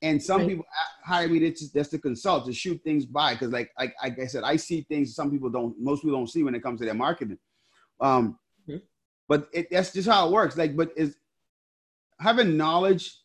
[0.05, 0.49] And some right.
[0.49, 0.65] people
[1.03, 4.27] hire me that's just to consult to shoot things by because like, like like I
[4.27, 6.85] said, I see things some people don't most people don't see when it comes to
[6.85, 7.39] their marketing.
[7.99, 8.37] Um,
[8.69, 8.77] mm-hmm.
[9.27, 10.57] but it, that's just how it works.
[10.57, 11.17] Like, but is
[12.19, 13.17] having knowledge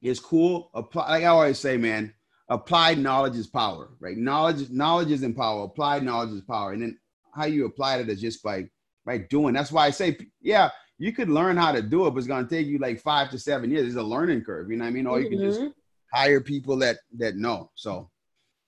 [0.00, 0.70] is cool.
[0.72, 2.14] Apply, like I always say, man,
[2.48, 4.16] applied knowledge is power, right?
[4.16, 5.64] Knowledge knowledge is in power.
[5.64, 6.98] Applied knowledge is power, and then
[7.34, 8.66] how you apply it is just by
[9.04, 9.52] by doing.
[9.52, 12.48] That's why I say, yeah, you could learn how to do it, but it's going
[12.48, 13.88] to take you like five to seven years.
[13.88, 14.70] It's a learning curve.
[14.70, 15.06] You know what I mean?
[15.06, 15.68] Or you can just mm-hmm
[16.12, 17.70] hire people that that know.
[17.74, 18.10] So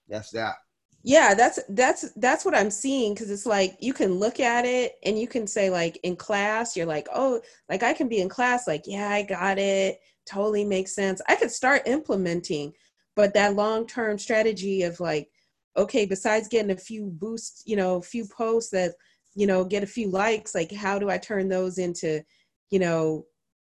[0.08, 0.54] that's that.
[1.02, 4.94] Yeah, that's that's that's what I'm seeing because it's like you can look at it
[5.04, 8.28] and you can say like in class you're like oh like I can be in
[8.30, 11.20] class like yeah I got it totally makes sense.
[11.28, 12.72] I could start implementing,
[13.16, 15.28] but that long term strategy of like,
[15.76, 18.92] okay, besides getting a few boosts, you know, a few posts that,
[19.34, 22.22] you know, get a few likes, like how do I turn those into,
[22.70, 23.26] you know,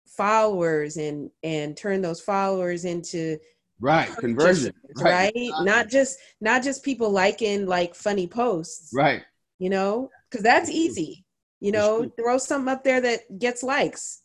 [0.06, 3.38] followers and and turn those followers into
[3.80, 5.52] right conversion right, right?
[5.62, 8.92] not just not just people liking like funny posts.
[8.94, 9.24] Right.
[9.60, 11.26] You know because that's easy
[11.60, 14.22] you know throw something up there that gets likes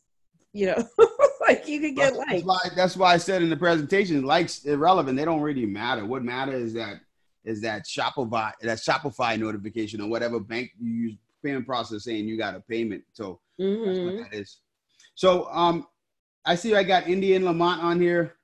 [0.51, 0.87] you know
[1.47, 2.31] like you could get that's, likes.
[2.31, 6.05] that's why, that's why i said in the presentation likes irrelevant they don't really matter.
[6.05, 6.99] What matters is that
[7.43, 12.37] is that shopify that shopify notification or whatever bank you use payment process saying you
[12.37, 13.85] got a payment so mm-hmm.
[13.85, 14.59] that's what that is.
[15.15, 15.87] So um
[16.45, 18.35] i see i got india and lamont on here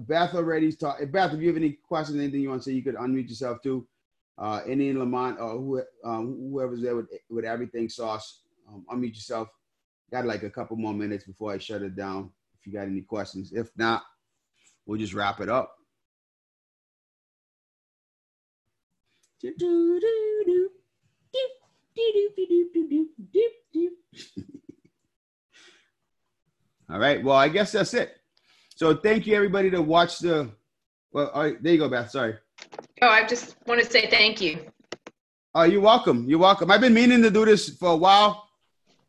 [0.00, 2.82] beth already talked beth if you have any questions anything you want to say you
[2.82, 3.86] could unmute yourself too
[4.38, 8.40] uh, Indian Lamont or who, um, whoever's there with, with everything sauce.
[8.68, 9.48] Um, unmute yourself.
[10.10, 12.30] Got like a couple more minutes before I shut it down.
[12.58, 14.02] If you got any questions, if not,
[14.86, 15.76] we'll just wrap it up.
[26.90, 27.22] All right.
[27.22, 28.16] Well, I guess that's it.
[28.76, 30.50] So thank you everybody to watch the.
[31.12, 32.10] Well, right, there you go, Beth.
[32.10, 32.34] Sorry.
[33.02, 34.66] Oh, I just want to say thank you.
[35.54, 36.24] Oh, you're welcome.
[36.26, 36.70] You're welcome.
[36.70, 38.48] I've been meaning to do this for a while.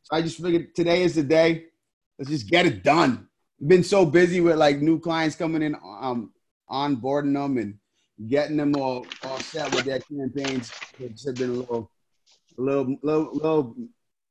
[0.03, 1.67] So I just figured today is the day.
[2.19, 3.27] Let's just get it done.
[3.61, 6.33] I've been so busy with like new clients coming in, um,
[6.69, 7.77] onboarding them and
[8.27, 10.73] getting them all, all set with their campaigns.
[10.99, 11.89] It's been a little,
[12.57, 13.75] a little, little, little,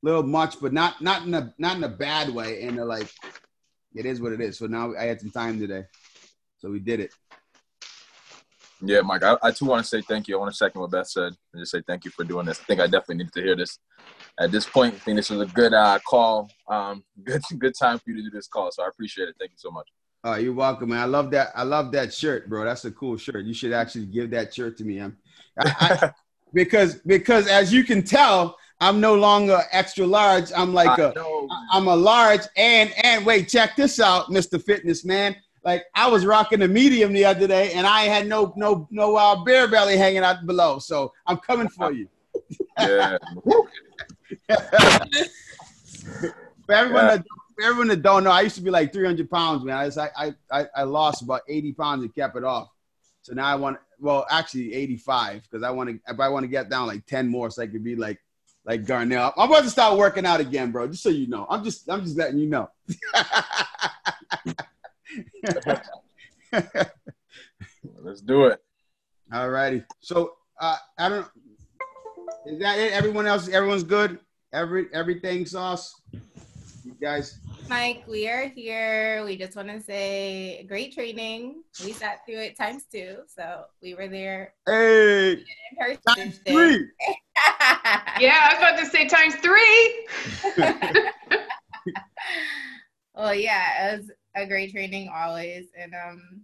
[0.02, 2.62] little much, but not not in a not in a bad way.
[2.64, 3.08] And like,
[3.94, 4.58] it is what it is.
[4.58, 5.84] So now I had some time today,
[6.58, 7.12] so we did it.
[8.84, 10.36] Yeah, Mike, I, I too want to say thank you.
[10.36, 12.60] I want to second what Beth said and just say thank you for doing this.
[12.60, 13.78] I think I definitely needed to hear this.
[14.40, 16.50] At this point, I think this was a good uh, call.
[16.68, 18.70] Um, good good time for you to do this call.
[18.72, 19.36] So I appreciate it.
[19.38, 19.88] Thank you so much.
[20.24, 21.00] Oh, you're welcome, man.
[21.00, 21.50] I love that.
[21.54, 22.64] I love that shirt, bro.
[22.64, 23.44] That's a cool shirt.
[23.44, 25.00] You should actually give that shirt to me.
[25.00, 25.10] I,
[25.58, 26.10] I,
[26.52, 30.52] because because as you can tell, I'm no longer extra large.
[30.54, 31.48] I'm like I a know.
[31.70, 34.62] I'm a large and and wait, check this out, Mr.
[34.62, 38.52] Fitness Man like I was rocking a medium the other day, and I had no
[38.56, 40.78] no no uh, beer belly hanging out below.
[40.78, 42.08] So I'm coming for you.
[42.78, 43.18] Yeah.
[46.66, 47.16] for everyone yeah.
[47.16, 49.76] that for everyone that don't know, I used to be like 300 pounds, man.
[49.76, 52.68] I, I I I lost about 80 pounds and kept it off.
[53.22, 56.48] So now I want well, actually 85 because I want to if I want to
[56.48, 58.18] get down like 10 more so I could be like
[58.64, 59.32] like Garnell.
[59.36, 60.86] I'm about to start working out again, bro.
[60.88, 61.46] Just so you know.
[61.48, 62.68] I'm just I'm just letting you know.
[68.02, 68.60] Let's do it.
[69.32, 69.82] All righty.
[70.00, 71.26] So uh, I don't.
[72.46, 72.92] Is that it?
[72.92, 74.18] Everyone else, everyone's good.
[74.52, 76.00] Every everything sauce.
[76.84, 77.38] You guys.
[77.68, 79.24] Mike, we are here.
[79.24, 81.62] We just want to say great training.
[81.84, 84.54] We sat through it times two, so we were there.
[84.66, 85.44] Hey,
[86.08, 86.88] times three.
[88.20, 90.06] yeah, I was about to say times three.
[93.14, 95.66] well, yeah, it was a great training always.
[95.78, 96.42] And um,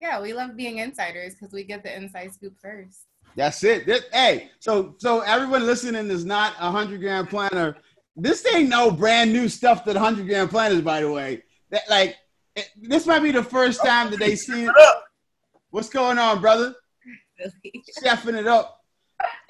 [0.00, 3.06] yeah, we love being insiders because we get the inside scoop first.
[3.36, 3.86] That's it.
[3.86, 7.76] This, hey, so so everyone listening is not a hundred grand planner.
[8.16, 11.42] This ain't no brand new stuff that hundred grand planners, by the way.
[11.70, 12.16] That like
[12.54, 14.72] it, this might be the first oh, time that they see it.
[15.70, 16.74] What's going on, brother?
[18.02, 18.82] Chefing it up.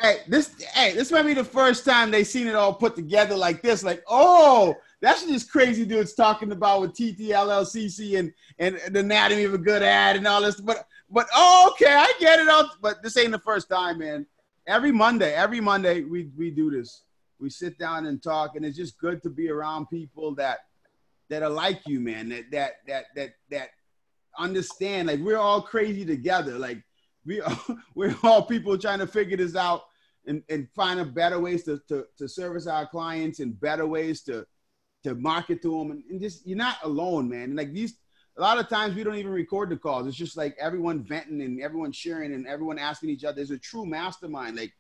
[0.01, 3.37] Hey, this hey, this might be the first time they seen it all put together
[3.37, 3.85] like this.
[3.85, 9.55] Like, oh, that's just crazy dudes talking about with TTLLCC and and the anatomy of
[9.55, 10.61] a good ad and all this.
[10.61, 12.49] But but oh, okay, I get it.
[12.49, 14.27] All, but this ain't the first time, man.
[14.67, 17.03] Every Monday, every Monday we we do this.
[17.39, 20.61] We sit down and talk, and it's just good to be around people that
[21.29, 22.29] that are like you, man.
[22.31, 23.69] That that that that that
[24.39, 25.09] understand.
[25.09, 26.59] Like we're all crazy together.
[26.59, 26.83] Like
[27.25, 27.59] we are,
[27.95, 29.83] we're all people trying to figure this out
[30.27, 34.23] and, and find a better ways to, to, to service our clients and better ways
[34.23, 34.47] to
[35.05, 37.45] to market to them and, and just you're not alone, man.
[37.45, 37.95] And like these
[38.37, 40.07] a lot of times we don't even record the calls.
[40.07, 43.37] It's just like everyone venting and everyone sharing and everyone asking each other.
[43.37, 44.57] There's a true mastermind.
[44.57, 44.75] Like,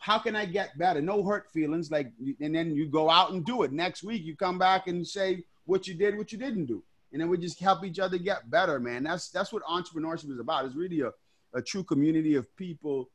[0.00, 1.02] how can I get better?
[1.02, 1.90] No hurt feelings.
[1.90, 2.10] Like,
[2.40, 3.72] and then you go out and do it.
[3.72, 6.82] Next week you come back and say what you did, what you didn't do,
[7.12, 9.04] and then we just help each other get better, man.
[9.04, 10.64] That's that's what entrepreneurship is about.
[10.64, 11.12] It's really a,
[11.54, 13.10] a true community of people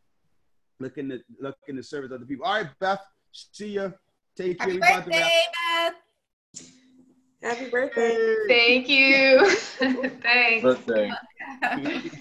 [0.80, 2.46] looking to looking to service other people.
[2.46, 3.02] All right, Beth.
[3.32, 3.90] See ya.
[4.38, 4.70] Take care.
[4.70, 5.42] Happy birthday,
[5.74, 5.96] Beth.
[7.42, 8.36] Happy birthday.
[8.48, 9.56] Thank you.
[10.22, 10.64] Thanks.
[10.64, 11.12] Birthday.